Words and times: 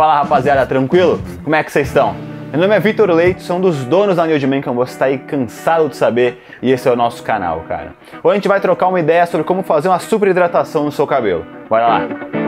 Fala 0.00 0.14
rapaziada, 0.14 0.64
tranquilo? 0.64 1.20
Como 1.44 1.54
é 1.54 1.62
que 1.62 1.70
vocês 1.70 1.88
estão? 1.88 2.16
Meu 2.50 2.58
nome 2.62 2.74
é 2.74 2.80
Vitor 2.80 3.10
Leite, 3.10 3.42
sou 3.42 3.58
um 3.58 3.60
dos 3.60 3.84
donos 3.84 4.16
da 4.16 4.26
New 4.26 4.48
Man, 4.48 4.62
você 4.72 4.92
está 4.92 5.04
aí 5.04 5.18
cansado 5.18 5.90
de 5.90 5.96
saber, 5.98 6.42
e 6.62 6.72
esse 6.72 6.88
é 6.88 6.90
o 6.90 6.96
nosso 6.96 7.22
canal, 7.22 7.66
cara. 7.68 7.92
Hoje 8.22 8.32
a 8.32 8.34
gente 8.36 8.48
vai 8.48 8.62
trocar 8.62 8.88
uma 8.88 8.98
ideia 8.98 9.26
sobre 9.26 9.44
como 9.44 9.62
fazer 9.62 9.88
uma 9.88 9.98
super 9.98 10.30
hidratação 10.30 10.84
no 10.84 10.90
seu 10.90 11.06
cabelo. 11.06 11.44
Bora 11.68 11.86
lá! 11.86 12.39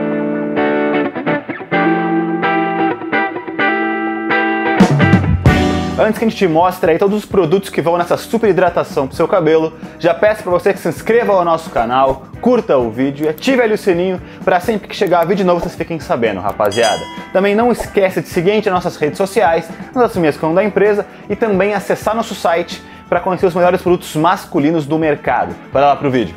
Antes 5.99 6.19
que 6.19 6.25
a 6.25 6.29
gente 6.29 6.39
te 6.39 6.49
mostre 6.49 6.93
aí 6.93 6.99
todos 6.99 7.19
os 7.19 7.27
produtos 7.27 7.69
que 7.69 7.83
vão 7.83 7.99
nessa 7.99 8.17
super 8.17 8.49
hidratação 8.49 9.07
pro 9.07 9.15
seu 9.15 9.29
cabelo, 9.29 9.75
já 9.99 10.15
peço 10.15 10.43
para 10.43 10.51
você 10.51 10.73
que 10.73 10.79
se 10.79 10.89
inscreva 10.89 11.35
ao 11.35 11.45
nosso 11.45 11.69
canal, 11.69 12.23
curta 12.41 12.79
o 12.79 12.91
vídeo 12.91 13.27
e 13.27 13.29
ative 13.29 13.61
ali 13.61 13.75
o 13.75 13.79
sininho 13.79 14.19
para 14.43 14.59
sempre 14.59 14.89
que 14.89 14.97
chegar 14.97 15.27
vídeo 15.27 15.45
novo 15.45 15.61
vocês 15.61 15.75
fiquem 15.75 16.01
sabendo, 16.01 16.41
rapaziada. 16.41 17.03
Também 17.31 17.55
não 17.55 17.71
esqueça 17.71 18.23
de 18.23 18.29
seguir 18.29 18.55
nas 18.65 18.73
nossas 18.73 18.97
redes 18.97 19.19
sociais, 19.19 19.69
nas 19.95 20.17
minhas 20.17 20.35
contas 20.35 20.57
da 20.57 20.65
empresa 20.65 21.05
e 21.29 21.37
também 21.37 21.75
acessar 21.75 22.17
nosso 22.17 22.35
site 22.35 22.83
para 23.07 23.21
conhecer 23.21 23.45
os 23.45 23.55
melhores 23.55 23.83
produtos 23.83 24.17
masculinos 24.17 24.87
do 24.87 24.99
mercado. 24.99 25.55
Bora 25.71 25.89
lá 25.89 25.97
pro 25.97 26.11
vídeo. 26.11 26.35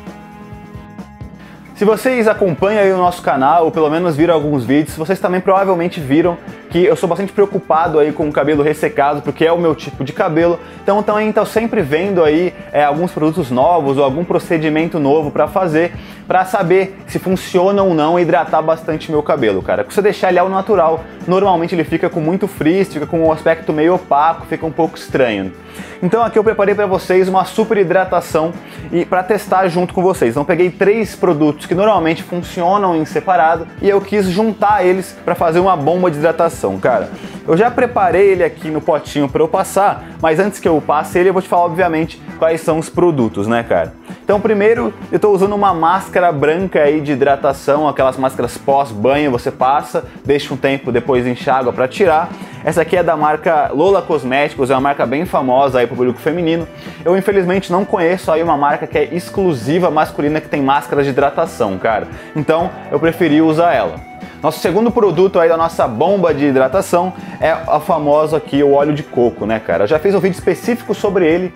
Se 1.76 1.84
vocês 1.84 2.28
acompanham 2.28 2.94
o 2.94 2.98
nosso 2.98 3.22
canal, 3.22 3.64
ou 3.64 3.70
pelo 3.70 3.90
menos 3.90 4.16
viram 4.16 4.34
alguns 4.34 4.64
vídeos, 4.64 4.96
vocês 4.96 5.18
também 5.18 5.40
provavelmente 5.40 6.00
viram 6.00 6.36
que 6.70 6.84
eu 6.84 6.96
sou 6.96 7.08
bastante 7.08 7.32
preocupado 7.32 7.98
aí 7.98 8.12
com 8.12 8.28
o 8.28 8.32
cabelo 8.32 8.62
ressecado, 8.62 9.22
porque 9.22 9.44
é 9.44 9.52
o 9.52 9.58
meu 9.58 9.74
tipo 9.74 10.04
de 10.04 10.12
cabelo. 10.12 10.58
Então 10.82 11.02
também 11.02 11.28
estou 11.28 11.46
sempre 11.46 11.82
vendo 11.82 12.22
aí 12.22 12.52
é, 12.72 12.84
alguns 12.84 13.12
produtos 13.12 13.50
novos 13.50 13.98
ou 13.98 14.04
algum 14.04 14.24
procedimento 14.24 14.98
novo 14.98 15.30
para 15.30 15.46
fazer, 15.46 15.92
para 16.26 16.44
saber 16.44 16.96
se 17.06 17.18
funciona 17.18 17.82
ou 17.82 17.94
não 17.94 18.18
hidratar 18.18 18.62
bastante 18.62 19.10
meu 19.10 19.22
cabelo, 19.22 19.62
cara. 19.62 19.84
Se 19.88 19.94
você 19.94 20.02
deixar 20.02 20.30
ele 20.30 20.38
ao 20.38 20.48
natural, 20.48 21.04
normalmente 21.26 21.74
ele 21.74 21.84
fica 21.84 22.08
com 22.08 22.20
muito 22.20 22.48
frizz, 22.48 22.92
fica 22.92 23.06
com 23.06 23.20
um 23.20 23.32
aspecto 23.32 23.72
meio 23.72 23.94
opaco, 23.94 24.46
fica 24.46 24.66
um 24.66 24.72
pouco 24.72 24.96
estranho. 24.96 25.52
Então 26.02 26.22
aqui 26.22 26.38
eu 26.38 26.44
preparei 26.44 26.74
para 26.74 26.86
vocês 26.86 27.28
uma 27.28 27.44
super 27.44 27.78
hidratação 27.78 28.52
e 28.92 29.04
para 29.04 29.22
testar 29.22 29.68
junto 29.68 29.94
com 29.94 30.02
vocês. 30.02 30.30
Então 30.30 30.44
peguei 30.44 30.70
três 30.70 31.14
produtos 31.14 31.66
que 31.66 31.74
normalmente 31.74 32.22
funcionam 32.22 32.96
em 32.96 33.04
separado 33.04 33.66
e 33.80 33.88
eu 33.88 34.00
quis 34.00 34.26
juntar 34.26 34.84
eles 34.84 35.16
para 35.24 35.34
fazer 35.34 35.58
uma 35.58 35.76
bomba 35.76 36.10
de 36.10 36.18
hidratação, 36.18 36.65
cara. 36.78 37.08
Eu 37.46 37.56
já 37.56 37.70
preparei 37.70 38.30
ele 38.30 38.42
aqui 38.42 38.68
no 38.68 38.80
potinho 38.80 39.28
para 39.28 39.42
eu 39.42 39.48
passar, 39.48 40.04
mas 40.20 40.40
antes 40.40 40.58
que 40.58 40.68
eu 40.68 40.82
passe 40.84 41.18
ele, 41.18 41.28
eu 41.28 41.32
vou 41.32 41.40
te 41.40 41.48
falar 41.48 41.64
obviamente 41.64 42.20
quais 42.38 42.60
são 42.60 42.78
os 42.78 42.88
produtos, 42.88 43.46
né, 43.46 43.62
cara? 43.62 43.94
Então, 44.24 44.40
primeiro, 44.40 44.92
eu 45.12 45.16
estou 45.16 45.32
usando 45.32 45.54
uma 45.54 45.72
máscara 45.72 46.32
branca 46.32 46.82
aí 46.82 47.00
de 47.00 47.12
hidratação, 47.12 47.86
aquelas 47.86 48.16
máscaras 48.16 48.58
pós-banho, 48.58 49.30
você 49.30 49.52
passa, 49.52 50.04
deixa 50.24 50.52
um 50.52 50.56
tempo, 50.56 50.90
depois 50.90 51.24
enxágua 51.24 51.72
para 51.72 51.86
tirar. 51.86 52.28
Essa 52.64 52.82
aqui 52.82 52.96
é 52.96 53.02
da 53.04 53.16
marca 53.16 53.70
Lola 53.72 54.02
Cosméticos, 54.02 54.68
é 54.68 54.74
uma 54.74 54.80
marca 54.80 55.06
bem 55.06 55.24
famosa 55.24 55.78
aí 55.78 55.86
para 55.86 55.94
o 55.94 55.96
público 55.96 56.18
feminino. 56.18 56.66
Eu 57.04 57.16
infelizmente 57.16 57.70
não 57.70 57.84
conheço 57.84 58.32
aí 58.32 58.42
uma 58.42 58.56
marca 58.56 58.84
que 58.88 58.98
é 58.98 59.04
exclusiva 59.14 59.92
masculina 59.92 60.40
que 60.40 60.48
tem 60.48 60.60
máscaras 60.60 61.04
de 61.04 61.12
hidratação, 61.12 61.78
cara. 61.78 62.08
Então, 62.34 62.68
eu 62.90 62.98
preferi 62.98 63.40
usar 63.40 63.72
ela. 63.72 64.15
Nosso 64.42 64.60
segundo 64.60 64.90
produto 64.90 65.40
aí 65.40 65.48
da 65.48 65.56
nossa 65.56 65.88
bomba 65.88 66.34
de 66.34 66.44
hidratação 66.44 67.12
é 67.40 67.50
a 67.50 67.80
famosa 67.80 68.36
aqui, 68.36 68.62
o 68.62 68.72
óleo 68.72 68.92
de 68.92 69.02
coco, 69.02 69.46
né, 69.46 69.58
cara? 69.58 69.84
Eu 69.84 69.88
já 69.88 69.98
fiz 69.98 70.14
um 70.14 70.20
vídeo 70.20 70.34
específico 70.34 70.94
sobre 70.94 71.26
ele, 71.26 71.52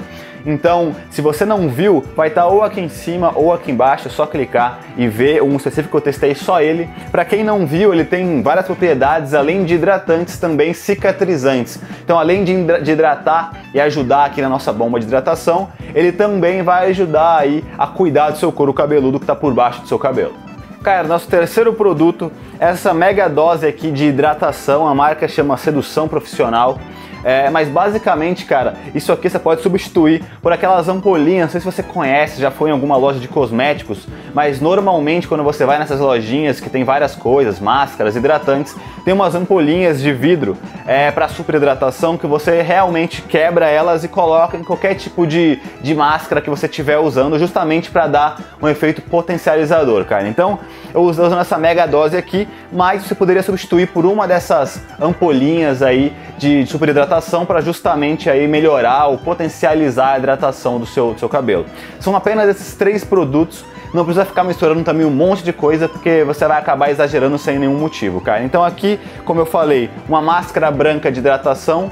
então 0.46 0.94
se 1.10 1.20
você 1.20 1.44
não 1.44 1.68
viu, 1.68 2.02
vai 2.16 2.28
estar 2.28 2.42
tá 2.42 2.48
ou 2.48 2.62
aqui 2.62 2.80
em 2.80 2.88
cima 2.88 3.32
ou 3.34 3.52
aqui 3.52 3.70
embaixo, 3.70 4.08
é 4.08 4.10
só 4.10 4.26
clicar 4.26 4.80
e 4.96 5.06
ver 5.06 5.42
um 5.42 5.56
específico 5.56 5.90
que 5.90 5.96
eu 5.96 6.00
testei 6.00 6.34
só 6.34 6.60
ele. 6.60 6.88
Para 7.12 7.24
quem 7.24 7.44
não 7.44 7.66
viu, 7.66 7.92
ele 7.92 8.04
tem 8.04 8.42
várias 8.42 8.64
propriedades, 8.64 9.34
além 9.34 9.64
de 9.64 9.74
hidratantes, 9.74 10.38
também 10.38 10.72
cicatrizantes. 10.72 11.78
Então, 12.02 12.18
além 12.18 12.44
de 12.44 12.52
hidratar 12.90 13.52
e 13.74 13.80
ajudar 13.80 14.24
aqui 14.24 14.40
na 14.40 14.48
nossa 14.48 14.72
bomba 14.72 14.98
de 14.98 15.06
hidratação, 15.06 15.68
ele 15.94 16.12
também 16.12 16.62
vai 16.62 16.88
ajudar 16.88 17.38
aí 17.38 17.62
a 17.78 17.86
cuidar 17.86 18.30
do 18.30 18.38
seu 18.38 18.50
couro 18.50 18.72
cabeludo 18.72 19.18
que 19.18 19.24
está 19.24 19.36
por 19.36 19.52
baixo 19.52 19.82
do 19.82 19.88
seu 19.88 19.98
cabelo. 19.98 20.49
Cara, 20.82 21.06
nosso 21.06 21.28
terceiro 21.28 21.74
produto 21.74 22.32
essa 22.58 22.94
mega 22.94 23.28
dose 23.28 23.66
aqui 23.66 23.90
de 23.90 24.06
hidratação, 24.06 24.88
a 24.88 24.94
marca 24.94 25.28
chama 25.28 25.54
Sedução 25.58 26.08
Profissional. 26.08 26.78
É, 27.22 27.50
mas 27.50 27.68
basicamente, 27.68 28.44
cara, 28.44 28.74
isso 28.94 29.12
aqui 29.12 29.28
você 29.28 29.38
pode 29.38 29.62
substituir 29.62 30.22
por 30.42 30.52
aquelas 30.52 30.88
ampolinhas. 30.88 31.46
Não 31.46 31.50
sei 31.50 31.60
se 31.60 31.66
você 31.66 31.82
conhece, 31.82 32.40
já 32.40 32.50
foi 32.50 32.70
em 32.70 32.72
alguma 32.72 32.96
loja 32.96 33.18
de 33.18 33.28
cosméticos, 33.28 34.06
mas 34.34 34.60
normalmente 34.60 35.28
quando 35.28 35.44
você 35.44 35.64
vai 35.64 35.78
nessas 35.78 36.00
lojinhas 36.00 36.60
que 36.60 36.70
tem 36.70 36.84
várias 36.84 37.14
coisas, 37.14 37.60
máscaras, 37.60 38.16
hidratantes, 38.16 38.74
tem 39.04 39.14
umas 39.14 39.34
ampolinhas 39.34 40.00
de 40.00 40.12
vidro 40.12 40.56
é, 40.86 41.10
para 41.10 41.28
super 41.28 41.54
hidratação 41.56 42.16
que 42.16 42.26
você 42.26 42.62
realmente 42.62 43.22
quebra 43.22 43.68
elas 43.68 44.04
e 44.04 44.08
coloca 44.08 44.56
em 44.56 44.64
qualquer 44.64 44.94
tipo 44.94 45.26
de, 45.26 45.58
de 45.80 45.94
máscara 45.94 46.40
que 46.40 46.50
você 46.50 46.66
estiver 46.66 46.98
usando, 46.98 47.38
justamente 47.38 47.90
para 47.90 48.06
dar 48.06 48.40
um 48.60 48.68
efeito 48.68 49.02
potencializador, 49.02 50.04
cara. 50.04 50.28
Então, 50.28 50.58
eu 50.92 51.02
usando 51.02 51.38
essa 51.40 51.58
mega 51.58 51.86
dose 51.86 52.16
aqui, 52.16 52.48
mas 52.72 53.02
você 53.04 53.14
poderia 53.14 53.42
substituir 53.42 53.88
por 53.88 54.04
uma 54.04 54.26
dessas 54.26 54.82
ampolinhas 55.00 55.82
aí 55.82 56.12
de 56.38 56.66
super 56.66 56.88
hidratação 57.10 57.44
para 57.44 57.60
justamente 57.60 58.30
aí 58.30 58.46
melhorar 58.46 59.06
ou 59.06 59.18
potencializar 59.18 60.12
a 60.12 60.18
hidratação 60.18 60.78
do 60.78 60.86
seu, 60.86 61.12
do 61.12 61.18
seu 61.18 61.28
cabelo. 61.28 61.66
São 61.98 62.14
apenas 62.14 62.48
esses 62.48 62.74
três 62.74 63.02
produtos 63.02 63.64
não 63.92 64.04
precisa 64.04 64.24
ficar 64.24 64.44
misturando 64.44 64.84
também 64.84 65.04
um 65.04 65.10
monte 65.10 65.42
de 65.42 65.52
coisa 65.52 65.88
porque 65.88 66.22
você 66.22 66.46
vai 66.46 66.58
acabar 66.58 66.90
exagerando 66.90 67.36
sem 67.36 67.58
nenhum 67.58 67.76
motivo, 67.76 68.20
cara. 68.20 68.44
Então 68.44 68.64
aqui, 68.64 69.00
como 69.24 69.40
eu 69.40 69.46
falei, 69.46 69.90
uma 70.08 70.22
máscara 70.22 70.70
branca 70.70 71.10
de 71.10 71.18
hidratação, 71.18 71.90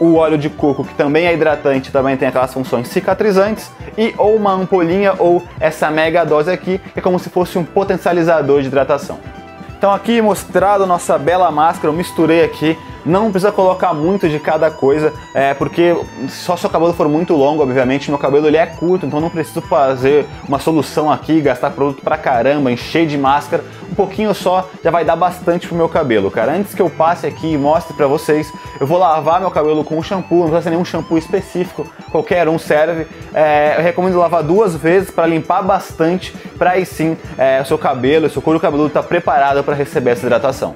o 0.00 0.16
óleo 0.16 0.36
de 0.36 0.50
coco, 0.50 0.84
que 0.84 0.94
também 0.94 1.26
é 1.26 1.32
hidratante, 1.32 1.92
também 1.92 2.16
tem 2.16 2.26
aquelas 2.26 2.52
funções 2.52 2.88
cicatrizantes, 2.88 3.70
e 3.96 4.12
ou 4.18 4.34
uma 4.34 4.52
ampolinha 4.52 5.14
ou 5.18 5.42
essa 5.60 5.88
mega 5.88 6.24
dose 6.24 6.50
aqui, 6.50 6.80
é 6.96 7.00
como 7.00 7.18
se 7.20 7.30
fosse 7.30 7.56
um 7.56 7.64
potencializador 7.64 8.60
de 8.60 8.66
hidratação. 8.66 9.18
Então 9.78 9.92
aqui 9.92 10.20
mostrado 10.20 10.84
nossa 10.84 11.16
bela 11.16 11.50
máscara, 11.52 11.88
eu 11.88 11.96
misturei 11.96 12.44
aqui 12.44 12.76
não 13.06 13.30
precisa 13.30 13.52
colocar 13.52 13.94
muito 13.94 14.28
de 14.28 14.40
cada 14.40 14.70
coisa, 14.70 15.12
é, 15.32 15.54
porque 15.54 15.96
só 16.28 16.56
se 16.56 16.66
o 16.66 16.68
cabelo 16.68 16.92
for 16.92 17.08
muito 17.08 17.34
longo, 17.34 17.62
obviamente, 17.62 18.10
meu 18.10 18.18
cabelo 18.18 18.48
ele 18.48 18.56
é 18.56 18.66
curto, 18.66 19.06
então 19.06 19.20
não 19.20 19.30
preciso 19.30 19.60
fazer 19.62 20.26
uma 20.48 20.58
solução 20.58 21.10
aqui, 21.10 21.40
gastar 21.40 21.70
produto 21.70 22.02
pra 22.02 22.18
caramba, 22.18 22.70
encher 22.70 23.06
de 23.06 23.16
máscara. 23.16 23.64
Um 23.90 23.94
pouquinho 23.94 24.34
só 24.34 24.68
já 24.82 24.90
vai 24.90 25.04
dar 25.04 25.14
bastante 25.14 25.68
pro 25.68 25.76
meu 25.76 25.88
cabelo, 25.88 26.30
cara. 26.30 26.52
Antes 26.52 26.74
que 26.74 26.82
eu 26.82 26.90
passe 26.90 27.26
aqui 27.26 27.52
e 27.52 27.58
mostre 27.58 27.94
pra 27.94 28.08
vocês, 28.08 28.52
eu 28.80 28.86
vou 28.86 28.98
lavar 28.98 29.40
meu 29.40 29.50
cabelo 29.50 29.84
com 29.84 29.96
um 29.96 30.02
shampoo, 30.02 30.38
não 30.38 30.48
precisa 30.48 30.62
ser 30.62 30.70
nenhum 30.70 30.84
shampoo 30.84 31.16
específico, 31.16 31.86
qualquer 32.10 32.48
um 32.48 32.58
serve. 32.58 33.06
É, 33.32 33.76
eu 33.78 33.82
recomendo 33.82 34.18
lavar 34.18 34.42
duas 34.42 34.74
vezes 34.74 35.10
para 35.10 35.26
limpar 35.26 35.62
bastante, 35.62 36.34
para 36.58 36.72
aí 36.72 36.84
sim 36.84 37.16
é, 37.38 37.60
o 37.62 37.64
seu 37.64 37.78
cabelo, 37.78 38.26
o 38.26 38.30
seu 38.30 38.42
couro 38.42 38.58
cabeludo 38.58 38.90
tá 38.90 39.02
preparado 39.02 39.62
para 39.62 39.74
receber 39.74 40.10
essa 40.10 40.26
hidratação. 40.26 40.74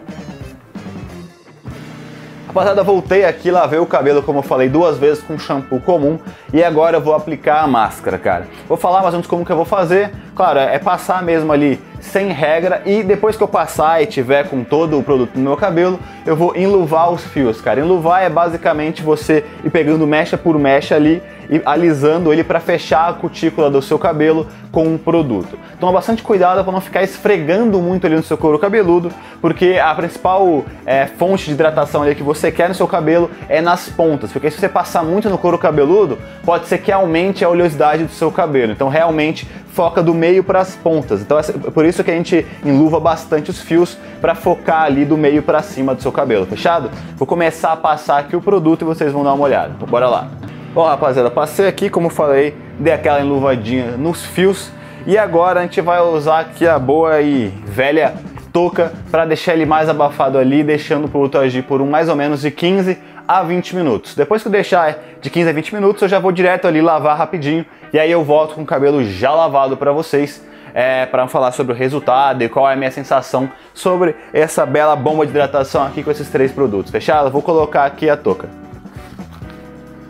Rapaziada, 2.50 2.82
voltei 2.82 3.24
aqui, 3.24 3.48
lavei 3.48 3.78
o 3.78 3.86
cabelo, 3.86 4.24
como 4.24 4.40
eu 4.40 4.42
falei, 4.42 4.68
duas 4.68 4.98
vezes 4.98 5.22
com 5.22 5.38
shampoo 5.38 5.80
comum 5.80 6.18
e 6.52 6.64
agora 6.64 6.96
eu 6.96 7.00
vou 7.00 7.14
aplicar 7.14 7.62
a 7.62 7.66
máscara, 7.68 8.18
cara. 8.18 8.48
Vou 8.66 8.76
falar 8.76 9.02
mais 9.02 9.14
ou 9.14 9.18
menos 9.18 9.28
como 9.28 9.46
que 9.46 9.52
eu 9.52 9.56
vou 9.56 9.64
fazer. 9.64 10.10
Claro, 10.40 10.58
é 10.58 10.78
passar 10.78 11.22
mesmo 11.22 11.52
ali 11.52 11.78
sem 12.00 12.32
regra 12.32 12.80
e 12.86 13.02
depois 13.02 13.36
que 13.36 13.42
eu 13.42 13.46
passar 13.46 14.02
e 14.02 14.06
tiver 14.06 14.48
com 14.48 14.64
todo 14.64 14.98
o 14.98 15.02
produto 15.02 15.36
no 15.36 15.42
meu 15.42 15.54
cabelo, 15.54 16.00
eu 16.24 16.34
vou 16.34 16.56
enluvar 16.56 17.10
os 17.12 17.22
fios, 17.22 17.60
cara. 17.60 17.80
Enluvar 17.80 18.22
é 18.22 18.30
basicamente 18.30 19.02
você 19.02 19.44
ir 19.62 19.68
pegando 19.68 20.06
mecha 20.06 20.38
por 20.38 20.58
mecha 20.58 20.96
ali 20.96 21.22
e 21.50 21.60
alisando 21.66 22.32
ele 22.32 22.44
para 22.44 22.60
fechar 22.60 23.10
a 23.10 23.12
cutícula 23.12 23.68
do 23.68 23.82
seu 23.82 23.98
cabelo 23.98 24.46
com 24.70 24.86
um 24.86 24.96
produto. 24.96 25.58
Toma 25.80 25.92
bastante 25.92 26.22
cuidado 26.22 26.62
para 26.62 26.72
não 26.72 26.80
ficar 26.80 27.02
esfregando 27.02 27.80
muito 27.80 28.06
ali 28.06 28.14
no 28.14 28.22
seu 28.22 28.38
couro 28.38 28.58
cabeludo, 28.58 29.12
porque 29.40 29.80
a 29.82 29.92
principal 29.94 30.64
é, 30.86 31.06
fonte 31.06 31.46
de 31.46 31.52
hidratação 31.52 32.02
ali 32.02 32.14
que 32.14 32.22
você 32.22 32.52
quer 32.52 32.68
no 32.68 32.74
seu 32.74 32.86
cabelo 32.86 33.28
é 33.48 33.60
nas 33.60 33.88
pontas, 33.88 34.30
porque 34.30 34.50
se 34.50 34.58
você 34.58 34.68
passar 34.68 35.02
muito 35.02 35.28
no 35.28 35.36
couro 35.36 35.58
cabeludo, 35.58 36.18
pode 36.44 36.68
ser 36.68 36.78
que 36.78 36.92
aumente 36.92 37.44
a 37.44 37.48
oleosidade 37.48 38.04
do 38.04 38.12
seu 38.12 38.30
cabelo. 38.30 38.70
Então 38.70 38.88
realmente 38.88 39.46
foca 39.72 40.02
do 40.02 40.14
meio 40.14 40.42
para 40.42 40.60
as 40.60 40.74
pontas. 40.76 41.20
Então 41.20 41.38
é 41.38 41.42
por 41.70 41.84
isso 41.84 42.02
que 42.02 42.10
a 42.10 42.14
gente 42.14 42.46
enluva 42.64 43.00
bastante 43.00 43.50
os 43.50 43.60
fios 43.60 43.96
para 44.20 44.34
focar 44.34 44.82
ali 44.82 45.04
do 45.04 45.16
meio 45.16 45.42
para 45.42 45.62
cima 45.62 45.94
do 45.94 46.02
seu 46.02 46.12
cabelo, 46.12 46.46
fechado? 46.46 46.90
Vou 47.16 47.26
começar 47.26 47.72
a 47.72 47.76
passar 47.76 48.18
aqui 48.18 48.36
o 48.36 48.40
produto 48.40 48.82
e 48.82 48.84
vocês 48.84 49.12
vão 49.12 49.24
dar 49.24 49.32
uma 49.34 49.44
olhada. 49.44 49.74
Bora 49.86 50.08
lá. 50.08 50.28
Bom, 50.74 50.84
rapaziada, 50.84 51.30
passei 51.30 51.66
aqui, 51.66 51.90
como 51.90 52.08
falei, 52.08 52.54
dei 52.78 52.92
aquela 52.92 53.20
enluvadinha 53.20 53.96
nos 53.96 54.24
fios 54.24 54.70
e 55.06 55.18
agora 55.18 55.60
a 55.60 55.62
gente 55.62 55.80
vai 55.80 56.00
usar 56.00 56.40
aqui 56.40 56.66
a 56.66 56.78
boa 56.78 57.20
e 57.20 57.48
velha 57.64 58.14
touca 58.52 58.92
para 59.10 59.24
deixar 59.24 59.54
ele 59.54 59.66
mais 59.66 59.88
abafado 59.88 60.38
ali, 60.38 60.62
deixando 60.62 61.06
o 61.06 61.08
produto 61.08 61.38
agir 61.38 61.62
por 61.62 61.80
um 61.80 61.88
mais 61.88 62.08
ou 62.08 62.16
menos 62.16 62.42
de 62.42 62.50
15 62.50 62.98
a 63.30 63.44
20 63.44 63.76
minutos. 63.76 64.16
Depois 64.16 64.42
que 64.42 64.48
eu 64.48 64.52
deixar 64.52 64.98
de 65.20 65.30
15 65.30 65.50
a 65.50 65.52
20 65.52 65.74
minutos, 65.76 66.02
eu 66.02 66.08
já 66.08 66.18
vou 66.18 66.32
direto 66.32 66.66
ali 66.66 66.82
lavar 66.82 67.16
rapidinho 67.16 67.64
e 67.92 67.98
aí 67.98 68.10
eu 68.10 68.24
volto 68.24 68.56
com 68.56 68.62
o 68.62 68.66
cabelo 68.66 69.04
já 69.04 69.30
lavado 69.30 69.76
para 69.76 69.92
vocês 69.92 70.44
é, 70.74 71.06
para 71.06 71.28
falar 71.28 71.52
sobre 71.52 71.72
o 71.72 71.76
resultado 71.76 72.42
e 72.42 72.48
qual 72.48 72.68
é 72.68 72.72
a 72.72 72.76
minha 72.76 72.90
sensação 72.90 73.48
sobre 73.72 74.16
essa 74.32 74.66
bela 74.66 74.96
bomba 74.96 75.24
de 75.24 75.30
hidratação 75.30 75.86
aqui 75.86 76.02
com 76.02 76.10
esses 76.10 76.28
três 76.28 76.50
produtos. 76.50 76.90
Fechado? 76.90 77.30
Vou 77.30 77.40
colocar 77.40 77.84
aqui 77.84 78.10
a 78.10 78.16
touca. 78.16 78.48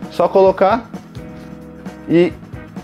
Só 0.09 0.27
colocar 0.27 0.89
e 2.09 2.33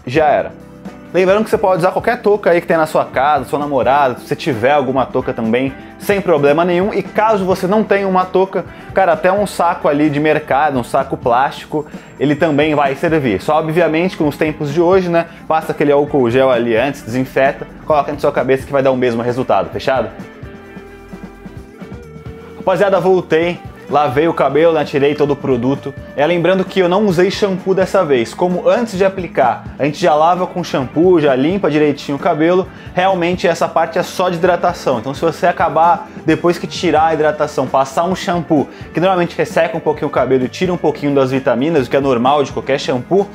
já 0.06 0.28
era. 0.28 0.67
Lembrando 1.14 1.46
que 1.46 1.50
você 1.50 1.58
pode 1.58 1.80
usar 1.80 1.92
qualquer 1.92 2.22
touca 2.22 2.50
aí 2.50 2.60
que 2.60 2.68
tem 2.68 2.76
na 2.76 2.86
sua 2.86 3.06
casa, 3.06 3.46
sua 3.46 3.58
namorada, 3.58 4.20
se 4.20 4.28
você 4.28 4.36
tiver 4.36 4.72
alguma 4.72 5.06
touca 5.06 5.34
também, 5.34 5.74
sem 5.98 6.20
problema 6.20 6.66
nenhum. 6.66 6.94
E 6.94 7.02
caso 7.02 7.46
você 7.46 7.66
não 7.66 7.82
tenha 7.82 8.08
uma 8.08 8.26
touca, 8.26 8.66
cara, 8.94 9.14
até 9.14 9.32
um 9.32 9.48
saco 9.48 9.88
ali 9.88 10.10
de 10.10 10.20
mercado, 10.20 10.78
um 10.78 10.84
saco 10.84 11.16
plástico, 11.16 11.86
ele 12.20 12.36
também 12.36 12.76
vai 12.76 12.94
servir. 12.96 13.42
Só 13.42 13.58
obviamente 13.58 14.18
com 14.18 14.28
os 14.28 14.36
tempos 14.36 14.74
de 14.74 14.82
hoje, 14.82 15.08
né? 15.08 15.28
Passa 15.48 15.72
aquele 15.72 15.94
álcool 15.94 16.30
gel 16.30 16.52
ali 16.52 16.76
antes, 16.76 17.02
desinfeta, 17.02 17.66
coloca 17.86 18.12
na 18.12 18.20
sua 18.20 18.32
cabeça 18.32 18.66
que 18.66 18.72
vai 18.72 18.84
dar 18.84 18.92
o 18.92 18.98
mesmo 18.98 19.22
resultado, 19.22 19.70
fechado? 19.70 20.10
Rapaziada, 22.58 23.00
voltei 23.00 23.58
lavei 23.90 24.28
o 24.28 24.34
cabelo, 24.34 24.74
né, 24.74 24.84
tirei 24.84 25.16
todo 25.16 25.32
o 25.32 25.36
produto. 25.36 25.94
É 26.16 26.26
lembrando 26.26 26.66
que 26.66 26.80
eu 26.80 26.90
não 26.90 27.06
usei 27.06 27.32
shampoo 27.32 27.74
dessa 27.74 28.04
vez. 28.04 28.34
Como 28.34 28.68
antes 28.68 28.98
de 28.98 29.06
aplicar, 29.06 29.66
a 29.80 29.86
gente 29.86 30.00
já 30.00 30.14
lava 30.14 30.46
com 30.46 30.64
shampoo, 30.64 31.20
já 31.20 31.36
limpa 31.36 31.70
direitinho 31.70 32.18
o 32.18 32.20
cabelo, 32.20 32.68
realmente 32.94 33.48
essa 33.48 33.68
parte 33.68 33.98
é 33.98 34.04
só 34.04 34.30
de 34.30 34.38
hidratação. 34.38 35.00
Então 35.00 35.14
se 35.14 35.22
você 35.22 35.48
acabar 35.48 36.10
depois 36.26 36.58
que 36.58 36.68
tirar 36.68 37.08
a 37.08 37.14
hidratação, 37.14 37.68
passar 37.68 38.04
um 38.04 38.16
shampoo, 38.16 38.68
que 38.94 39.00
normalmente 39.00 39.38
resseca 39.38 39.78
um 39.78 39.82
pouquinho 39.82 40.08
o 40.08 40.12
cabelo 40.12 40.46
e 40.46 40.50
tira 40.50 40.74
um 40.74 40.78
pouquinho 40.78 41.16
das 41.16 41.32
vitaminas, 41.32 41.88
o 41.88 41.90
que 41.90 41.98
é 41.98 42.02
normal 42.02 42.44
de 42.44 42.52
qualquer 42.52 42.80
shampoo, 42.80 43.28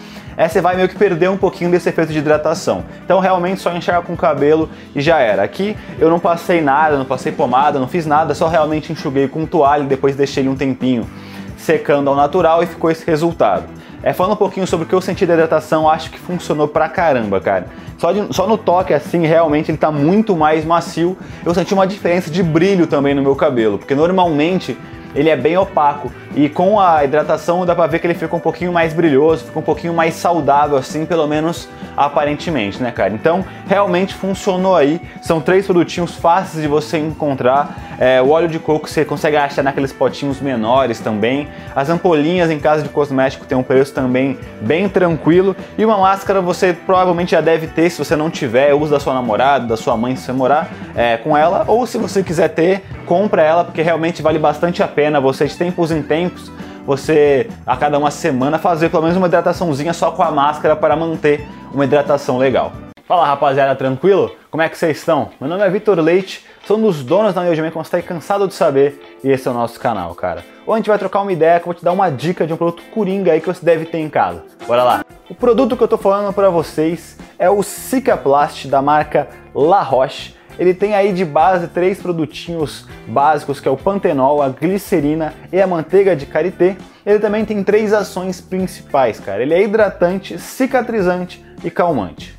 é, 0.43 0.49
você 0.49 0.61
vai 0.61 0.75
meio 0.75 0.89
que 0.89 0.97
perder 0.97 1.31
um 1.31 1.37
pouquinho 1.37 1.71
desse 1.71 1.89
efeito 1.89 2.13
de 2.13 2.19
hidratação. 2.19 2.85
Então 3.05 3.21
realmente 3.21 3.61
só 3.61 3.73
enxerga 3.73 4.03
com 4.03 4.15
o 4.15 4.17
cabelo 4.17 4.69
e 4.93 5.01
já 5.01 5.21
era. 5.21 5.45
Aqui 5.45 5.77
eu 6.01 6.11
não 6.11 6.19
passei 6.19 6.61
nada, 6.61 6.97
não 6.97 7.05
passei 7.05 7.31
pomada, 7.31 7.79
não 7.79 7.87
fiz 7.87 8.07
nada, 8.07 8.35
só 8.35 8.49
realmente 8.49 8.93
enxuguei 8.93 9.29
com 9.29 9.47
toalha 9.47 9.85
e 9.85 9.87
depois 9.87 10.17
deixei 10.17 10.43
ele 10.43 10.49
um 10.49 10.57
tempinho 10.57 11.09
secando 11.57 12.11
ao 12.11 12.17
natural 12.17 12.61
e 12.61 12.67
ficou 12.67 12.91
esse 12.91 13.07
resultado. 13.07 13.67
É, 14.03 14.13
falando 14.13 14.33
um 14.33 14.37
pouquinho 14.37 14.67
sobre 14.67 14.85
o 14.85 14.89
que 14.89 14.95
eu 14.97 15.01
senti 15.01 15.25
da 15.25 15.35
hidratação, 15.35 15.89
acho 15.89 16.11
que 16.11 16.19
funcionou 16.19 16.67
pra 16.67 16.89
caramba, 16.89 17.41
cara. 17.41 17.67
Só, 17.97 18.11
de, 18.11 18.35
só 18.35 18.49
no 18.49 18.59
toque 18.59 18.93
assim, 18.93 19.25
realmente 19.25 19.71
ele 19.71 19.79
tá 19.79 19.93
muito 19.93 20.35
mais 20.35 20.65
macio. 20.65 21.17
Eu 21.47 21.55
senti 21.55 21.73
uma 21.73 21.87
diferença 21.87 22.33
de 22.33 22.43
brilho 22.43 22.89
também 22.89 23.15
no 23.15 23.23
meu 23.23 23.37
cabelo, 23.37 23.79
porque 23.79 23.95
normalmente 23.95 24.77
ele 25.15 25.31
é 25.31 25.37
bem 25.37 25.57
opaco. 25.57 26.11
E 26.35 26.49
com 26.49 26.81
a 26.81 27.05
hidratação 27.05 27.67
dá 27.67 27.75
pra 27.75 27.87
ver 27.87 27.99
que 27.99 28.07
ele 28.07 28.15
fica 28.15 28.35
um 28.35 28.41
pouquinho 28.41 28.73
mais 28.73 28.95
brilhoso, 28.95 29.45
fica 29.45 29.59
um 29.59 29.63
pouquinho 29.63 29.93
mais 29.93 30.15
saudável 30.15 30.79
assim, 30.79 31.05
pelo 31.05 31.27
menos 31.27 31.69
aparentemente, 31.95 32.83
né, 32.83 32.91
cara? 32.91 33.13
Então, 33.13 33.45
realmente 33.67 34.15
funcionou 34.15 34.75
aí. 34.75 34.99
São 35.21 35.43
três 35.43 35.67
produtinhos 35.67 36.15
fáceis 36.15 36.63
de 36.63 36.69
você 36.69 36.97
encontrar. 36.97 37.77
É, 37.99 38.23
o 38.23 38.31
óleo 38.31 38.49
de 38.49 38.59
coco 38.59 38.89
você 38.89 39.05
consegue 39.05 39.37
achar 39.37 39.63
naqueles 39.63 39.93
potinhos 39.93 40.41
menores 40.41 41.01
também. 41.01 41.49
As 41.77 41.91
ampolinhas 41.91 42.51
em 42.51 42.59
casa 42.59 42.83
de 42.83 42.89
cosmético 42.89 43.45
tem 43.45 43.57
um 43.57 43.63
preço 43.63 43.93
também 43.93 44.39
bem 44.63 44.89
tranquilo. 44.89 45.55
E 45.77 45.85
uma 45.85 45.99
máscara 45.99 46.41
você 46.41 46.73
provavelmente 46.73 47.33
já 47.33 47.43
deve 47.43 47.67
ter, 47.67 47.91
se 47.91 47.99
você 47.99 48.17
não 48.17 48.31
tiver, 48.31 48.73
usa 48.73 48.93
da 48.93 49.01
sua 49.01 49.13
namorada, 49.13 49.67
da 49.67 49.77
sua 49.77 49.99
mãe 49.99 50.17
se 50.17 50.23
você 50.23 50.33
morar 50.33 50.71
é, 50.97 51.19
com 51.19 51.37
ela. 51.37 51.65
Ou 51.69 51.87
se 51.87 51.99
você 51.99 52.23
quiser 52.23 52.49
ter, 52.49 52.83
compra 53.05 53.43
ela, 53.43 53.65
porque 53.65 53.83
realmente 53.83 54.23
vale 54.23 54.39
bastante 54.39 54.83
a 54.83 54.89
pena 54.89 55.21
você 55.21 55.47
de 55.47 55.57
tempos 55.57 55.91
em 55.91 56.01
tempos 56.01 56.22
tempos, 56.23 56.51
você 56.87 57.49
a 57.67 57.77
cada 57.77 57.99
uma 57.99 58.11
semana 58.11 58.59
fazer 58.59 58.89
pelo 58.91 59.03
menos 59.03 59.17
uma 59.17 59.27
hidrataçãozinha 59.27 59.93
só 59.93 60.11
com 60.13 60.23
a 60.23 60.31
máscara 60.31 60.77
para 60.77 60.95
manter 60.95 61.47
uma 61.73 61.85
hidratação 61.85 62.39
legal. 62.39 62.73
Fala 63.07 63.27
rapaziada, 63.27 63.75
tranquilo? 63.75 64.35
Como 64.51 64.63
é 64.63 64.69
que 64.69 64.79
vocês 64.79 64.99
estão? 64.99 65.31
Meu 65.41 65.51
nome 65.51 65.63
é 65.63 65.69
Vitor 65.69 65.99
Leite, 65.99 66.47
sou 66.67 66.79
um 66.79 66.83
dos 66.83 67.03
donos 67.03 67.35
da 67.35 67.43
Neogem, 67.43 67.71
como 67.71 67.85
você 67.85 67.97
está 67.97 68.09
cansado 68.09 68.47
de 68.47 68.55
saber, 68.55 69.19
e 69.23 69.31
esse 69.31 69.47
é 69.47 69.51
o 69.51 69.55
nosso 69.55 69.79
canal, 69.79 70.15
cara. 70.15 70.45
Hoje 70.65 70.73
a 70.73 70.77
gente 70.77 70.89
vai 70.89 70.99
trocar 70.99 71.21
uma 71.21 71.33
ideia, 71.33 71.59
que 71.59 71.63
eu 71.63 71.73
vou 71.73 71.75
te 71.75 71.85
dar 71.85 71.93
uma 71.93 72.09
dica 72.11 72.47
de 72.47 72.53
um 72.53 72.57
produto 72.57 72.83
coringa 72.95 73.33
aí 73.33 73.41
que 73.41 73.49
você 73.49 73.65
deve 73.65 73.85
ter 73.87 73.99
em 73.99 74.09
casa. 74.09 74.45
Bora 74.67 74.85
lá! 74.85 75.05
O 75.29 75.35
produto 75.35 75.77
que 75.77 75.83
eu 75.83 75.89
tô 75.89 75.99
falando 75.99 76.33
para 76.33 76.49
vocês 76.49 77.19
é 77.39 77.51
o 77.51 77.63
Cicaplast 77.63 78.69
da 78.69 78.81
marca 78.81 79.29
La 79.55 79.83
Roche 79.83 80.35
ele 80.59 80.75
tem 80.75 80.95
aí 80.95 81.13
de 81.13 81.25
base 81.25 81.69
três 81.69 82.01
produtinhos 82.01 82.87
básicos, 83.07 83.59
que 83.59 83.69
é 83.69 83.71
o 83.71 83.77
pantenol, 83.77 84.43
a 84.43 84.49
glicerina 84.49 85.33
e 85.53 85.61
a 85.61 85.67
manteiga 85.67 86.15
de 86.15 86.27
karité. 86.27 86.77
Ele 87.05 87.19
também 87.19 87.45
tem 87.45 87.63
três 87.65 87.93
ações 87.93 88.41
principais, 88.41 89.19
cara. 89.19 89.43
Ele 89.43 89.55
é 89.55 89.63
hidratante, 89.63 90.39
cicatrizante 90.39 91.45
e 91.65 91.71
calmante. 91.71 92.39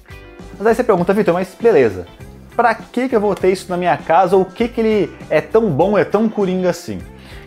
Mas 0.57 0.67
aí 0.67 0.75
você 0.75 0.83
pergunta, 0.83 1.13
Vitor, 1.13 1.33
mas 1.33 1.55
beleza, 1.59 2.05
pra 2.55 2.75
que, 2.75 3.09
que 3.09 3.15
eu 3.15 3.19
vou 3.19 3.33
ter 3.35 3.51
isso 3.51 3.69
na 3.69 3.77
minha 3.77 3.97
casa 3.97 4.35
ou 4.35 4.43
o 4.43 4.45
que, 4.45 4.67
que 4.67 4.79
ele 4.79 5.11
é 5.29 5.41
tão 5.41 5.69
bom, 5.69 5.97
é 5.97 6.05
tão 6.05 6.29
coringa 6.29 6.69
assim? 6.69 6.99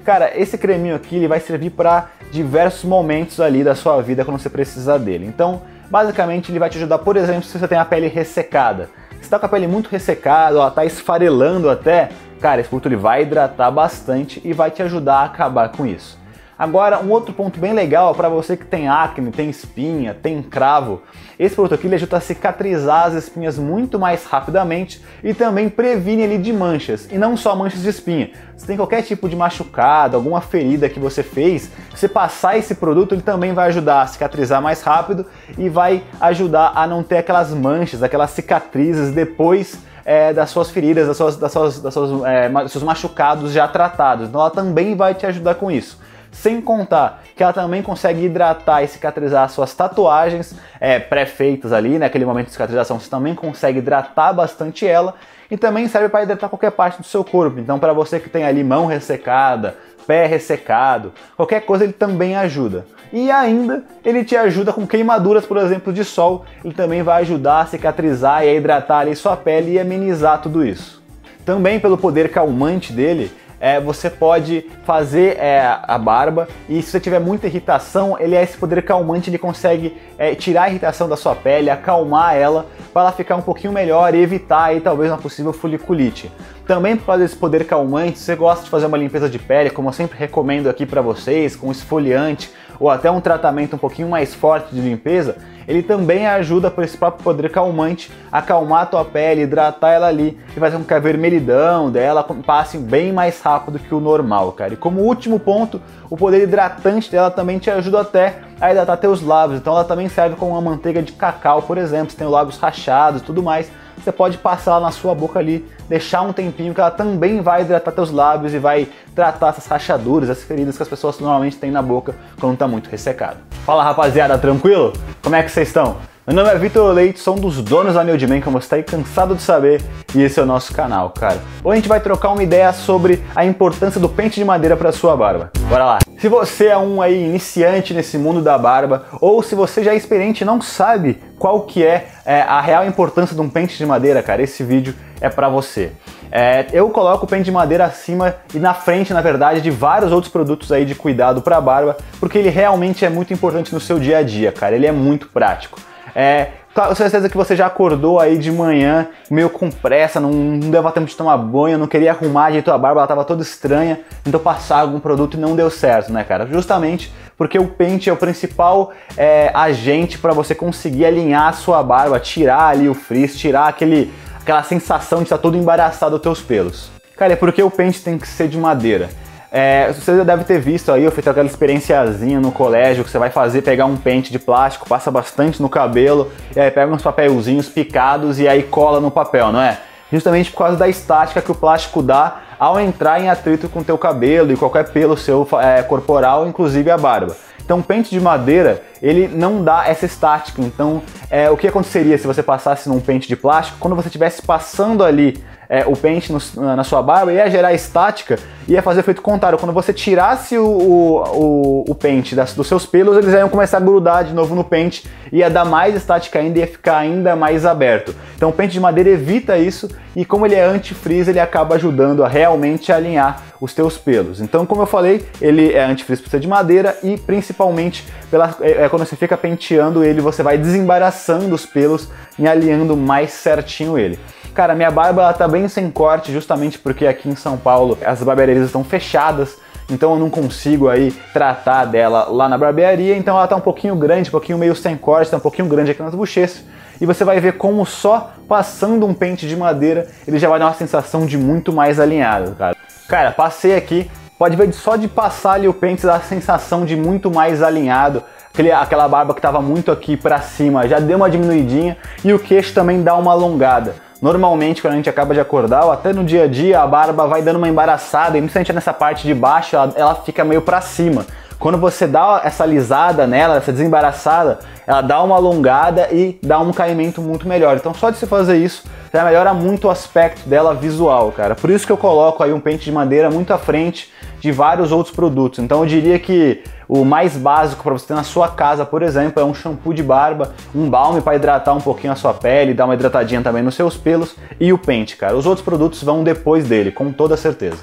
Cara, 0.04 0.38
esse 0.38 0.58
creminho 0.58 0.94
aqui 0.94 1.16
ele 1.16 1.28
vai 1.28 1.40
servir 1.40 1.70
para 1.70 2.10
diversos 2.30 2.84
momentos 2.84 3.40
ali 3.40 3.64
da 3.64 3.74
sua 3.74 4.00
vida 4.02 4.24
quando 4.24 4.38
você 4.38 4.50
precisar 4.50 4.98
dele. 4.98 5.26
Então, 5.26 5.62
basicamente, 5.90 6.50
ele 6.50 6.58
vai 6.58 6.68
te 6.68 6.76
ajudar, 6.76 6.98
por 6.98 7.16
exemplo, 7.16 7.44
se 7.44 7.58
você 7.58 7.66
tem 7.66 7.78
a 7.78 7.84
pele 7.84 8.08
ressecada 8.08 8.88
está 9.26 9.38
com 9.38 9.46
a 9.46 9.48
pele 9.48 9.66
muito 9.66 9.88
ressecada, 9.88 10.58
ó, 10.58 10.70
tá 10.70 10.84
esfarelando 10.84 11.68
até, 11.68 12.10
cara, 12.40 12.60
esse 12.60 12.68
produto 12.70 12.86
ele 12.86 12.96
vai 12.96 13.22
hidratar 13.22 13.70
bastante 13.70 14.40
e 14.44 14.52
vai 14.52 14.70
te 14.70 14.82
ajudar 14.82 15.16
a 15.16 15.24
acabar 15.24 15.70
com 15.70 15.86
isso. 15.86 16.18
Agora, 16.58 17.00
um 17.00 17.10
outro 17.10 17.34
ponto 17.34 17.60
bem 17.60 17.74
legal 17.74 18.14
para 18.14 18.30
você 18.30 18.56
que 18.56 18.64
tem 18.64 18.88
acne, 18.88 19.30
tem 19.30 19.50
espinha, 19.50 20.14
tem 20.14 20.42
cravo, 20.42 21.02
esse 21.38 21.54
produto 21.54 21.74
aqui 21.74 21.94
ajuda 21.94 22.16
a 22.16 22.20
cicatrizar 22.20 23.06
as 23.06 23.14
espinhas 23.14 23.58
muito 23.58 23.98
mais 23.98 24.24
rapidamente 24.24 25.02
e 25.22 25.34
também 25.34 25.68
previne 25.68 26.22
ele 26.22 26.38
de 26.38 26.52
manchas, 26.52 27.08
e 27.10 27.18
não 27.18 27.36
só 27.36 27.54
manchas 27.54 27.82
de 27.82 27.88
espinha. 27.88 28.30
Se 28.56 28.66
tem 28.66 28.76
qualquer 28.76 29.02
tipo 29.02 29.28
de 29.28 29.36
machucado, 29.36 30.16
alguma 30.16 30.40
ferida 30.40 30.88
que 30.88 30.98
você 30.98 31.22
fez, 31.22 31.70
se 31.94 32.08
passar 32.08 32.56
esse 32.56 32.74
produto, 32.74 33.14
ele 33.14 33.22
também 33.22 33.52
vai 33.52 33.68
ajudar 33.68 34.02
a 34.02 34.06
cicatrizar 34.06 34.62
mais 34.62 34.80
rápido 34.82 35.26
e 35.58 35.68
vai 35.68 36.02
ajudar 36.20 36.72
a 36.74 36.86
não 36.86 37.02
ter 37.02 37.18
aquelas 37.18 37.52
manchas, 37.52 38.02
aquelas 38.02 38.30
cicatrizes 38.30 39.12
depois 39.12 39.78
é, 40.06 40.32
das 40.32 40.50
suas 40.50 40.70
feridas, 40.70 41.08
das 41.08 41.16
suas, 41.16 41.36
das 41.36 41.52
suas, 41.52 41.80
das 41.80 41.92
suas, 41.92 42.24
é, 42.24 42.68
seus 42.68 42.84
machucados 42.84 43.52
já 43.52 43.66
tratados. 43.68 44.28
Então 44.28 44.40
ela 44.40 44.50
também 44.50 44.94
vai 44.94 45.14
te 45.14 45.26
ajudar 45.26 45.56
com 45.56 45.70
isso. 45.70 45.98
Sem 46.36 46.60
contar 46.60 47.22
que 47.34 47.42
ela 47.42 47.52
também 47.52 47.82
consegue 47.82 48.24
hidratar 48.24 48.82
e 48.82 48.88
cicatrizar 48.88 49.48
suas 49.48 49.74
tatuagens 49.74 50.54
é, 50.78 50.98
pré-feitas 50.98 51.72
ali, 51.72 51.98
naquele 51.98 52.24
né, 52.24 52.28
momento 52.28 52.46
de 52.46 52.52
cicatrização, 52.52 53.00
você 53.00 53.08
também 53.08 53.34
consegue 53.34 53.78
hidratar 53.78 54.34
bastante 54.34 54.86
ela 54.86 55.14
e 55.50 55.56
também 55.56 55.88
serve 55.88 56.10
para 56.10 56.24
hidratar 56.24 56.50
qualquer 56.50 56.72
parte 56.72 57.00
do 57.00 57.06
seu 57.06 57.24
corpo. 57.24 57.58
Então, 57.58 57.78
para 57.78 57.94
você 57.94 58.20
que 58.20 58.28
tem 58.28 58.44
ali 58.44 58.62
mão 58.62 58.84
ressecada, 58.84 59.76
pé 60.06 60.26
ressecado, 60.26 61.12
qualquer 61.36 61.62
coisa 61.62 61.84
ele 61.84 61.94
também 61.94 62.36
ajuda. 62.36 62.84
E 63.10 63.30
ainda 63.30 63.84
ele 64.04 64.22
te 64.22 64.36
ajuda 64.36 64.74
com 64.74 64.86
queimaduras, 64.86 65.46
por 65.46 65.56
exemplo, 65.56 65.90
de 65.90 66.04
sol, 66.04 66.44
ele 66.62 66.74
também 66.74 67.02
vai 67.02 67.22
ajudar 67.22 67.62
a 67.62 67.66
cicatrizar 67.66 68.44
e 68.44 68.48
a 68.48 68.54
hidratar 68.54 68.98
ali 68.98 69.16
sua 69.16 69.38
pele 69.38 69.72
e 69.72 69.80
amenizar 69.80 70.42
tudo 70.42 70.62
isso. 70.62 71.02
Também 71.46 71.80
pelo 71.80 71.96
poder 71.96 72.30
calmante 72.30 72.92
dele, 72.92 73.32
é, 73.60 73.80
você 73.80 74.10
pode 74.10 74.66
fazer 74.84 75.36
é, 75.38 75.78
a 75.82 75.98
barba 75.98 76.48
e 76.68 76.82
se 76.82 76.90
você 76.90 77.00
tiver 77.00 77.18
muita 77.18 77.46
irritação, 77.46 78.16
ele 78.18 78.34
é 78.34 78.42
esse 78.42 78.56
poder 78.56 78.82
calmante, 78.82 79.30
ele 79.30 79.38
consegue 79.38 79.96
é, 80.18 80.34
tirar 80.34 80.64
a 80.64 80.68
irritação 80.68 81.08
da 81.08 81.16
sua 81.16 81.34
pele, 81.34 81.70
acalmar 81.70 82.36
ela 82.36 82.66
para 82.92 83.02
ela 83.02 83.12
ficar 83.12 83.36
um 83.36 83.42
pouquinho 83.42 83.72
melhor 83.72 84.14
e 84.14 84.22
evitar 84.22 84.64
aí 84.64 84.80
talvez 84.80 85.10
uma 85.10 85.18
possível 85.18 85.52
foliculite. 85.52 86.30
Também 86.66 86.96
por 86.96 87.06
causa 87.06 87.22
desse 87.22 87.36
poder 87.36 87.64
calmante, 87.64 88.18
se 88.18 88.24
você 88.24 88.34
gosta 88.34 88.64
de 88.64 88.70
fazer 88.70 88.86
uma 88.86 88.98
limpeza 88.98 89.28
de 89.28 89.38
pele, 89.38 89.70
como 89.70 89.88
eu 89.88 89.92
sempre 89.92 90.18
recomendo 90.18 90.68
aqui 90.68 90.84
para 90.84 91.00
vocês, 91.00 91.54
com 91.54 91.70
esfoliante 91.70 92.50
ou 92.78 92.90
até 92.90 93.10
um 93.10 93.20
tratamento 93.20 93.76
um 93.76 93.78
pouquinho 93.78 94.08
mais 94.08 94.34
forte 94.34 94.74
de 94.74 94.80
limpeza, 94.80 95.36
ele 95.66 95.82
também 95.82 96.26
ajuda 96.26 96.70
por 96.70 96.84
esse 96.84 96.96
próprio 96.96 97.24
poder 97.24 97.50
calmante 97.50 98.10
a 98.30 98.38
acalmar 98.38 98.82
a 98.82 98.86
tua 98.86 99.04
pele, 99.04 99.42
hidratar 99.42 99.90
ela 99.90 100.06
ali 100.06 100.38
e 100.56 100.60
fazer 100.60 100.76
com 100.76 100.84
que 100.84 100.94
a 100.94 100.98
vermelhidão 100.98 101.90
dela 101.90 102.22
passe 102.22 102.78
bem 102.78 103.12
mais 103.12 103.40
rápido 103.40 103.78
que 103.78 103.94
o 103.94 104.00
normal, 104.00 104.52
cara. 104.52 104.74
E 104.74 104.76
como 104.76 105.00
último 105.00 105.40
ponto, 105.40 105.80
o 106.08 106.16
poder 106.16 106.42
hidratante 106.42 107.10
dela 107.10 107.30
também 107.30 107.58
te 107.58 107.70
ajuda 107.70 108.02
até 108.02 108.40
a 108.60 108.70
hidratar 108.70 108.96
teus 108.98 109.22
lábios. 109.22 109.58
Então 109.58 109.72
ela 109.72 109.84
também 109.84 110.08
serve 110.08 110.36
como 110.36 110.52
uma 110.52 110.60
manteiga 110.60 111.02
de 111.02 111.12
cacau, 111.12 111.62
por 111.62 111.78
exemplo, 111.78 112.10
se 112.10 112.16
tem 112.16 112.26
os 112.26 112.32
lábios 112.32 112.58
rachados 112.58 113.20
e 113.20 113.24
tudo 113.24 113.42
mais 113.42 113.68
você 114.06 114.12
pode 114.12 114.38
passar 114.38 114.72
ela 114.72 114.80
na 114.80 114.92
sua 114.92 115.16
boca 115.16 115.40
ali, 115.40 115.66
deixar 115.88 116.22
um 116.22 116.32
tempinho 116.32 116.72
que 116.72 116.80
ela 116.80 116.92
também 116.92 117.40
vai 117.40 117.62
hidratar 117.62 117.90
teus 117.90 118.12
lábios 118.12 118.54
e 118.54 118.58
vai 118.58 118.88
tratar 119.16 119.48
essas 119.48 119.66
rachaduras, 119.66 120.30
as 120.30 120.44
feridas 120.44 120.76
que 120.76 120.82
as 120.84 120.88
pessoas 120.88 121.18
normalmente 121.18 121.56
têm 121.56 121.72
na 121.72 121.82
boca 121.82 122.14
quando 122.38 122.54
está 122.54 122.68
muito 122.68 122.88
ressecado. 122.88 123.38
Fala 123.64 123.82
rapaziada, 123.82 124.38
tranquilo? 124.38 124.92
Como 125.20 125.34
é 125.34 125.42
que 125.42 125.50
vocês 125.50 125.66
estão? 125.66 125.96
Meu 126.26 126.34
nome 126.34 126.50
é 126.50 126.58
Vitor 126.58 126.92
Leite, 126.92 127.20
sou 127.20 127.36
um 127.36 127.38
dos 127.38 127.62
donos 127.62 127.94
da 127.94 128.02
New 128.02 128.16
Man, 128.28 128.40
como 128.40 128.60
você 128.60 128.66
está 128.66 128.74
aí 128.74 128.82
cansado 128.82 129.36
de 129.36 129.42
saber, 129.42 129.80
e 130.12 130.20
esse 130.20 130.40
é 130.40 130.42
o 130.42 130.46
nosso 130.46 130.74
canal, 130.74 131.10
cara. 131.10 131.38
Hoje 131.62 131.72
a 131.72 131.76
gente 131.76 131.88
vai 131.88 132.00
trocar 132.00 132.32
uma 132.32 132.42
ideia 132.42 132.72
sobre 132.72 133.22
a 133.32 133.44
importância 133.44 134.00
do 134.00 134.08
pente 134.08 134.34
de 134.34 134.44
madeira 134.44 134.76
para 134.76 134.90
sua 134.90 135.16
barba. 135.16 135.52
Bora 135.68 135.84
lá! 135.84 135.98
Se 136.18 136.28
você 136.28 136.66
é 136.66 136.76
um 136.76 137.00
aí 137.00 137.24
iniciante 137.24 137.94
nesse 137.94 138.18
mundo 138.18 138.42
da 138.42 138.58
barba, 138.58 139.04
ou 139.20 139.40
se 139.40 139.54
você 139.54 139.84
já 139.84 139.92
é 139.92 139.96
experiente 139.96 140.42
e 140.42 140.44
não 140.44 140.60
sabe 140.60 141.22
qual 141.38 141.60
que 141.60 141.84
é, 141.84 142.08
é, 142.24 142.40
a 142.40 142.60
real 142.60 142.84
importância 142.84 143.36
de 143.36 143.40
um 143.40 143.48
pente 143.48 143.78
de 143.78 143.86
madeira, 143.86 144.20
cara, 144.20 144.42
esse 144.42 144.64
vídeo 144.64 144.96
é 145.20 145.28
para 145.28 145.48
você. 145.48 145.92
É, 146.32 146.66
eu 146.72 146.90
coloco 146.90 147.24
o 147.24 147.28
pente 147.28 147.44
de 147.44 147.52
madeira 147.52 147.84
acima 147.84 148.34
e 148.52 148.58
na 148.58 148.74
frente, 148.74 149.14
na 149.14 149.20
verdade, 149.20 149.60
de 149.60 149.70
vários 149.70 150.10
outros 150.10 150.32
produtos 150.32 150.72
aí 150.72 150.84
de 150.84 150.96
cuidado 150.96 151.40
para 151.40 151.60
barba, 151.60 151.96
porque 152.18 152.36
ele 152.36 152.48
realmente 152.48 153.04
é 153.04 153.08
muito 153.08 153.32
importante 153.32 153.72
no 153.72 153.78
seu 153.78 154.00
dia 154.00 154.18
a 154.18 154.22
dia, 154.24 154.50
cara. 154.50 154.74
Ele 154.74 154.88
é 154.88 154.92
muito 154.92 155.28
prático. 155.28 155.78
É, 156.18 156.48
com 156.74 156.94
certeza 156.94 157.28
que 157.28 157.36
você 157.36 157.54
já 157.54 157.66
acordou 157.66 158.18
aí 158.18 158.38
de 158.38 158.50
manhã, 158.50 159.06
meio 159.30 159.50
com 159.50 159.70
pressa, 159.70 160.18
não, 160.18 160.30
não 160.30 160.70
deu 160.70 160.82
tempo 160.90 161.06
de 161.06 161.14
tomar 161.14 161.36
banho, 161.36 161.76
não 161.76 161.86
queria 161.86 162.12
arrumar 162.12 162.50
de 162.50 162.62
tua 162.62 162.78
barba, 162.78 163.00
ela 163.00 163.06
tava 163.06 163.22
toda 163.22 163.42
estranha, 163.42 164.00
então 164.26 164.40
passar 164.40 164.80
algum 164.80 164.98
produto 164.98 165.36
e 165.36 165.40
não 165.40 165.54
deu 165.54 165.68
certo, 165.68 166.10
né, 166.10 166.24
cara? 166.24 166.46
Justamente 166.46 167.12
porque 167.36 167.58
o 167.58 167.68
pente 167.68 168.08
é 168.08 168.12
o 168.14 168.16
principal 168.16 168.94
é, 169.14 169.50
agente 169.52 170.18
para 170.18 170.32
você 170.32 170.54
conseguir 170.54 171.04
alinhar 171.04 171.48
a 171.48 171.52
sua 171.52 171.82
barba, 171.82 172.18
tirar 172.18 172.68
ali 172.68 172.88
o 172.88 172.94
frizz, 172.94 173.36
tirar 173.36 173.68
aquele, 173.68 174.10
aquela 174.40 174.62
sensação 174.62 175.18
de 175.18 175.24
estar 175.24 175.36
todo 175.36 175.54
embaraçado 175.54 176.16
os 176.16 176.22
teus 176.22 176.40
pelos. 176.40 176.90
Cara, 177.14 177.34
é 177.34 177.36
porque 177.36 177.62
o 177.62 177.70
pente 177.70 178.02
tem 178.02 178.16
que 178.16 178.26
ser 178.26 178.48
de 178.48 178.56
madeira. 178.56 179.10
É, 179.58 179.90
você 179.90 180.14
já 180.14 180.22
deve 180.22 180.44
ter 180.44 180.60
visto 180.60 180.92
aí, 180.92 181.02
eu 181.02 181.10
fiz 181.10 181.26
aquela 181.26 181.46
experienciazinha 181.46 182.38
no 182.38 182.52
colégio 182.52 183.02
que 183.02 183.10
você 183.10 183.18
vai 183.18 183.30
fazer, 183.30 183.62
pegar 183.62 183.86
um 183.86 183.96
pente 183.96 184.30
de 184.30 184.38
plástico, 184.38 184.86
passa 184.86 185.10
bastante 185.10 185.62
no 185.62 185.68
cabelo, 185.70 186.30
e 186.54 186.60
aí 186.60 186.70
pega 186.70 186.92
uns 186.92 187.00
papelzinhos 187.00 187.66
picados 187.66 188.38
e 188.38 188.46
aí 188.46 188.62
cola 188.62 189.00
no 189.00 189.10
papel, 189.10 189.50
não 189.50 189.62
é? 189.62 189.78
Justamente 190.12 190.50
por 190.50 190.58
causa 190.58 190.76
da 190.76 190.86
estática 190.86 191.40
que 191.40 191.50
o 191.50 191.54
plástico 191.54 192.02
dá 192.02 192.42
ao 192.58 192.78
entrar 192.78 193.18
em 193.18 193.30
atrito 193.30 193.66
com 193.66 193.80
o 193.80 193.84
teu 193.84 193.96
cabelo 193.96 194.52
e 194.52 194.58
qualquer 194.58 194.90
pelo 194.90 195.16
seu 195.16 195.48
é, 195.58 195.80
corporal, 195.82 196.46
inclusive 196.46 196.90
a 196.90 196.98
barba. 196.98 197.34
Então, 197.64 197.80
pente 197.80 198.10
de 198.10 198.20
madeira, 198.20 198.82
ele 199.00 199.26
não 199.26 199.64
dá 199.64 199.88
essa 199.88 200.04
estática. 200.04 200.60
Então, 200.60 201.02
é, 201.30 201.48
o 201.48 201.56
que 201.56 201.66
aconteceria 201.66 202.18
se 202.18 202.26
você 202.26 202.42
passasse 202.42 202.90
num 202.90 203.00
pente 203.00 203.26
de 203.26 203.34
plástico? 203.34 203.78
Quando 203.80 203.96
você 203.96 204.08
estivesse 204.08 204.42
passando 204.42 205.02
ali 205.02 205.42
é, 205.68 205.84
o 205.86 205.96
pente 205.96 206.32
no, 206.32 206.40
na 206.76 206.84
sua 206.84 207.02
barba, 207.02 207.32
ia 207.32 207.50
gerar 207.50 207.72
estática 207.72 208.38
ia 208.68 208.82
fazer 208.82 209.00
efeito 209.00 209.22
contrário. 209.22 209.58
Quando 209.58 209.72
você 209.72 209.92
tirasse 209.92 210.58
o, 210.58 210.66
o, 210.66 211.84
o 211.88 211.94
pente 211.94 212.34
das, 212.34 212.54
dos 212.54 212.66
seus 212.66 212.84
pelos, 212.84 213.16
eles 213.16 213.32
iam 213.32 213.48
começar 213.48 213.76
a 213.78 213.80
grudar 213.80 214.24
de 214.24 214.34
novo 214.34 214.54
no 214.54 214.64
pente, 214.64 215.06
ia 215.32 215.48
dar 215.48 215.64
mais 215.64 215.94
estática 215.94 216.38
ainda 216.38 216.58
e 216.58 216.60
ia 216.62 216.66
ficar 216.66 216.98
ainda 216.98 217.36
mais 217.36 217.64
aberto. 217.64 218.14
Então 218.36 218.50
o 218.50 218.52
pente 218.52 218.72
de 218.72 218.80
madeira 218.80 219.10
evita 219.10 219.56
isso 219.56 219.88
e 220.14 220.24
como 220.24 220.46
ele 220.46 220.54
é 220.54 220.64
antifreeze, 220.64 221.30
ele 221.30 221.40
acaba 221.40 221.74
ajudando 221.76 222.24
a 222.24 222.28
realmente 222.28 222.90
alinhar 222.90 223.42
os 223.60 223.72
teus 223.72 223.96
pelos. 223.96 224.40
Então, 224.40 224.66
como 224.66 224.82
eu 224.82 224.86
falei, 224.86 225.26
ele 225.40 225.72
é 225.72 225.84
antifreeze 225.84 226.22
por 226.22 226.30
ser 226.30 226.40
de 226.40 226.48
madeira 226.48 226.96
e 227.02 227.16
principalmente 227.16 228.06
pela, 228.30 228.54
é, 228.60 228.84
é, 228.84 228.88
quando 228.88 229.06
você 229.06 229.16
fica 229.16 229.36
penteando 229.36 230.04
ele, 230.04 230.20
você 230.20 230.42
vai 230.42 230.58
desembaraçando 230.58 231.54
os 231.54 231.64
pelos 231.64 232.08
e 232.38 232.46
alinhando 232.46 232.96
mais 232.96 233.32
certinho 233.32 233.98
ele. 233.98 234.18
Cara, 234.56 234.74
minha 234.74 234.90
barba 234.90 235.20
ela 235.20 235.34
tá 235.34 235.46
bem 235.46 235.68
sem 235.68 235.90
corte, 235.90 236.32
justamente 236.32 236.78
porque 236.78 237.06
aqui 237.06 237.28
em 237.28 237.36
São 237.36 237.58
Paulo 237.58 237.98
as 238.02 238.22
barbearias 238.22 238.64
estão 238.64 238.82
fechadas, 238.82 239.58
então 239.90 240.14
eu 240.14 240.18
não 240.18 240.30
consigo 240.30 240.88
aí 240.88 241.12
tratar 241.34 241.84
dela 241.84 242.26
lá 242.30 242.48
na 242.48 242.56
barbearia, 242.56 243.14
então 243.18 243.36
ela 243.36 243.46
tá 243.46 243.54
um 243.54 243.60
pouquinho 243.60 243.94
grande, 243.94 244.30
um 244.30 244.32
pouquinho 244.32 244.56
meio 244.56 244.74
sem 244.74 244.96
corte, 244.96 245.30
tá 245.30 245.36
um 245.36 245.40
pouquinho 245.40 245.68
grande 245.68 245.90
aqui 245.90 246.02
nas 246.02 246.14
bochechas, 246.14 246.64
e 246.98 247.04
você 247.04 247.22
vai 247.22 247.38
ver 247.38 247.58
como 247.58 247.84
só 247.84 248.32
passando 248.48 249.04
um 249.04 249.12
pente 249.12 249.46
de 249.46 249.54
madeira 249.54 250.08
ele 250.26 250.38
já 250.38 250.48
vai 250.48 250.58
dar 250.58 250.68
uma 250.68 250.74
sensação 250.74 251.26
de 251.26 251.36
muito 251.36 251.70
mais 251.70 252.00
alinhado, 252.00 252.52
cara. 252.52 252.74
Cara, 253.08 253.32
passei 253.32 253.76
aqui, 253.76 254.10
pode 254.38 254.56
ver 254.56 254.72
só 254.72 254.96
de 254.96 255.06
passar 255.06 255.52
ali 255.52 255.68
o 255.68 255.74
pente 255.74 256.06
dá 256.06 256.16
a 256.16 256.20
sensação 256.20 256.86
de 256.86 256.96
muito 256.96 257.30
mais 257.30 257.62
alinhado, 257.62 258.22
aquele, 258.54 258.72
aquela 258.72 259.06
barba 259.06 259.34
que 259.34 259.38
estava 259.38 259.60
muito 259.60 259.92
aqui 259.92 260.16
para 260.16 260.40
cima 260.40 260.88
já 260.88 260.98
deu 260.98 261.18
uma 261.18 261.28
diminuidinha 261.28 261.98
e 262.24 262.32
o 262.32 262.38
queixo 262.38 262.72
também 262.72 263.02
dá 263.02 263.14
uma 263.16 263.32
alongada. 263.32 264.05
Normalmente, 264.20 264.80
quando 264.80 264.94
a 264.94 264.96
gente 264.96 265.10
acaba 265.10 265.34
de 265.34 265.40
acordar, 265.40 265.84
ou 265.84 265.92
até 265.92 266.12
no 266.12 266.24
dia 266.24 266.44
a 266.44 266.46
dia, 266.46 266.80
a 266.80 266.86
barba 266.86 267.26
vai 267.26 267.42
dando 267.42 267.56
uma 267.56 267.68
embaraçada, 267.68 268.38
e 268.38 268.40
principalmente 268.40 268.72
nessa 268.72 268.92
parte 268.92 269.26
de 269.26 269.34
baixo, 269.34 269.76
ela, 269.76 269.92
ela 269.96 270.14
fica 270.14 270.44
meio 270.44 270.62
para 270.62 270.80
cima. 270.80 271.26
Quando 271.58 271.78
você 271.78 272.06
dá 272.06 272.42
essa 272.44 272.64
alisada 272.64 273.26
nela, 273.26 273.56
essa 273.56 273.72
desembaraçada, 273.72 274.58
ela 274.86 275.00
dá 275.00 275.22
uma 275.22 275.36
alongada 275.36 276.08
e 276.12 276.38
dá 276.42 276.58
um 276.60 276.72
caimento 276.72 277.20
muito 277.20 277.48
melhor. 277.48 277.76
Então, 277.76 277.94
só 277.94 278.10
de 278.10 278.18
você 278.18 278.26
fazer 278.26 278.58
isso, 278.58 278.84
já 279.12 279.24
melhora 279.24 279.54
muito 279.54 279.88
o 279.88 279.90
aspecto 279.90 280.46
dela 280.48 280.74
visual, 280.74 281.32
cara. 281.32 281.54
Por 281.54 281.70
isso 281.70 281.86
que 281.86 281.92
eu 281.92 281.96
coloco 281.96 282.42
aí 282.42 282.52
um 282.52 282.60
pente 282.60 282.84
de 282.84 282.92
madeira 282.92 283.30
muito 283.30 283.52
à 283.54 283.58
frente 283.58 284.12
de 284.38 284.52
vários 284.52 284.92
outros 284.92 285.14
produtos. 285.14 285.58
Então, 285.58 285.80
eu 285.80 285.86
diria 285.86 286.18
que 286.18 286.62
o 286.88 287.04
mais 287.04 287.36
básico 287.36 287.82
para 287.82 287.92
você 287.92 288.06
ter 288.06 288.14
na 288.14 288.22
sua 288.22 288.48
casa, 288.48 288.84
por 288.84 289.02
exemplo, 289.02 289.42
é 289.42 289.44
um 289.44 289.54
shampoo 289.54 289.92
de 289.92 290.02
barba, 290.02 290.54
um 290.74 290.88
balme 290.88 291.20
para 291.20 291.36
hidratar 291.36 291.74
um 291.74 291.80
pouquinho 291.80 292.12
a 292.12 292.16
sua 292.16 292.32
pele, 292.32 292.74
dar 292.74 292.84
uma 292.84 292.94
hidratadinha 292.94 293.42
também 293.42 293.62
nos 293.62 293.74
seus 293.74 293.96
pelos 293.96 294.36
e 294.60 294.72
o 294.72 294.78
pente, 294.78 295.16
cara. 295.16 295.36
Os 295.36 295.46
outros 295.46 295.64
produtos 295.64 296.02
vão 296.02 296.22
depois 296.22 296.68
dele, 296.68 296.92
com 296.92 297.12
toda 297.12 297.36
certeza. 297.36 297.82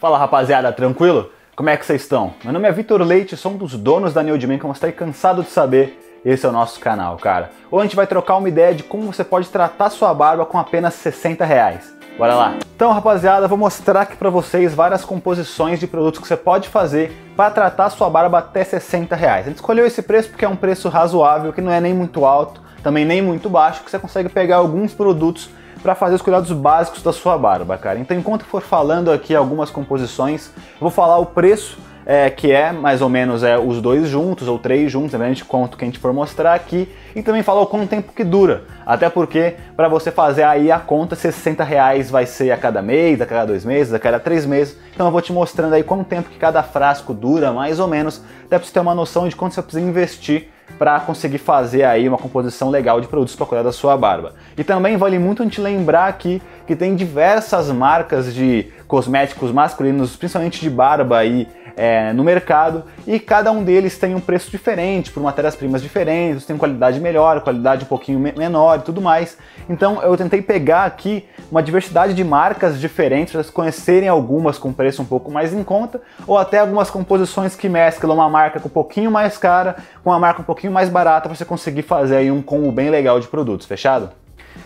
Fala 0.00 0.18
rapaziada, 0.18 0.72
tranquilo? 0.72 1.30
Como 1.54 1.70
é 1.70 1.76
que 1.76 1.86
vocês 1.86 2.02
estão? 2.02 2.34
Meu 2.42 2.52
nome 2.52 2.66
é 2.66 2.72
Vitor 2.72 3.00
Leite, 3.02 3.36
sou 3.36 3.52
um 3.52 3.56
dos 3.56 3.76
donos 3.76 4.12
da 4.12 4.22
New 4.22 4.38
como 4.58 4.74
você 4.74 4.86
está 4.86 4.92
cansado 4.92 5.42
de 5.42 5.50
saber, 5.50 6.00
esse 6.24 6.44
é 6.44 6.48
o 6.48 6.52
nosso 6.52 6.80
canal, 6.80 7.16
cara. 7.16 7.50
Hoje 7.70 7.80
a 7.80 7.84
gente 7.84 7.96
vai 7.96 8.06
trocar 8.06 8.36
uma 8.36 8.48
ideia 8.48 8.74
de 8.74 8.82
como 8.82 9.12
você 9.12 9.22
pode 9.22 9.48
tratar 9.48 9.90
sua 9.90 10.12
barba 10.14 10.46
com 10.46 10.58
apenas 10.58 10.94
60 10.94 11.44
reais. 11.44 11.94
Bora 12.16 12.34
lá! 12.36 12.54
Então, 12.76 12.92
rapaziada, 12.92 13.48
vou 13.48 13.58
mostrar 13.58 14.02
aqui 14.02 14.16
para 14.16 14.30
vocês 14.30 14.72
várias 14.72 15.04
composições 15.04 15.80
de 15.80 15.86
produtos 15.88 16.20
que 16.20 16.28
você 16.28 16.36
pode 16.36 16.68
fazer 16.68 17.12
para 17.36 17.50
tratar 17.50 17.90
sua 17.90 18.08
barba 18.08 18.38
até 18.38 18.62
60 18.62 19.16
reais. 19.16 19.46
A 19.46 19.48
gente 19.48 19.56
escolheu 19.56 19.84
esse 19.84 20.00
preço 20.00 20.28
porque 20.28 20.44
é 20.44 20.48
um 20.48 20.54
preço 20.54 20.88
razoável, 20.88 21.52
que 21.52 21.60
não 21.60 21.72
é 21.72 21.80
nem 21.80 21.92
muito 21.92 22.24
alto, 22.24 22.62
também 22.84 23.04
nem 23.04 23.20
muito 23.20 23.50
baixo, 23.50 23.82
que 23.82 23.90
você 23.90 23.98
consegue 23.98 24.28
pegar 24.28 24.56
alguns 24.56 24.94
produtos 24.94 25.50
para 25.82 25.96
fazer 25.96 26.14
os 26.14 26.22
cuidados 26.22 26.52
básicos 26.52 27.02
da 27.02 27.12
sua 27.12 27.36
barba, 27.36 27.76
cara. 27.76 27.98
Então, 27.98 28.16
enquanto 28.16 28.44
for 28.44 28.62
falando 28.62 29.10
aqui 29.10 29.34
algumas 29.34 29.68
composições, 29.68 30.52
eu 30.56 30.80
vou 30.80 30.90
falar 30.90 31.18
o 31.18 31.26
preço 31.26 31.78
é, 32.06 32.28
que 32.30 32.50
é 32.52 32.72
mais 32.72 33.00
ou 33.00 33.08
menos 33.08 33.42
é, 33.42 33.58
os 33.58 33.80
dois 33.80 34.08
juntos 34.08 34.48
ou 34.48 34.58
três 34.58 34.90
juntos, 34.90 35.14
a 35.14 35.28
gente 35.28 35.44
conta 35.44 35.74
o 35.74 35.78
que 35.78 35.84
a 35.84 35.88
gente 35.88 35.98
for 35.98 36.12
mostrar 36.12 36.54
aqui 36.54 36.88
e 37.14 37.22
também 37.22 37.42
fala 37.42 37.60
o 37.60 37.66
quanto 37.66 37.88
tempo 37.88 38.12
que 38.12 38.24
dura. 38.24 38.64
Até 38.84 39.08
porque 39.08 39.54
para 39.76 39.88
você 39.88 40.10
fazer 40.10 40.42
aí 40.42 40.70
a 40.70 40.78
conta, 40.78 41.16
60 41.16 41.64
reais 41.64 42.10
vai 42.10 42.26
ser 42.26 42.50
a 42.50 42.56
cada 42.56 42.82
mês, 42.82 43.20
a 43.20 43.26
cada 43.26 43.46
dois 43.46 43.64
meses, 43.64 43.92
a 43.94 43.98
cada 43.98 44.20
três 44.20 44.44
meses. 44.44 44.76
Então 44.94 45.06
eu 45.06 45.12
vou 45.12 45.22
te 45.22 45.32
mostrando 45.32 45.74
aí 45.74 45.82
quanto 45.82 46.04
tempo 46.04 46.28
que 46.28 46.38
cada 46.38 46.62
frasco 46.62 47.14
dura, 47.14 47.52
mais 47.52 47.80
ou 47.80 47.88
menos, 47.88 48.22
até 48.44 48.58
para 48.58 48.66
você 48.66 48.72
ter 48.72 48.80
uma 48.80 48.94
noção 48.94 49.28
de 49.28 49.34
quanto 49.34 49.54
você 49.54 49.62
precisa 49.62 49.84
investir 49.84 50.48
para 50.78 50.98
conseguir 51.00 51.38
fazer 51.38 51.84
aí 51.84 52.08
uma 52.08 52.18
composição 52.18 52.70
legal 52.70 53.00
de 53.00 53.06
produtos 53.06 53.36
para 53.36 53.46
cuidar 53.46 53.62
da 53.62 53.72
sua 53.72 53.96
barba. 53.96 54.34
E 54.56 54.64
também 54.64 54.96
vale 54.96 55.18
muito 55.18 55.42
a 55.42 55.44
gente 55.44 55.60
lembrar 55.60 56.08
aqui 56.08 56.42
que 56.66 56.74
tem 56.74 56.96
diversas 56.96 57.70
marcas 57.70 58.34
de 58.34 58.72
cosméticos 58.88 59.52
masculinos, 59.52 60.16
principalmente 60.16 60.60
de 60.60 60.70
barba 60.70 61.18
aí, 61.18 61.48
é, 61.76 62.12
no 62.12 62.24
mercado 62.24 62.84
e 63.06 63.18
cada 63.18 63.50
um 63.52 63.62
deles 63.62 63.98
tem 63.98 64.14
um 64.14 64.20
preço 64.20 64.50
diferente, 64.50 65.10
por 65.10 65.22
matérias-primas 65.22 65.82
diferentes, 65.82 66.46
tem 66.46 66.56
qualidade 66.56 67.00
melhor, 67.00 67.40
qualidade 67.40 67.84
um 67.84 67.88
pouquinho 67.88 68.18
menor 68.18 68.78
e 68.78 68.82
tudo 68.82 69.00
mais. 69.00 69.36
Então 69.68 70.02
eu 70.02 70.16
tentei 70.16 70.40
pegar 70.42 70.84
aqui 70.84 71.24
uma 71.50 71.62
diversidade 71.62 72.14
de 72.14 72.24
marcas 72.24 72.80
diferentes 72.80 73.32
para 73.32 73.44
conhecerem 73.52 74.08
algumas 74.08 74.58
com 74.58 74.72
preço 74.72 75.02
um 75.02 75.06
pouco 75.06 75.30
mais 75.30 75.52
em 75.52 75.62
conta 75.62 76.00
ou 76.26 76.38
até 76.38 76.58
algumas 76.58 76.90
composições 76.90 77.54
que 77.54 77.68
mesclam 77.68 78.14
uma 78.14 78.28
marca 78.28 78.60
com 78.60 78.68
um 78.68 78.70
pouquinho 78.70 79.10
mais 79.10 79.38
cara 79.38 79.76
com 80.02 80.10
uma 80.10 80.18
marca 80.18 80.40
um 80.40 80.44
pouquinho 80.44 80.72
mais 80.72 80.88
barata 80.88 81.28
para 81.28 81.36
você 81.36 81.44
conseguir 81.44 81.82
fazer 81.82 82.16
aí 82.16 82.30
um 82.30 82.42
combo 82.42 82.70
bem 82.72 82.90
legal 82.90 83.20
de 83.20 83.28
produtos, 83.28 83.66
fechado? 83.66 84.23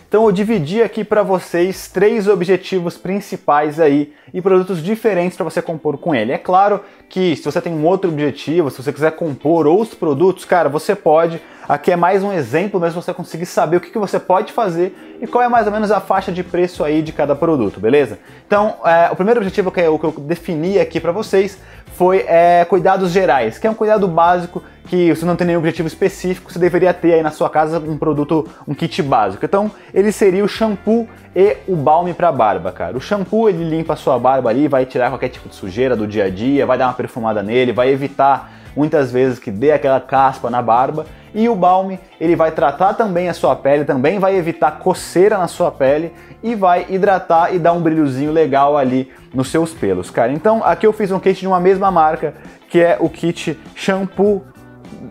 Então 0.09 0.25
eu 0.25 0.31
dividi 0.31 0.81
aqui 0.81 1.03
para 1.03 1.21
vocês 1.21 1.87
três 1.87 2.27
objetivos 2.27 2.97
principais 2.97 3.79
aí 3.79 4.11
e 4.33 4.41
produtos 4.41 4.81
diferentes 4.81 5.37
para 5.37 5.43
você 5.43 5.61
compor 5.61 5.99
com 5.99 6.15
ele. 6.15 6.31
É 6.31 6.37
claro 6.39 6.83
que 7.07 7.35
se 7.35 7.43
você 7.43 7.61
tem 7.61 7.71
um 7.71 7.85
outro 7.85 8.09
objetivo, 8.09 8.71
se 8.71 8.81
você 8.81 8.91
quiser 8.91 9.11
compor 9.11 9.67
outros 9.67 9.93
produtos, 9.93 10.45
cara, 10.45 10.67
você 10.67 10.95
pode. 10.95 11.39
Aqui 11.69 11.91
é 11.91 11.95
mais 11.95 12.23
um 12.23 12.33
exemplo 12.33 12.79
mesmo 12.79 12.99
você 12.99 13.13
conseguir 13.13 13.45
saber 13.45 13.77
o 13.77 13.79
que, 13.79 13.91
que 13.91 13.99
você 13.99 14.19
pode 14.19 14.51
fazer 14.51 15.19
e 15.21 15.27
qual 15.27 15.43
é 15.43 15.47
mais 15.47 15.67
ou 15.67 15.71
menos 15.71 15.91
a 15.91 15.99
faixa 16.01 16.31
de 16.31 16.43
preço 16.43 16.83
aí 16.83 17.03
de 17.03 17.11
cada 17.11 17.35
produto, 17.35 17.79
beleza? 17.79 18.17
Então, 18.47 18.77
é, 18.83 19.11
o 19.11 19.15
primeiro 19.15 19.39
objetivo 19.39 19.71
que, 19.71 19.87
o 19.87 19.99
que 19.99 20.05
eu 20.05 20.11
defini 20.17 20.79
aqui 20.79 20.99
para 20.99 21.11
vocês 21.11 21.59
foi 21.93 22.25
é, 22.27 22.65
cuidados 22.65 23.11
gerais, 23.11 23.59
que 23.59 23.67
é 23.67 23.69
um 23.69 23.75
cuidado 23.75 24.07
básico 24.07 24.63
que 24.87 25.13
você 25.13 25.23
não 25.27 25.35
tem 25.35 25.45
nenhum 25.45 25.59
objetivo 25.59 25.87
específico, 25.87 26.51
você 26.51 26.57
deveria 26.57 26.91
ter 26.91 27.13
aí 27.13 27.21
na 27.21 27.29
sua 27.29 27.51
casa 27.51 27.77
um 27.77 27.99
produto, 27.99 28.49
um 28.67 28.73
kit 28.73 29.03
básico. 29.03 29.45
Então, 29.45 29.71
ele 29.93 30.11
seria 30.11 30.43
o 30.43 30.47
shampoo 30.47 31.07
e 31.35 31.55
o 31.67 31.75
balme 31.75 32.15
para 32.15 32.31
barba, 32.31 32.71
cara. 32.71 32.97
O 32.97 32.99
shampoo 32.99 33.47
ele 33.47 33.63
limpa 33.63 33.93
a 33.93 33.95
sua 33.95 34.17
barba 34.17 34.49
ali, 34.49 34.67
vai 34.67 34.87
tirar 34.87 35.09
qualquer 35.09 35.29
tipo 35.29 35.47
de 35.47 35.53
sujeira 35.53 35.95
do 35.95 36.07
dia 36.07 36.23
a 36.25 36.29
dia, 36.31 36.65
vai 36.65 36.79
dar 36.79 36.87
uma 36.87 36.93
perfumada 36.95 37.43
nele, 37.43 37.71
vai 37.71 37.89
evitar 37.89 38.58
muitas 38.79 39.11
vezes 39.11 39.39
que 39.39 39.51
dê 39.51 39.73
aquela 39.73 39.99
caspa 39.99 40.49
na 40.49 40.61
barba. 40.61 41.05
E 41.35 41.49
o 41.49 41.53
balme, 41.53 41.99
ele 42.19 42.33
vai 42.33 42.49
tratar 42.51 42.93
também 42.93 43.27
a 43.27 43.33
sua 43.33 43.53
pele, 43.53 43.83
também 43.83 44.19
vai 44.19 44.37
evitar 44.37 44.79
coceira 44.79 45.37
na 45.37 45.49
sua 45.49 45.69
pele 45.69 46.13
e 46.41 46.55
vai 46.55 46.85
hidratar 46.89 47.53
e 47.53 47.59
dar 47.59 47.73
um 47.73 47.81
brilhozinho 47.81 48.31
legal 48.31 48.77
ali 48.77 49.11
nos 49.33 49.49
seus 49.49 49.73
pelos, 49.73 50.09
cara. 50.09 50.31
Então, 50.31 50.63
aqui 50.63 50.87
eu 50.87 50.93
fiz 50.93 51.11
um 51.11 51.19
kit 51.19 51.41
de 51.41 51.45
uma 51.45 51.59
mesma 51.59 51.91
marca, 51.91 52.33
que 52.69 52.79
é 52.79 52.95
o 52.99 53.09
kit 53.09 53.59
shampoo 53.75 54.43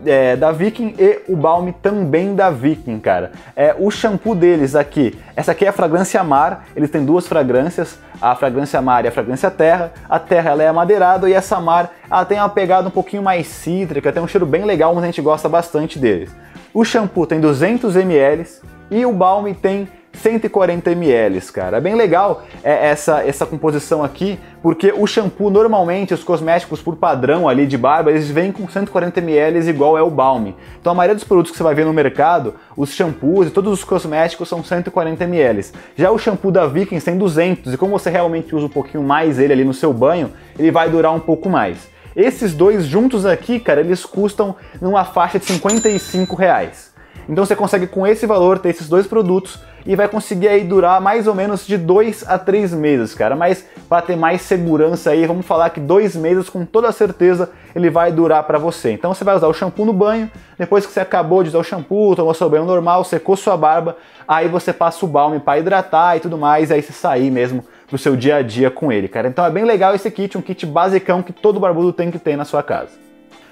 é, 0.05 0.35
da 0.35 0.51
Viking 0.51 0.95
e 0.97 1.21
o 1.27 1.35
balme 1.35 1.73
também 1.81 2.35
da 2.35 2.49
Viking, 2.49 2.99
cara. 2.99 3.31
É, 3.55 3.75
o 3.77 3.89
shampoo 3.89 4.35
deles 4.35 4.75
aqui, 4.75 5.17
essa 5.35 5.51
aqui 5.51 5.65
é 5.65 5.69
a 5.69 5.73
fragrância 5.73 6.23
Mar, 6.23 6.65
eles 6.75 6.89
têm 6.89 7.05
duas 7.05 7.27
fragrâncias, 7.27 7.99
a 8.21 8.35
fragrância 8.35 8.81
Mar 8.81 9.05
e 9.05 9.07
a 9.07 9.11
fragrância 9.11 9.49
Terra. 9.51 9.91
A 10.09 10.19
Terra 10.19 10.51
ela 10.51 10.63
é 10.63 10.67
amadeirada 10.67 11.29
e 11.29 11.33
essa 11.33 11.59
Mar 11.59 11.91
ela 12.09 12.25
tem 12.25 12.39
uma 12.39 12.49
pegada 12.49 12.87
um 12.87 12.91
pouquinho 12.91 13.23
mais 13.23 13.47
cítrica, 13.47 14.11
tem 14.11 14.21
um 14.21 14.27
cheiro 14.27 14.45
bem 14.45 14.65
legal, 14.65 14.93
mas 14.93 15.03
a 15.03 15.07
gente 15.07 15.21
gosta 15.21 15.47
bastante 15.47 15.99
deles. 15.99 16.29
O 16.73 16.83
shampoo 16.83 17.25
tem 17.25 17.39
200 17.39 17.95
ml 17.95 18.45
e 18.91 19.05
o 19.05 19.11
balme 19.11 19.53
tem 19.53 19.87
140 20.19 20.91
ml, 20.91 21.41
cara. 21.51 21.77
É 21.77 21.81
bem 21.81 21.95
legal 21.95 22.43
é, 22.63 22.89
essa, 22.89 23.25
essa 23.25 23.45
composição 23.45 24.03
aqui, 24.03 24.39
porque 24.61 24.93
o 24.95 25.07
shampoo, 25.07 25.49
normalmente, 25.49 26.13
os 26.13 26.23
cosméticos 26.23 26.81
por 26.81 26.95
padrão 26.95 27.47
ali 27.47 27.65
de 27.65 27.77
barba, 27.77 28.11
eles 28.11 28.29
vêm 28.29 28.51
com 28.51 28.67
140 28.67 29.19
ml 29.19 29.69
igual 29.69 29.97
é 29.97 30.01
o 30.01 30.09
balme. 30.09 30.55
Então 30.79 30.91
a 30.91 30.95
maioria 30.95 31.15
dos 31.15 31.23
produtos 31.23 31.51
que 31.51 31.57
você 31.57 31.63
vai 31.63 31.73
ver 31.73 31.85
no 31.85 31.93
mercado, 31.93 32.55
os 32.75 32.93
shampoos 32.93 33.47
e 33.47 33.51
todos 33.51 33.71
os 33.71 33.83
cosméticos 33.83 34.47
são 34.47 34.63
140 34.63 35.23
ml. 35.23 35.65
Já 35.95 36.11
o 36.11 36.17
shampoo 36.17 36.51
da 36.51 36.67
Vikings 36.67 37.05
tem 37.05 37.17
200, 37.17 37.73
e 37.73 37.77
como 37.77 37.97
você 37.97 38.09
realmente 38.09 38.55
usa 38.55 38.65
um 38.65 38.69
pouquinho 38.69 39.03
mais 39.03 39.39
ele 39.39 39.53
ali 39.53 39.63
no 39.63 39.73
seu 39.73 39.93
banho, 39.93 40.31
ele 40.57 40.71
vai 40.71 40.89
durar 40.89 41.13
um 41.13 41.19
pouco 41.19 41.49
mais. 41.49 41.87
Esses 42.15 42.53
dois 42.53 42.85
juntos 42.85 43.25
aqui, 43.25 43.59
cara, 43.59 43.79
eles 43.79 44.05
custam 44.05 44.55
numa 44.81 45.05
faixa 45.05 45.39
de 45.39 45.45
55 45.45 46.35
reais. 46.35 46.88
Então 47.29 47.45
você 47.45 47.55
consegue 47.55 47.85
com 47.85 48.07
esse 48.07 48.25
valor 48.25 48.57
ter 48.57 48.69
esses 48.69 48.89
dois 48.89 49.05
produtos 49.05 49.59
e 49.85 49.95
vai 49.95 50.07
conseguir 50.07 50.47
aí 50.47 50.63
durar 50.63 50.99
mais 50.99 51.27
ou 51.27 51.35
menos 51.35 51.65
de 51.65 51.77
2 51.77 52.27
a 52.27 52.39
3 52.39 52.73
meses, 52.73 53.13
cara. 53.13 53.35
Mas 53.35 53.63
para 53.87 54.01
ter 54.01 54.15
mais 54.15 54.41
segurança 54.41 55.11
aí, 55.11 55.27
vamos 55.27 55.45
falar 55.45 55.69
que 55.69 55.79
dois 55.79 56.15
meses 56.15 56.49
com 56.49 56.65
toda 56.65 56.91
certeza 56.91 57.51
ele 57.75 57.91
vai 57.91 58.11
durar 58.11 58.43
para 58.43 58.57
você. 58.57 58.91
Então 58.91 59.13
você 59.13 59.23
vai 59.23 59.35
usar 59.35 59.47
o 59.47 59.53
shampoo 59.53 59.85
no 59.85 59.93
banho, 59.93 60.29
depois 60.57 60.87
que 60.87 60.91
você 60.91 61.01
acabou 61.01 61.43
de 61.43 61.49
usar 61.49 61.59
o 61.59 61.63
shampoo, 61.63 62.15
tomou 62.15 62.33
seu 62.33 62.49
banho 62.49 62.65
normal, 62.65 63.03
secou 63.03 63.37
sua 63.37 63.55
barba, 63.55 63.95
aí 64.27 64.47
você 64.47 64.73
passa 64.73 65.05
o 65.05 65.07
balme 65.07 65.39
para 65.39 65.59
hidratar 65.59 66.17
e 66.17 66.19
tudo 66.19 66.37
mais, 66.37 66.71
e 66.71 66.73
aí 66.73 66.81
você 66.81 66.91
sair 66.91 67.29
mesmo 67.29 67.63
pro 67.87 67.97
seu 67.97 68.15
dia 68.15 68.37
a 68.37 68.41
dia 68.41 68.71
com 68.71 68.91
ele, 68.91 69.07
cara. 69.07 69.27
Então 69.27 69.45
é 69.45 69.51
bem 69.51 69.65
legal 69.65 69.93
esse 69.93 70.09
kit, 70.09 70.35
um 70.35 70.41
kit 70.41 70.65
basicão 70.65 71.21
que 71.21 71.31
todo 71.31 71.59
barbudo 71.59 71.93
tem 71.93 72.09
que 72.09 72.17
ter 72.17 72.35
na 72.35 72.43
sua 72.43 72.63
casa. 72.63 73.08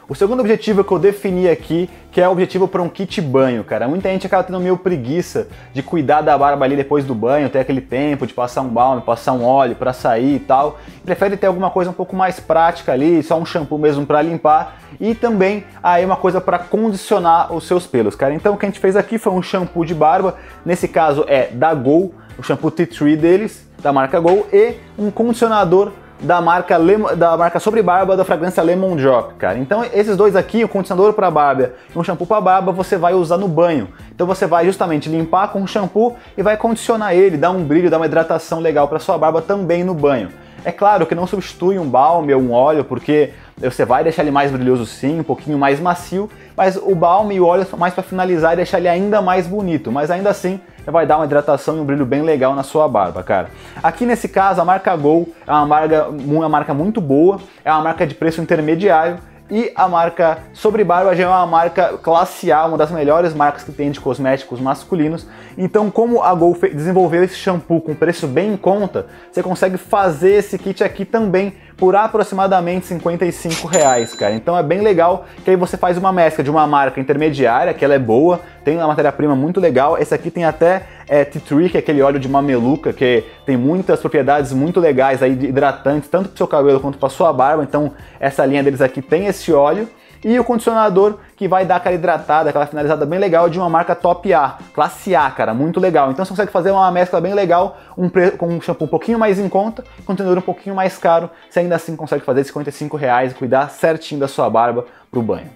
O 0.09 0.15
segundo 0.15 0.39
objetivo 0.39 0.85
que 0.85 0.91
eu 0.93 0.97
defini 0.97 1.49
aqui, 1.49 1.89
que 2.13 2.21
é 2.21 2.29
o 2.29 2.31
objetivo 2.31 2.65
para 2.65 2.81
um 2.81 2.87
kit 2.87 3.19
banho, 3.19 3.61
cara. 3.61 3.89
Muita 3.89 4.07
gente 4.07 4.25
acaba 4.25 4.41
tendo 4.41 4.57
meio 4.57 4.77
preguiça 4.77 5.49
de 5.73 5.83
cuidar 5.83 6.21
da 6.21 6.37
barba 6.37 6.63
ali 6.63 6.77
depois 6.77 7.03
do 7.03 7.13
banho, 7.13 7.49
ter 7.49 7.59
aquele 7.59 7.81
tempo 7.81 8.25
de 8.25 8.33
passar 8.33 8.61
um 8.61 8.69
balme, 8.69 9.01
passar 9.01 9.33
um 9.33 9.43
óleo 9.43 9.75
para 9.75 9.91
sair 9.91 10.35
e 10.35 10.39
tal. 10.39 10.79
Prefere 11.03 11.35
ter 11.35 11.47
alguma 11.47 11.69
coisa 11.69 11.89
um 11.89 11.93
pouco 11.93 12.15
mais 12.15 12.39
prática 12.39 12.93
ali, 12.93 13.21
só 13.21 13.37
um 13.37 13.45
shampoo 13.45 13.77
mesmo 13.77 14.05
para 14.05 14.21
limpar 14.21 14.77
e 14.97 15.13
também 15.13 15.65
aí 15.83 16.05
uma 16.05 16.15
coisa 16.15 16.39
para 16.39 16.57
condicionar 16.57 17.53
os 17.53 17.67
seus 17.67 17.85
pelos, 17.85 18.15
cara. 18.15 18.33
Então 18.33 18.53
o 18.53 18.57
que 18.57 18.65
a 18.65 18.69
gente 18.69 18.79
fez 18.79 18.95
aqui 18.95 19.17
foi 19.17 19.33
um 19.33 19.41
shampoo 19.41 19.83
de 19.83 19.93
barba, 19.93 20.35
nesse 20.65 20.87
caso 20.87 21.25
é 21.27 21.47
da 21.47 21.73
Go, 21.73 22.13
o 22.39 22.43
shampoo 22.43 22.71
Tea 22.71 22.87
Tree 22.87 23.17
deles, 23.17 23.67
da 23.83 23.91
marca 23.91 24.21
Go 24.21 24.47
e 24.53 24.75
um 24.97 25.11
condicionador 25.11 25.91
da 26.19 26.41
marca, 26.41 26.77
da 27.15 27.37
marca 27.37 27.59
sobre 27.59 27.81
barba 27.81 28.17
da 28.17 28.25
fragrância 28.25 28.63
Lemon 28.63 28.95
Drop, 28.95 29.35
cara. 29.35 29.57
Então 29.57 29.83
esses 29.93 30.17
dois 30.17 30.35
aqui, 30.35 30.63
o 30.63 30.67
condicionador 30.67 31.13
para 31.13 31.29
barba 31.29 31.73
e 31.93 31.97
um 31.97 32.03
shampoo 32.03 32.25
para 32.25 32.41
barba, 32.41 32.71
você 32.71 32.97
vai 32.97 33.13
usar 33.13 33.37
no 33.37 33.47
banho. 33.47 33.89
Então 34.13 34.25
você 34.25 34.47
vai 34.47 34.65
justamente 34.65 35.09
limpar 35.09 35.49
com 35.49 35.61
o 35.61 35.67
shampoo 35.67 36.15
e 36.37 36.41
vai 36.41 36.57
condicionar 36.57 37.13
ele, 37.13 37.37
dar 37.37 37.51
um 37.51 37.63
brilho, 37.63 37.89
dar 37.89 37.97
uma 37.97 38.05
hidratação 38.05 38.59
legal 38.59 38.87
para 38.87 38.99
sua 38.99 39.17
barba 39.17 39.41
também 39.41 39.83
no 39.83 39.93
banho. 39.93 40.29
É 40.65 40.71
claro 40.71 41.05
que 41.05 41.15
não 41.15 41.27
substitui 41.27 41.79
um 41.79 41.87
balme 41.87 42.33
ou 42.33 42.41
um 42.41 42.51
óleo, 42.51 42.83
porque 42.83 43.31
você 43.59 43.85
vai 43.85 44.03
deixar 44.03 44.21
ele 44.21 44.31
mais 44.31 44.51
brilhoso 44.51 44.85
sim, 44.85 45.19
um 45.19 45.23
pouquinho 45.23 45.57
mais 45.57 45.79
macio, 45.79 46.29
mas 46.55 46.75
o 46.75 46.93
balme 46.93 47.35
e 47.35 47.39
o 47.39 47.45
óleo 47.45 47.65
são 47.65 47.77
mais 47.77 47.93
para 47.93 48.03
finalizar 48.03 48.53
e 48.53 48.57
deixar 48.57 48.77
ele 48.77 48.87
ainda 48.87 49.21
mais 49.21 49.47
bonito, 49.47 49.91
mas 49.91 50.11
ainda 50.11 50.29
assim 50.29 50.59
vai 50.85 51.05
dar 51.05 51.17
uma 51.17 51.25
hidratação 51.25 51.77
e 51.77 51.79
um 51.79 51.85
brilho 51.85 52.05
bem 52.05 52.21
legal 52.21 52.55
na 52.55 52.63
sua 52.63 52.87
barba, 52.87 53.23
cara. 53.23 53.49
Aqui 53.81 54.05
nesse 54.05 54.29
caso, 54.29 54.61
a 54.61 54.65
marca 54.65 54.95
Gol 54.95 55.27
é 55.45 55.51
uma 55.51 55.65
marca, 55.65 56.07
uma 56.07 56.49
marca 56.49 56.73
muito 56.73 57.01
boa, 57.01 57.39
é 57.65 57.71
uma 57.71 57.81
marca 57.81 58.05
de 58.05 58.15
preço 58.15 58.41
intermediário 58.41 59.17
e 59.49 59.71
a 59.75 59.87
marca 59.87 60.39
Sobre 60.53 60.83
Barba 60.83 61.15
já 61.15 61.23
é 61.23 61.27
uma 61.27 61.47
marca 61.47 61.97
classe 61.97 62.51
A, 62.51 62.65
uma 62.65 62.77
das 62.77 62.91
melhores 62.91 63.33
marcas 63.33 63.63
que 63.63 63.71
tem 63.71 63.91
de 63.91 63.99
cosméticos 63.99 64.59
masculinos. 64.59 65.25
Então, 65.57 65.89
como 65.89 66.21
a 66.21 66.33
Gol 66.33 66.57
desenvolveu 66.73 67.23
esse 67.23 67.35
shampoo 67.35 67.79
com 67.79 67.95
preço 67.95 68.27
bem 68.27 68.53
em 68.53 68.57
conta, 68.57 69.07
você 69.31 69.41
consegue 69.41 69.77
fazer 69.77 70.33
esse 70.33 70.57
kit 70.57 70.83
aqui 70.83 71.05
também 71.05 71.53
por 71.77 71.95
aproximadamente 71.95 72.87
55 72.87 73.67
reais, 73.67 74.13
cara. 74.15 74.33
Então 74.33 74.57
é 74.57 74.63
bem 74.63 74.81
legal 74.81 75.25
que 75.45 75.51
aí 75.51 75.55
você 75.55 75.77
faz 75.77 75.95
uma 75.95 76.11
mescla 76.11 76.43
de 76.43 76.49
uma 76.49 76.65
marca 76.65 76.99
intermediária, 76.99 77.73
que 77.73 77.85
ela 77.85 77.93
é 77.93 77.99
boa, 77.99 78.41
tem 78.65 78.77
uma 78.77 78.87
matéria-prima 78.87 79.35
muito 79.35 79.59
legal. 79.59 79.97
Esse 79.97 80.13
aqui 80.13 80.31
tem 80.31 80.43
até 80.43 80.87
é, 81.07 81.23
Tea 81.23 81.41
Tree, 81.41 81.69
que 81.69 81.77
é 81.77 81.79
aquele 81.79 82.01
óleo 82.01 82.19
de 82.19 82.27
mameluca, 82.27 82.91
que 82.91 83.23
tem 83.45 83.55
muitas 83.55 83.99
propriedades 83.99 84.51
muito 84.51 84.79
legais 84.79 85.21
aí, 85.21 85.31
hidratantes, 85.31 86.09
tanto 86.09 86.29
para 86.29 86.35
o 86.35 86.37
seu 86.37 86.47
cabelo 86.47 86.79
quanto 86.79 86.97
para 86.97 87.09
sua 87.09 87.31
barba. 87.31 87.63
Então 87.63 87.91
essa 88.19 88.43
linha 88.43 88.63
deles 88.63 88.81
aqui 88.81 89.01
tem 89.01 89.27
esse 89.27 89.53
óleo 89.53 89.87
e 90.27 90.37
o 90.37 90.43
condicionador 90.43 91.19
que 91.37 91.47
vai 91.47 91.65
dar 91.65 91.77
aquela 91.77 91.95
hidratada, 91.95 92.49
aquela 92.49 92.65
finalizada 92.65 93.05
bem 93.05 93.17
legal 93.17 93.49
de 93.49 93.57
uma 93.57 93.69
marca 93.69 93.95
top 93.95 94.33
A, 94.33 94.57
classe 94.73 95.15
A, 95.15 95.31
cara, 95.31 95.53
muito 95.53 95.79
legal. 95.79 96.11
Então 96.11 96.25
você 96.25 96.31
consegue 96.31 96.51
fazer 96.51 96.69
uma 96.69 96.91
mescla 96.91 97.21
bem 97.21 97.33
legal 97.33 97.77
um 97.97 98.09
com 98.37 98.47
um 98.49 98.59
shampoo 98.59 98.83
um 98.83 98.89
pouquinho 98.89 99.17
mais 99.17 99.39
em 99.39 99.47
conta, 99.47 99.85
condicionador 100.05 100.39
um 100.39 100.45
pouquinho 100.45 100.75
mais 100.75 100.97
caro, 100.97 101.29
você 101.49 101.61
ainda 101.61 101.77
assim 101.77 101.95
consegue 101.95 102.25
fazer 102.25 102.43
55 102.43 102.97
reais 102.97 103.31
e 103.31 103.35
cuidar 103.35 103.69
certinho 103.69 104.19
da 104.19 104.27
sua 104.27 104.49
barba 104.49 104.85
pro 105.09 105.21
banho. 105.21 105.49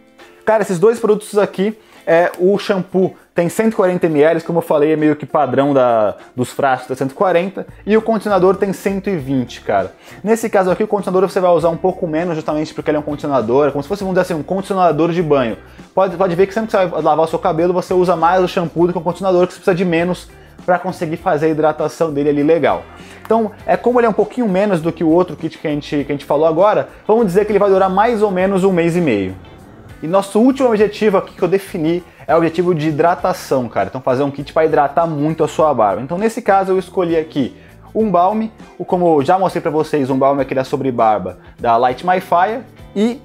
Cara, 0.45 0.63
esses 0.63 0.79
dois 0.79 1.01
produtos 1.01 1.37
aqui 1.37 1.77
é 2.07 2.31
o 2.39 2.57
shampoo 2.57 3.13
tem 3.33 3.47
140 3.47 4.05
ml, 4.07 4.41
como 4.41 4.59
eu 4.59 4.63
falei, 4.63 4.91
é 4.91 4.95
meio 4.97 5.15
que 5.15 5.25
padrão 5.25 5.73
da, 5.73 6.15
dos 6.35 6.49
frascos 6.51 6.89
da 6.89 6.95
140, 6.95 7.65
e 7.85 7.95
o 7.95 8.01
condicionador 8.01 8.57
tem 8.57 8.73
120, 8.73 9.61
cara. 9.61 9.93
Nesse 10.21 10.49
caso 10.49 10.69
aqui, 10.69 10.83
o 10.83 10.87
condicionador 10.87 11.29
você 11.29 11.39
vai 11.39 11.51
usar 11.51 11.69
um 11.69 11.77
pouco 11.77 12.05
menos, 12.05 12.35
justamente 12.35 12.73
porque 12.73 12.91
ele 12.91 12.97
é 12.97 12.99
um 12.99 13.03
condicionador, 13.03 13.69
é 13.69 13.71
como 13.71 13.81
se 13.81 13.87
fosse, 13.87 14.03
vamos 14.03 14.19
dizer 14.19 14.33
assim, 14.33 14.41
um 14.41 14.43
condicionador 14.43 15.11
de 15.11 15.23
banho. 15.23 15.57
Pode, 15.95 16.17
pode 16.17 16.35
ver 16.35 16.45
que 16.45 16.53
sempre 16.53 16.71
que 16.71 16.77
você 16.77 16.85
vai 16.85 17.01
lavar 17.01 17.25
o 17.25 17.27
seu 17.27 17.39
cabelo, 17.39 17.73
você 17.73 17.93
usa 17.93 18.17
mais 18.17 18.43
o 18.43 18.47
shampoo 18.49 18.87
do 18.87 18.93
que 18.93 18.99
o 18.99 19.01
condicionador, 19.01 19.47
que 19.47 19.53
você 19.53 19.59
precisa 19.59 19.75
de 19.75 19.85
menos 19.85 20.29
para 20.65 20.77
conseguir 20.77 21.17
fazer 21.17 21.45
a 21.45 21.49
hidratação 21.49 22.13
dele 22.13 22.29
ali 22.29 22.43
legal. 22.43 22.83
Então, 23.23 23.51
é 23.65 23.77
como 23.77 23.97
ele 23.97 24.07
é 24.07 24.09
um 24.09 24.13
pouquinho 24.13 24.47
menos 24.49 24.81
do 24.81 24.91
que 24.91 25.05
o 25.05 25.09
outro 25.09 25.37
kit 25.37 25.57
que 25.57 25.67
a 25.67 25.71
gente, 25.71 26.03
que 26.03 26.11
a 26.11 26.15
gente 26.15 26.25
falou 26.25 26.45
agora, 26.45 26.89
vamos 27.07 27.27
dizer 27.27 27.45
que 27.45 27.51
ele 27.53 27.59
vai 27.59 27.69
durar 27.69 27.89
mais 27.89 28.21
ou 28.21 28.29
menos 28.29 28.65
um 28.65 28.73
mês 28.73 28.97
e 28.97 29.01
meio. 29.01 29.33
E 30.01 30.07
nosso 30.07 30.39
último 30.39 30.67
objetivo 30.67 31.17
aqui 31.17 31.35
que 31.35 31.41
eu 31.41 31.47
defini 31.47 32.03
é 32.25 32.33
o 32.33 32.37
objetivo 32.37 32.73
de 32.73 32.89
hidratação, 32.89 33.69
cara. 33.69 33.87
Então 33.87 34.01
fazer 34.01 34.23
um 34.23 34.31
kit 34.31 34.51
para 34.51 34.65
hidratar 34.65 35.05
muito 35.05 35.43
a 35.43 35.47
sua 35.47 35.73
barba. 35.73 36.01
Então 36.01 36.17
nesse 36.17 36.41
caso 36.41 36.71
eu 36.71 36.79
escolhi 36.79 37.17
aqui 37.17 37.55
um 37.93 38.09
balme, 38.09 38.51
como 38.87 39.19
eu 39.19 39.23
já 39.23 39.37
mostrei 39.37 39.61
para 39.61 39.69
vocês, 39.69 40.09
um 40.09 40.17
balme 40.17 40.41
aqui 40.41 40.55
da 40.55 40.63
Sobre 40.63 40.91
Barba 40.91 41.39
da 41.59 41.75
Light 41.77 42.05
My 42.05 42.21
Fire 42.21 42.63
e 42.95 43.21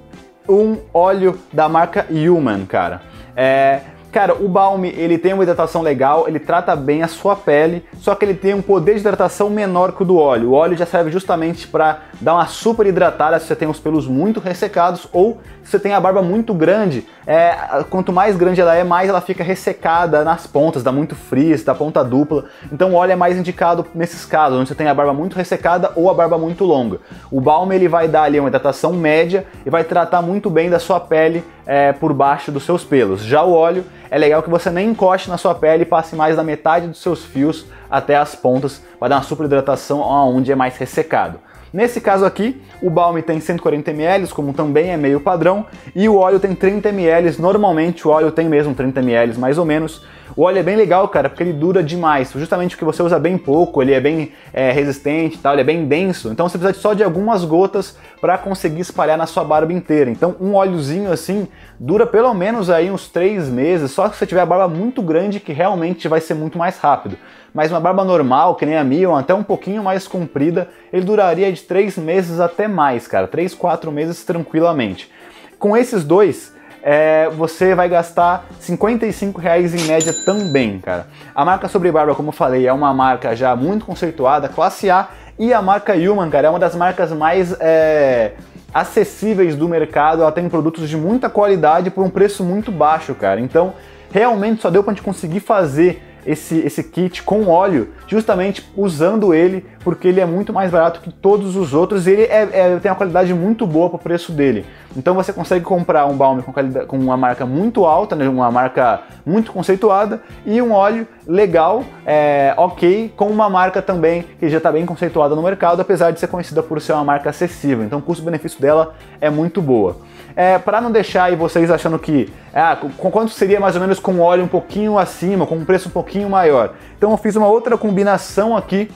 um 0.47 0.77
óleo 0.93 1.39
da 1.51 1.67
marca 1.67 2.05
Human, 2.09 2.65
cara. 2.65 3.01
É, 3.35 3.81
Cara, 4.11 4.33
o 4.33 4.47
balme 4.47 4.89
ele 4.95 5.17
tem 5.17 5.33
uma 5.33 5.43
hidratação 5.43 5.81
legal, 5.81 6.27
ele 6.27 6.39
trata 6.39 6.75
bem 6.75 7.03
a 7.03 7.07
sua 7.07 7.35
pele, 7.35 7.85
só 7.97 8.15
que 8.15 8.23
ele 8.23 8.33
tem 8.33 8.53
um 8.53 8.61
poder 8.61 8.93
de 8.93 9.01
hidratação 9.01 9.49
menor 9.49 9.91
que 9.91 10.01
o 10.01 10.05
do 10.05 10.17
óleo. 10.17 10.51
O 10.51 10.53
óleo 10.53 10.77
já 10.77 10.85
serve 10.85 11.11
justamente 11.11 11.67
para 11.67 11.99
dar 12.21 12.35
uma 12.35 12.45
super 12.47 12.85
hidratada 12.85 13.37
se 13.39 13.45
você 13.45 13.55
tem 13.55 13.67
os 13.67 13.79
pelos 13.79 14.07
muito 14.07 14.39
ressecados 14.39 15.07
ou 15.11 15.39
se 15.63 15.71
você 15.71 15.79
tem 15.79 15.93
a 15.93 15.99
barba 15.99 16.21
muito 16.21 16.53
grande. 16.53 17.05
É, 17.25 17.83
quanto 17.89 18.13
mais 18.13 18.37
grande 18.37 18.61
ela 18.61 18.73
é, 18.73 18.83
mais 18.83 19.09
ela 19.09 19.19
fica 19.19 19.43
ressecada 19.43 20.23
nas 20.23 20.47
pontas, 20.47 20.81
dá 20.81 20.91
muito 20.91 21.13
frizz, 21.13 21.63
dá 21.63 21.75
ponta 21.75 22.03
dupla. 22.03 22.45
Então 22.71 22.91
o 22.91 22.95
óleo 22.95 23.11
é 23.11 23.15
mais 23.15 23.37
indicado 23.37 23.85
nesses 23.93 24.25
casos, 24.25 24.57
onde 24.57 24.69
você 24.69 24.75
tem 24.75 24.87
a 24.87 24.93
barba 24.93 25.13
muito 25.13 25.35
ressecada 25.35 25.91
ou 25.95 26.09
a 26.09 26.13
barba 26.13 26.37
muito 26.37 26.63
longa. 26.63 26.99
O 27.29 27.41
balme 27.41 27.75
ele 27.75 27.89
vai 27.89 28.07
dar 28.07 28.23
ali 28.23 28.39
uma 28.39 28.47
hidratação 28.47 28.93
média 28.93 29.45
e 29.65 29.69
vai 29.69 29.83
tratar 29.83 30.21
muito 30.21 30.49
bem 30.49 30.69
da 30.69 30.79
sua 30.79 30.99
pele 30.99 31.43
é, 31.67 31.91
por 31.91 32.13
baixo 32.13 32.51
dos 32.51 32.63
seus 32.63 32.83
pelos. 32.83 33.21
Já 33.21 33.43
o 33.43 33.53
óleo 33.53 33.83
é 34.09 34.17
legal 34.17 34.41
que 34.41 34.49
você 34.49 34.69
nem 34.71 34.89
encoste 34.89 35.29
na 35.29 35.37
sua 35.37 35.53
pele 35.53 35.83
e 35.83 35.85
passe 35.85 36.15
mais 36.15 36.37
da 36.37 36.43
metade 36.43 36.87
dos 36.87 37.01
seus 37.01 37.25
fios 37.25 37.65
até 37.91 38.15
as 38.15 38.33
pontas, 38.33 38.81
vai 38.99 39.09
dar 39.09 39.17
uma 39.17 39.23
super 39.23 39.45
hidratação 39.45 39.99
onde 39.99 40.51
é 40.51 40.55
mais 40.55 40.77
ressecado. 40.77 41.39
Nesse 41.73 41.99
caso 41.99 42.25
aqui, 42.25 42.61
o 42.81 42.89
balme 42.89 43.21
tem 43.21 43.39
140 43.39 43.91
ml, 43.91 44.27
como 44.29 44.53
também 44.53 44.91
é 44.91 44.97
meio 44.97 45.19
padrão, 45.19 45.65
e 45.95 46.07
o 46.07 46.15
óleo 46.15 46.39
tem 46.39 46.55
30 46.55 46.89
ml, 46.89 47.41
normalmente 47.41 48.07
o 48.07 48.11
óleo 48.11 48.31
tem 48.31 48.47
mesmo 48.47 48.73
30 48.73 48.99
ml 49.01 49.37
mais 49.37 49.57
ou 49.57 49.65
menos. 49.65 50.05
O 50.35 50.43
óleo 50.43 50.59
é 50.59 50.63
bem 50.63 50.75
legal, 50.75 51.07
cara, 51.07 51.29
porque 51.29 51.41
ele 51.41 51.53
dura 51.53 51.81
demais, 51.81 52.31
justamente 52.33 52.75
porque 52.75 52.85
você 52.85 53.01
usa 53.01 53.17
bem 53.17 53.37
pouco, 53.37 53.81
ele 53.81 53.93
é 53.93 53.99
bem 53.99 54.33
é, 54.53 54.71
resistente, 54.71 55.37
tal, 55.37 55.53
ele 55.53 55.61
é 55.61 55.63
bem 55.63 55.85
denso, 55.85 56.29
então 56.29 56.47
você 56.47 56.57
precisa 56.57 56.79
só 56.79 56.93
de 56.93 57.03
algumas 57.03 57.43
gotas 57.43 57.97
para 58.19 58.37
conseguir 58.37 58.81
espalhar 58.81 59.17
na 59.17 59.25
sua 59.25 59.43
barba 59.43 59.73
inteira. 59.73 60.09
Então 60.09 60.35
um 60.39 60.53
óleozinho 60.53 61.11
assim 61.11 61.47
dura 61.79 62.05
pelo 62.05 62.33
menos 62.33 62.69
aí 62.69 62.91
uns 62.91 63.07
3 63.09 63.49
meses, 63.49 63.91
só 63.91 64.09
se 64.09 64.17
você 64.17 64.25
tiver 64.25 64.41
a 64.41 64.45
barba 64.45 64.67
muito 64.67 65.01
grande 65.01 65.39
que 65.39 65.53
realmente 65.53 66.07
vai 66.07 66.19
ser 66.19 66.33
muito 66.33 66.57
mais 66.57 66.77
rápido. 66.77 67.17
Mas 67.57 67.71
uma 67.71 67.79
barba 67.79 68.05
normal, 68.05 68.53
que 68.53 68.67
nem 68.67 68.77
a 68.77 68.83
minha, 68.83 69.09
ou 69.09 69.15
até 69.15 69.33
um 69.33 69.41
pouquinho 69.41 69.81
mais 69.81 70.07
comprida, 70.07 70.69
ele 70.93 71.03
duraria 71.03 71.51
de 71.51 71.63
3 71.63 71.97
meses 71.97 72.39
até 72.39 72.67
mais, 72.67 73.07
cara, 73.07 73.25
3, 73.25 73.55
4 73.55 73.91
meses 73.91 74.23
tranquilamente. 74.23 75.11
Com 75.57 75.75
esses 75.75 76.03
dois, 76.03 76.53
é, 76.83 77.27
você 77.31 77.73
vai 77.73 77.89
gastar 77.89 78.45
55 78.59 79.41
reais 79.41 79.73
em 79.73 79.87
média 79.87 80.13
também, 80.23 80.77
cara. 80.77 81.07
A 81.33 81.43
marca 81.43 81.67
Sobre 81.67 81.91
Barba, 81.91 82.13
como 82.13 82.27
eu 82.27 82.31
falei, 82.31 82.67
é 82.67 82.71
uma 82.71 82.93
marca 82.93 83.35
já 83.35 83.55
muito 83.55 83.87
conceituada, 83.87 84.47
classe 84.47 84.91
A, 84.91 85.07
e 85.39 85.51
a 85.51 85.59
marca 85.59 85.95
Human, 85.95 86.29
cara, 86.29 86.45
é 86.45 86.49
uma 86.51 86.59
das 86.59 86.75
marcas 86.75 87.11
mais 87.11 87.59
é, 87.59 88.33
acessíveis 88.71 89.55
do 89.55 89.67
mercado. 89.67 90.21
Ela 90.21 90.31
tem 90.31 90.47
produtos 90.47 90.87
de 90.87 90.95
muita 90.95 91.27
qualidade 91.27 91.89
por 91.89 92.03
um 92.03 92.09
preço 92.11 92.43
muito 92.43 92.71
baixo, 92.71 93.15
cara. 93.15 93.41
Então, 93.41 93.73
realmente 94.11 94.61
só 94.61 94.69
deu 94.69 94.83
pra 94.83 94.93
gente 94.93 95.01
conseguir 95.01 95.39
fazer 95.39 96.03
esse, 96.27 96.59
esse 96.59 96.83
kit 96.83 97.23
com 97.23 97.47
óleo, 97.47 97.89
justamente 98.05 98.69
usando 98.75 99.33
ele, 99.33 99.65
porque 99.79 100.09
ele 100.09 100.19
é 100.19 100.25
muito 100.25 100.51
mais 100.51 100.69
barato 100.69 100.99
que 100.99 101.11
todos 101.11 101.55
os 101.55 101.73
outros 101.73 102.05
e 102.05 102.11
ele 102.11 102.23
é, 102.23 102.49
é, 102.51 102.79
tem 102.79 102.91
uma 102.91 102.97
qualidade 102.97 103.33
muito 103.33 103.65
boa 103.65 103.89
para 103.89 103.95
o 103.95 103.99
preço 103.99 104.33
dele. 104.33 104.65
Então 104.95 105.15
você 105.15 105.31
consegue 105.31 105.63
comprar 105.63 106.05
um 106.05 106.17
balme 106.17 106.43
com, 106.43 106.53
com 106.85 106.97
uma 106.97 107.15
marca 107.15 107.45
muito 107.45 107.85
alta, 107.85 108.15
né, 108.15 108.27
uma 108.27 108.51
marca 108.51 109.01
muito 109.25 109.51
conceituada, 109.51 110.21
e 110.45 110.61
um 110.61 110.73
óleo 110.73 111.07
legal, 111.25 111.83
é, 112.05 112.53
ok, 112.57 113.13
com 113.15 113.27
uma 113.27 113.49
marca 113.49 113.81
também 113.81 114.25
que 114.39 114.49
já 114.49 114.57
está 114.57 114.71
bem 114.71 114.85
conceituada 114.85 115.35
no 115.35 115.41
mercado, 115.41 115.81
apesar 115.81 116.11
de 116.11 116.19
ser 116.19 116.27
conhecida 116.27 116.61
por 116.61 116.81
ser 116.81 116.93
uma 116.93 117.03
marca 117.03 117.29
acessível. 117.29 117.85
Então 117.85 117.99
o 117.99 118.01
custo-benefício 118.01 118.59
dela 118.59 118.93
é 119.21 119.29
muito 119.29 119.61
boa 119.61 119.97
é, 120.37 120.59
para 120.59 120.79
não 120.79 120.91
deixar 120.91 121.23
aí 121.23 121.35
vocês 121.35 121.71
achando 121.71 121.97
que 121.97 122.31
ah, 122.53 122.75
com 122.75 123.09
quanto 123.09 123.31
seria 123.31 123.59
mais 123.59 123.73
ou 123.73 123.81
menos 123.81 123.99
com 123.99 124.19
óleo 124.19 124.43
um 124.43 124.47
pouquinho 124.47 124.95
acima, 124.95 125.47
com 125.47 125.55
um 125.55 125.65
preço 125.65 125.89
um 125.89 125.91
pouquinho 125.91 126.29
maior. 126.29 126.75
Então 126.95 127.09
eu 127.09 127.17
fiz 127.17 127.35
uma 127.35 127.47
outra 127.47 127.75
combinação 127.75 128.55
aqui 128.55 128.91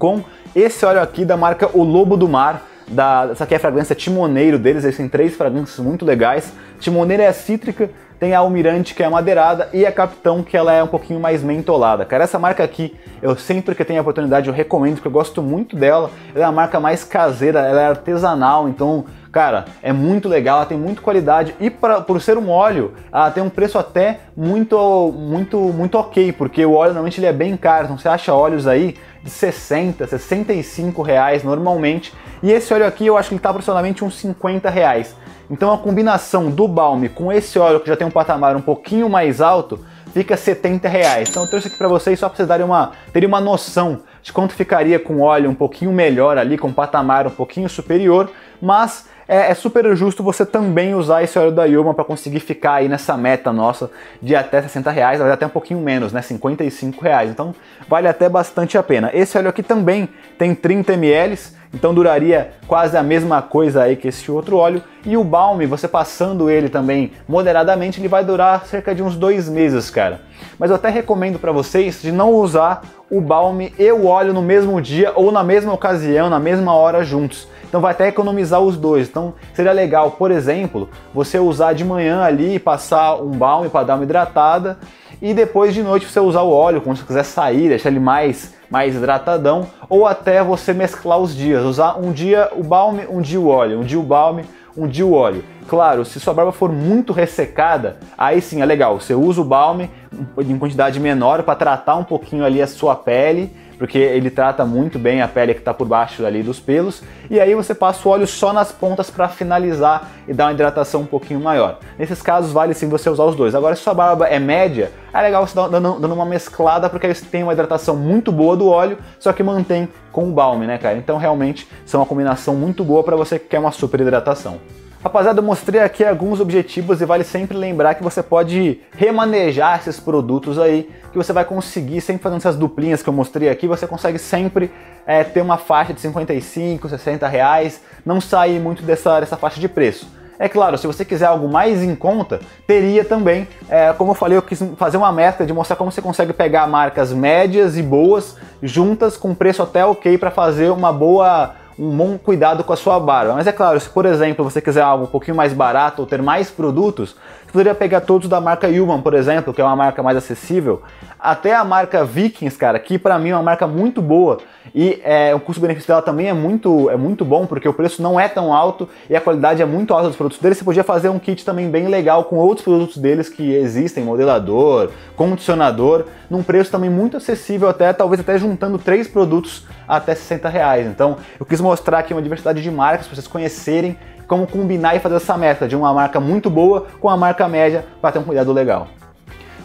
com 0.00 0.24
esse 0.54 0.84
óleo 0.84 1.00
aqui 1.00 1.24
da 1.24 1.36
marca 1.36 1.70
O 1.72 1.84
Lobo 1.84 2.16
do 2.16 2.28
Mar. 2.28 2.60
Da, 2.88 3.28
essa 3.30 3.44
aqui 3.44 3.54
é 3.54 3.56
a 3.56 3.60
fragrância 3.60 3.94
Timoneiro 3.94 4.58
deles, 4.58 4.82
eles 4.82 4.96
têm 4.96 5.08
três 5.08 5.36
fragrâncias 5.36 5.78
muito 5.78 6.04
legais. 6.04 6.52
Timoneiro 6.80 7.22
é 7.22 7.32
cítrica, 7.32 7.88
tem 8.18 8.34
a 8.34 8.38
Almirante 8.38 8.94
que 8.94 9.02
é 9.02 9.08
madeirada 9.08 9.68
e 9.72 9.84
a 9.84 9.92
Capitão 9.92 10.42
que 10.42 10.56
ela 10.56 10.72
é 10.72 10.82
um 10.82 10.88
pouquinho 10.88 11.20
mais 11.20 11.42
mentolada. 11.42 12.04
Cara, 12.04 12.24
essa 12.24 12.38
marca 12.38 12.62
aqui, 12.62 12.94
eu 13.20 13.36
sempre 13.36 13.74
que 13.74 13.84
tenho 13.84 13.98
a 13.98 14.02
oportunidade 14.02 14.48
eu 14.48 14.54
recomendo 14.54 14.94
porque 14.94 15.08
eu 15.08 15.12
gosto 15.12 15.42
muito 15.42 15.76
dela. 15.76 16.10
Ela 16.34 16.44
é 16.44 16.46
uma 16.46 16.52
marca 16.52 16.80
mais 16.80 17.04
caseira, 17.04 17.60
ela 17.60 17.80
é 17.80 17.86
artesanal, 17.86 18.68
então 18.68 19.04
Cara, 19.34 19.64
é 19.82 19.92
muito 19.92 20.28
legal, 20.28 20.58
ela 20.58 20.66
tem 20.66 20.78
muita 20.78 21.02
qualidade 21.02 21.56
e 21.58 21.68
pra, 21.68 22.00
por 22.00 22.20
ser 22.20 22.38
um 22.38 22.48
óleo, 22.48 22.94
ela 23.12 23.32
tem 23.32 23.42
um 23.42 23.50
preço 23.50 23.76
até 23.76 24.20
muito, 24.36 25.12
muito, 25.12 25.58
muito 25.58 25.98
ok, 25.98 26.30
porque 26.30 26.64
o 26.64 26.74
óleo 26.74 26.90
normalmente 26.92 27.18
ele 27.18 27.26
é 27.26 27.32
bem 27.32 27.56
caro, 27.56 27.86
então 27.86 27.98
você 27.98 28.08
acha 28.08 28.32
óleos 28.32 28.64
aí 28.64 28.96
de 29.24 29.30
60, 29.30 30.06
65 30.06 31.02
reais 31.02 31.42
normalmente, 31.42 32.14
e 32.44 32.52
esse 32.52 32.72
óleo 32.72 32.86
aqui 32.86 33.06
eu 33.06 33.16
acho 33.16 33.28
que 33.28 33.34
ele 33.34 33.40
está 33.40 33.50
aproximadamente 33.50 34.04
uns 34.04 34.14
50 34.20 34.70
reais. 34.70 35.16
Então 35.50 35.72
a 35.72 35.78
combinação 35.78 36.50
do 36.50 36.66
balme 36.66 37.08
com 37.08 37.32
esse 37.32 37.58
óleo 37.58 37.80
que 37.80 37.88
já 37.88 37.96
tem 37.96 38.06
um 38.06 38.10
patamar 38.10 38.56
um 38.56 38.60
pouquinho 38.60 39.08
mais 39.08 39.40
alto, 39.40 39.84
fica 40.12 40.36
70 40.36 40.88
reais. 40.88 41.28
Então 41.28 41.42
eu 41.42 41.50
trouxe 41.50 41.68
aqui 41.68 41.76
para 41.76 41.88
vocês 41.88 42.18
só 42.18 42.28
para 42.28 42.36
vocês 42.36 42.48
darem 42.48 42.64
uma, 42.64 42.92
terem 43.12 43.28
uma 43.28 43.40
noção 43.40 44.02
de 44.22 44.32
quanto 44.32 44.54
ficaria 44.54 44.98
com 44.98 45.20
óleo 45.20 45.50
um 45.50 45.54
pouquinho 45.54 45.92
melhor 45.92 46.38
ali, 46.38 46.56
com 46.56 46.68
um 46.68 46.72
patamar 46.72 47.26
um 47.26 47.30
pouquinho 47.30 47.68
superior, 47.68 48.30
mas 48.62 49.06
é, 49.26 49.50
é, 49.50 49.54
super 49.54 49.94
justo 49.96 50.22
você 50.22 50.44
também 50.44 50.94
usar 50.94 51.22
esse 51.22 51.38
óleo 51.38 51.50
da 51.50 51.64
Yuma 51.64 51.94
para 51.94 52.04
conseguir 52.04 52.40
ficar 52.40 52.74
aí 52.74 52.88
nessa 52.88 53.16
meta 53.16 53.52
nossa 53.52 53.90
de 54.20 54.36
até 54.36 54.60
60 54.62 54.90
reais, 54.90 55.20
até 55.20 55.46
um 55.46 55.50
pouquinho 55.50 55.80
menos, 55.80 56.12
né? 56.12 56.20
55 56.20 57.02
reais. 57.02 57.30
Então 57.30 57.54
vale 57.88 58.06
até 58.06 58.28
bastante 58.28 58.76
a 58.76 58.82
pena. 58.82 59.10
Esse 59.14 59.36
óleo 59.38 59.48
aqui 59.48 59.62
também 59.62 60.08
tem 60.38 60.54
30 60.54 60.92
ml, 60.94 61.38
então 61.74 61.92
duraria 61.92 62.52
quase 62.66 62.96
a 62.96 63.02
mesma 63.02 63.42
coisa 63.42 63.82
aí 63.82 63.96
que 63.96 64.08
esse 64.08 64.30
outro 64.30 64.56
óleo. 64.56 64.82
E 65.04 65.16
o 65.16 65.24
balme, 65.24 65.66
você 65.66 65.86
passando 65.86 66.48
ele 66.48 66.68
também 66.68 67.12
moderadamente, 67.28 68.00
ele 68.00 68.08
vai 68.08 68.24
durar 68.24 68.64
cerca 68.64 68.94
de 68.94 69.02
uns 69.02 69.16
dois 69.16 69.48
meses, 69.48 69.90
cara. 69.90 70.22
Mas 70.58 70.70
eu 70.70 70.76
até 70.76 70.88
recomendo 70.88 71.38
para 71.38 71.52
vocês 71.52 72.00
de 72.00 72.12
não 72.12 72.32
usar 72.32 72.82
o 73.10 73.20
balme 73.20 73.74
e 73.78 73.90
o 73.92 74.06
óleo 74.06 74.32
no 74.32 74.40
mesmo 74.40 74.80
dia 74.80 75.12
ou 75.14 75.30
na 75.30 75.42
mesma 75.42 75.72
ocasião, 75.72 76.30
na 76.30 76.38
mesma 76.38 76.72
hora 76.74 77.04
juntos 77.04 77.48
então 77.74 77.82
vai 77.82 77.90
até 77.90 78.06
economizar 78.06 78.60
os 78.60 78.76
dois. 78.76 79.08
Então 79.08 79.34
seria 79.52 79.72
legal, 79.72 80.12
por 80.12 80.30
exemplo, 80.30 80.88
você 81.12 81.40
usar 81.40 81.72
de 81.72 81.84
manhã 81.84 82.22
ali, 82.22 82.60
passar 82.60 83.16
um 83.16 83.32
balme 83.32 83.68
para 83.68 83.84
dar 83.84 83.94
uma 83.96 84.04
hidratada 84.04 84.78
e 85.24 85.32
depois 85.32 85.72
de 85.72 85.82
noite 85.82 86.04
você 86.04 86.20
usar 86.20 86.42
o 86.42 86.50
óleo, 86.50 86.82
quando 86.82 86.98
você 86.98 87.06
quiser 87.06 87.22
sair, 87.22 87.70
deixar 87.70 87.88
ele 87.88 87.98
mais, 87.98 88.52
mais 88.68 88.94
hidratadão, 88.94 89.66
ou 89.88 90.06
até 90.06 90.44
você 90.44 90.74
mesclar 90.74 91.18
os 91.18 91.34
dias, 91.34 91.64
usar 91.64 91.98
um 91.98 92.12
dia 92.12 92.50
o 92.54 92.62
balme, 92.62 93.06
um 93.08 93.22
dia 93.22 93.40
o 93.40 93.48
óleo, 93.48 93.80
um 93.80 93.84
dia 93.84 93.98
o 93.98 94.02
balme, 94.02 94.44
um 94.76 94.86
dia 94.86 95.06
o 95.06 95.14
óleo. 95.14 95.42
Claro, 95.66 96.04
se 96.04 96.20
sua 96.20 96.34
barba 96.34 96.52
for 96.52 96.70
muito 96.70 97.10
ressecada, 97.10 97.96
aí 98.18 98.42
sim 98.42 98.60
é 98.60 98.66
legal. 98.66 99.00
Você 99.00 99.14
usa 99.14 99.40
o 99.40 99.44
balme 99.44 99.90
em 100.38 100.58
quantidade 100.58 101.00
menor 101.00 101.42
para 101.42 101.54
tratar 101.54 101.96
um 101.96 102.04
pouquinho 102.04 102.44
ali 102.44 102.60
a 102.60 102.66
sua 102.66 102.94
pele 102.94 103.50
porque 103.84 103.98
ele 103.98 104.30
trata 104.30 104.64
muito 104.64 104.98
bem 104.98 105.20
a 105.20 105.28
pele 105.28 105.52
que 105.52 105.60
está 105.60 105.74
por 105.74 105.86
baixo 105.86 106.24
ali 106.24 106.42
dos 106.42 106.58
pelos. 106.58 107.02
E 107.28 107.38
aí 107.38 107.54
você 107.54 107.74
passa 107.74 108.08
o 108.08 108.10
óleo 108.10 108.26
só 108.26 108.50
nas 108.50 108.72
pontas 108.72 109.10
para 109.10 109.28
finalizar 109.28 110.10
e 110.26 110.32
dar 110.32 110.46
uma 110.46 110.52
hidratação 110.52 111.02
um 111.02 111.06
pouquinho 111.06 111.38
maior. 111.38 111.78
Nesses 111.98 112.22
casos 112.22 112.50
vale 112.50 112.72
sim 112.72 112.88
você 112.88 113.10
usar 113.10 113.24
os 113.24 113.36
dois. 113.36 113.54
Agora 113.54 113.76
se 113.76 113.82
sua 113.82 113.92
barba 113.92 114.26
é 114.26 114.38
média, 114.38 114.90
é 115.12 115.20
legal 115.20 115.46
você 115.46 115.54
dando, 115.54 116.00
dando 116.00 116.14
uma 116.14 116.24
mesclada 116.24 116.88
porque 116.88 117.06
aí 117.06 117.14
você 117.14 117.26
tem 117.26 117.42
uma 117.42 117.52
hidratação 117.52 117.94
muito 117.94 118.32
boa 118.32 118.56
do 118.56 118.68
óleo, 118.68 118.96
só 119.20 119.34
que 119.34 119.42
mantém 119.42 119.86
com 120.10 120.30
o 120.30 120.32
balme, 120.32 120.66
né, 120.66 120.78
cara? 120.78 120.96
Então 120.96 121.18
realmente 121.18 121.68
são 121.84 122.00
uma 122.00 122.06
combinação 122.06 122.54
muito 122.54 122.82
boa 122.82 123.04
para 123.04 123.16
você 123.16 123.38
que 123.38 123.48
quer 123.48 123.58
uma 123.58 123.70
super 123.70 124.00
hidratação. 124.00 124.60
Rapaziada, 125.04 125.38
eu 125.38 125.44
mostrei 125.44 125.82
aqui 125.82 126.02
alguns 126.02 126.40
objetivos 126.40 127.02
e 127.02 127.04
vale 127.04 127.24
sempre 127.24 127.54
lembrar 127.54 127.94
que 127.94 128.02
você 128.02 128.22
pode 128.22 128.80
remanejar 128.96 129.78
esses 129.78 130.00
produtos 130.00 130.58
aí, 130.58 130.90
que 131.12 131.18
você 131.18 131.30
vai 131.30 131.44
conseguir, 131.44 132.00
sempre 132.00 132.22
fazendo 132.22 132.38
essas 132.38 132.56
duplinhas 132.56 133.02
que 133.02 133.08
eu 133.10 133.12
mostrei 133.12 133.50
aqui, 133.50 133.68
você 133.68 133.86
consegue 133.86 134.18
sempre 134.18 134.72
é, 135.06 135.22
ter 135.22 135.42
uma 135.42 135.58
faixa 135.58 135.92
de 135.92 136.00
55, 136.00 136.88
60 136.88 137.28
reais, 137.28 137.82
não 138.02 138.18
sair 138.18 138.58
muito 138.58 138.82
dessa, 138.82 139.20
dessa 139.20 139.36
faixa 139.36 139.60
de 139.60 139.68
preço. 139.68 140.08
É 140.38 140.48
claro, 140.48 140.78
se 140.78 140.86
você 140.86 141.04
quiser 141.04 141.26
algo 141.26 141.48
mais 141.48 141.82
em 141.82 141.94
conta, 141.94 142.40
teria 142.66 143.04
também, 143.04 143.46
é, 143.68 143.92
como 143.92 144.12
eu 144.12 144.14
falei, 144.14 144.38
eu 144.38 144.42
quis 144.42 144.58
fazer 144.78 144.96
uma 144.96 145.12
meta 145.12 145.44
de 145.44 145.52
mostrar 145.52 145.76
como 145.76 145.92
você 145.92 146.00
consegue 146.00 146.32
pegar 146.32 146.66
marcas 146.66 147.12
médias 147.12 147.76
e 147.76 147.82
boas 147.82 148.38
juntas 148.62 149.18
com 149.18 149.34
preço 149.34 149.62
até 149.62 149.84
ok 149.84 150.16
para 150.16 150.30
fazer 150.30 150.70
uma 150.70 150.90
boa 150.90 151.54
um 151.78 151.96
bom 151.96 152.18
cuidado 152.18 152.64
com 152.64 152.72
a 152.72 152.76
sua 152.76 152.98
barba. 153.00 153.34
Mas 153.34 153.46
é 153.46 153.52
claro, 153.52 153.78
se 153.80 153.88
por 153.88 154.06
exemplo 154.06 154.44
você 154.44 154.60
quiser 154.60 154.82
algo 154.82 155.04
um 155.04 155.08
pouquinho 155.08 155.36
mais 155.36 155.52
barato 155.52 156.02
ou 156.02 156.06
ter 156.06 156.22
mais 156.22 156.50
produtos, 156.50 157.16
poderia 157.54 157.72
pegar 157.72 158.00
todos 158.00 158.28
da 158.28 158.40
marca 158.40 158.66
Human, 158.66 159.00
por 159.00 159.14
exemplo, 159.14 159.54
que 159.54 159.60
é 159.60 159.64
uma 159.64 159.76
marca 159.76 160.02
mais 160.02 160.16
acessível, 160.16 160.82
até 161.20 161.54
a 161.54 161.62
marca 161.62 162.04
Vikings, 162.04 162.58
cara, 162.58 162.80
que 162.80 162.98
para 162.98 163.16
mim 163.16 163.28
é 163.28 163.36
uma 163.36 163.44
marca 163.44 163.64
muito 163.64 164.02
boa 164.02 164.38
e 164.74 165.00
é, 165.04 165.32
o 165.32 165.38
custo-benefício 165.38 165.86
dela 165.86 166.02
também 166.02 166.28
é 166.28 166.32
muito, 166.32 166.90
é 166.90 166.96
muito 166.96 167.24
bom, 167.24 167.46
porque 167.46 167.68
o 167.68 167.72
preço 167.72 168.02
não 168.02 168.18
é 168.18 168.28
tão 168.28 168.52
alto 168.52 168.88
e 169.08 169.14
a 169.14 169.20
qualidade 169.20 169.62
é 169.62 169.64
muito 169.64 169.94
alta 169.94 170.08
dos 170.08 170.16
produtos 170.16 170.40
deles. 170.40 170.58
Você 170.58 170.64
podia 170.64 170.82
fazer 170.82 171.08
um 171.10 171.18
kit 171.20 171.44
também 171.44 171.70
bem 171.70 171.86
legal 171.86 172.24
com 172.24 172.36
outros 172.36 172.64
produtos 172.64 172.96
deles 172.96 173.28
que 173.28 173.54
existem, 173.54 174.02
modelador, 174.02 174.90
condicionador, 175.14 176.06
num 176.28 176.42
preço 176.42 176.72
também 176.72 176.90
muito 176.90 177.16
acessível, 177.16 177.68
até 177.68 177.92
talvez 177.92 178.20
até 178.20 178.36
juntando 178.36 178.78
três 178.78 179.06
produtos 179.06 179.64
até 179.86 180.12
60 180.12 180.48
reais. 180.48 180.88
Então 180.88 181.18
eu 181.38 181.46
quis 181.46 181.60
mostrar 181.60 182.00
aqui 182.00 182.12
uma 182.12 182.22
diversidade 182.22 182.60
de 182.60 182.70
marcas 182.70 183.06
para 183.06 183.14
vocês 183.14 183.28
conhecerem 183.28 183.96
como 184.26 184.46
combinar 184.46 184.94
e 184.96 185.00
fazer 185.00 185.16
essa 185.16 185.36
meta 185.36 185.66
de 185.68 185.76
uma 185.76 185.92
marca 185.92 186.20
muito 186.20 186.48
boa 186.50 186.86
com 187.00 187.08
a 187.08 187.16
marca 187.16 187.48
média 187.48 187.84
para 188.00 188.12
ter 188.12 188.18
um 188.18 188.24
cuidado 188.24 188.52
legal. 188.52 188.88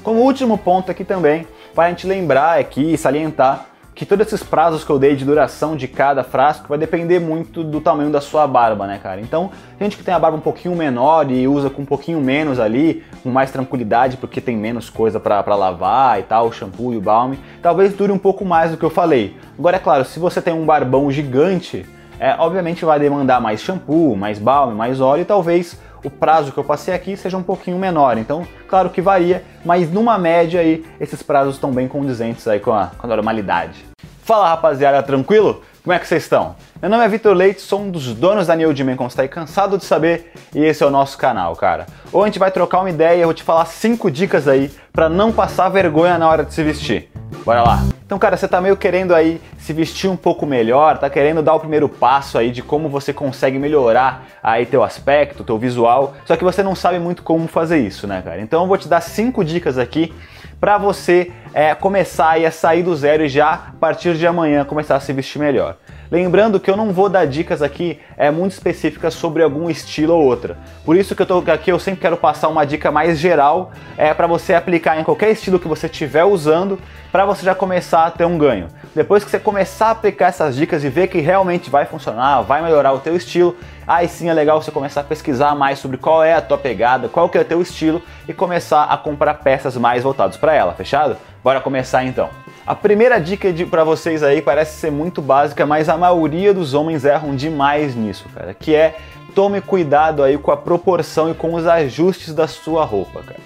Como 0.04 0.22
último 0.22 0.58
ponto 0.58 0.90
aqui 0.90 1.04
também, 1.04 1.48
para 1.76 1.86
a 1.86 1.90
gente 1.90 2.08
lembrar 2.08 2.60
aqui 2.60 2.94
e 2.94 2.98
salientar 2.98 3.66
que 4.00 4.06
todos 4.06 4.28
esses 4.28 4.42
prazos 4.42 4.86
que 4.86 4.90
eu 4.90 4.98
dei 4.98 5.14
de 5.14 5.26
duração 5.26 5.76
de 5.76 5.86
cada 5.86 6.24
frasco 6.24 6.70
vai 6.70 6.78
depender 6.78 7.20
muito 7.20 7.66
do 7.66 7.82
tamanho 7.82 8.10
da 8.10 8.22
sua 8.22 8.48
barba, 8.48 8.88
né, 8.88 8.98
cara? 8.98 9.20
Então, 9.20 9.52
gente 9.78 9.98
que 9.98 10.04
tem 10.06 10.14
a 10.14 10.18
barba 10.18 10.38
um 10.38 10.40
pouquinho 10.42 10.74
menor 10.74 11.30
e 11.30 11.46
usa 11.50 11.70
com 11.70 11.82
um 11.82 11.86
pouquinho 11.86 12.22
menos 12.22 12.62
ali, 12.62 13.04
com 13.22 13.30
mais 13.30 13.52
tranquilidade, 13.52 14.16
porque 14.16 14.40
tem 14.40 14.56
menos 14.56 14.90
coisa 14.90 15.20
para 15.20 15.54
lavar 15.54 16.18
e 16.18 16.24
tal, 16.24 16.48
o 16.48 16.52
shampoo 16.54 16.94
e 16.94 16.98
o 16.98 17.02
balme, 17.02 17.38
talvez 17.62 17.94
dure 17.94 18.14
um 18.14 18.18
pouco 18.18 18.46
mais 18.46 18.72
do 18.72 18.78
que 18.78 18.86
eu 18.86 18.90
falei. 18.90 19.36
Agora, 19.58 19.76
é 19.76 19.80
claro, 19.82 20.06
se 20.06 20.18
você 20.18 20.42
tem 20.42 20.54
um 20.54 20.66
barbão 20.66 21.12
gigante, 21.12 21.86
É, 22.20 22.36
obviamente 22.38 22.84
vai 22.84 23.00
demandar 23.00 23.40
mais 23.40 23.62
shampoo, 23.62 24.16
mais 24.16 24.38
balme, 24.38 24.76
mais 24.76 25.00
óleo 25.00 25.22
e 25.22 25.26
talvez 25.26 25.80
o 26.04 26.10
prazo 26.10 26.52
que 26.52 26.58
eu 26.58 26.64
passei 26.64 26.94
aqui 26.94 27.16
seja 27.16 27.38
um 27.38 27.44
pouquinho 27.44 27.78
menor. 27.78 28.18
Então, 28.18 28.46
claro 28.68 28.90
que 28.90 29.02
varia, 29.02 29.44
mas 29.64 29.92
numa 29.92 30.18
média 30.18 30.60
aí, 30.60 30.86
esses 31.00 31.24
prazos 31.24 31.56
estão 31.56 31.72
bem 31.72 31.88
condizentes 31.88 32.48
aí 32.48 32.60
com 32.60 32.74
a, 32.74 32.92
com 32.98 33.08
a 33.08 33.10
normalidade. 33.10 33.86
Fala 34.24 34.50
rapaziada, 34.50 35.02
tranquilo? 35.02 35.64
Como 35.84 35.94
é 35.94 35.98
que 35.98 36.08
vocês 36.08 36.24
estão? 36.24 36.56
Meu 36.82 36.90
nome 36.90 37.04
é 37.04 37.08
Vitor 37.08 37.34
Leite, 37.34 37.62
sou 37.62 37.82
um 37.82 37.90
dos 37.90 38.14
donos 38.14 38.48
da 38.48 38.56
New 38.56 38.72
Dimen, 38.74 38.96
como 38.96 39.10
você 39.10 39.16
tá 39.16 39.22
aí 39.24 39.28
cansado 39.28 39.78
de 39.78 39.86
saber, 39.86 40.32
e 40.54 40.64
esse 40.64 40.84
é 40.84 40.86
o 40.86 40.92
nosso 40.92 41.18
canal, 41.18 41.56
cara. 41.56 41.88
Hoje 42.12 42.24
a 42.24 42.26
gente 42.28 42.40
vai 42.40 42.52
trocar 42.52 42.82
uma 42.82 42.90
ideia, 42.90 43.22
eu 43.22 43.28
vou 43.28 43.34
te 43.34 43.44
falar 43.44 43.66
5 43.66 44.12
dicas 44.12 44.48
aí 44.48 44.72
para 44.94 45.10
não 45.10 45.32
passar 45.32 45.70
vergonha 45.70 46.18
na 46.18 46.30
hora 46.30 46.44
de 46.44 46.54
se 46.54 46.64
vestir. 46.64 47.10
Bora 47.44 47.64
lá! 47.64 47.99
Então, 48.10 48.18
cara, 48.18 48.36
você 48.36 48.48
tá 48.48 48.60
meio 48.60 48.76
querendo 48.76 49.14
aí 49.14 49.40
se 49.60 49.72
vestir 49.72 50.10
um 50.10 50.18
pouco 50.18 50.44
melhor, 50.44 50.98
tá 50.98 51.08
querendo 51.12 51.44
dar 51.44 51.54
o 51.54 51.60
primeiro 51.60 51.88
passo 51.88 52.40
aí 52.40 52.50
de 52.50 52.64
como 52.64 52.90
você 52.90 53.14
consegue 53.14 53.60
melhorar 53.60 54.26
aí 54.42 54.66
teu 54.66 54.84
aspecto, 54.84 55.44
teu 55.44 55.60
visual, 55.60 56.16
só 56.26 56.36
que 56.36 56.44
você 56.44 56.64
não 56.64 56.74
sabe 56.74 56.98
muito 56.98 57.22
como 57.22 57.48
fazer 57.48 57.78
isso, 57.78 58.08
né, 58.08 58.24
cara? 58.26 58.42
Então 58.42 58.64
eu 58.64 58.68
vou 58.68 58.80
te 58.80 58.88
dar 58.88 59.00
cinco 59.00 59.46
dicas 59.46 59.78
aqui 59.78 60.12
para 60.60 60.76
você 60.80 61.32
é, 61.54 61.76
começar 61.76 62.32
aí 62.32 62.48
a 62.48 62.52
sair 62.52 62.82
do 62.82 62.96
zero 62.96 63.26
e 63.26 63.30
já 63.30 63.54
a 63.54 63.74
partir 63.80 64.16
de 64.16 64.26
amanhã 64.26 64.66
começar 64.66 64.96
a 64.96 65.00
se 65.00 65.14
vestir 65.14 65.38
melhor. 65.38 65.78
Lembrando 66.12 66.60
que 66.60 66.72
eu 66.72 66.76
não 66.76 66.92
vou 66.92 67.08
dar 67.08 67.26
dicas 67.26 67.62
aqui 67.62 68.00
é, 68.18 68.32
muito 68.32 68.54
específicas 68.54 69.14
sobre 69.14 69.44
algum 69.44 69.70
estilo 69.70 70.16
ou 70.16 70.24
outra. 70.24 70.58
Por 70.84 70.96
isso 70.98 71.16
que 71.16 71.22
eu 71.22 71.26
tô 71.26 71.44
aqui, 71.52 71.72
eu 71.72 71.78
sempre 71.78 72.02
quero 72.02 72.18
passar 72.18 72.48
uma 72.48 72.66
dica 72.66 72.90
mais 72.90 73.20
geral 73.20 73.72
é, 73.96 74.12
para 74.12 74.26
você 74.26 74.56
aplicar 74.56 75.00
em 75.00 75.04
qualquer 75.04 75.30
estilo 75.30 75.60
que 75.60 75.68
você 75.68 75.86
estiver 75.86 76.24
usando, 76.24 76.80
para 77.12 77.26
você 77.26 77.46
já 77.46 77.54
começar 77.54 78.08
a 78.08 78.12
ter 78.12 78.26
um 78.26 78.40
ganho. 78.40 78.70
Depois 78.96 79.24
que 79.24 79.30
você 79.30 79.38
começar 79.38 79.88
a 79.88 79.92
aplicar 79.92 80.28
essas 80.28 80.56
dicas 80.56 80.84
e 80.84 80.90
ver 80.90 81.10
que 81.10 81.20
realmente 81.20 81.70
vai 81.70 81.86
funcionar, 81.86 82.42
vai 82.42 82.64
melhorar 82.64 82.92
o 82.94 83.00
teu 83.00 83.16
estilo, 83.16 83.56
aí 83.86 84.08
sim 84.08 84.30
é 84.30 84.34
legal 84.34 84.60
você 84.60 84.72
começar 84.72 85.02
a 85.02 85.04
pesquisar 85.04 85.54
mais 85.54 85.78
sobre 85.78 85.98
qual 85.98 86.24
é 86.24 86.34
a 86.34 86.42
tua 86.42 86.58
pegada, 86.58 87.08
qual 87.08 87.30
que 87.30 87.38
é 87.38 87.42
o 87.42 87.46
teu 87.46 87.62
estilo 87.62 88.02
e 88.28 88.34
começar 88.34 88.86
a 88.86 88.98
comprar 88.98 89.36
peças 89.36 89.78
mais 89.78 90.04
voltadas 90.04 90.38
para 90.38 90.56
ela, 90.56 90.74
fechado? 90.74 91.18
Bora 91.44 91.62
começar 91.62 92.04
então. 92.04 92.30
A 92.66 92.76
primeira 92.76 93.20
dica 93.20 93.48
para 93.70 93.84
vocês 93.84 94.22
aí 94.22 94.42
parece 94.42 94.80
ser 94.80 94.92
muito 94.92 95.22
básica, 95.22 95.66
mas 95.66 95.90
a 95.90 95.98
maioria 95.98 96.54
dos 96.54 96.74
homens 96.74 97.04
erram 97.04 97.36
demais 97.36 97.96
nisso, 97.96 98.26
cara, 98.34 98.54
que 98.54 98.76
é 98.76 98.96
tome 99.34 99.62
cuidado 99.62 100.22
aí 100.22 100.38
com 100.38 100.52
a 100.52 100.58
proporção 100.58 101.32
e 101.32 101.34
com 101.34 101.54
os 101.54 101.66
ajustes 101.66 102.34
da 102.34 102.48
sua 102.48 102.84
roupa, 102.86 103.24
cara. 103.24 103.40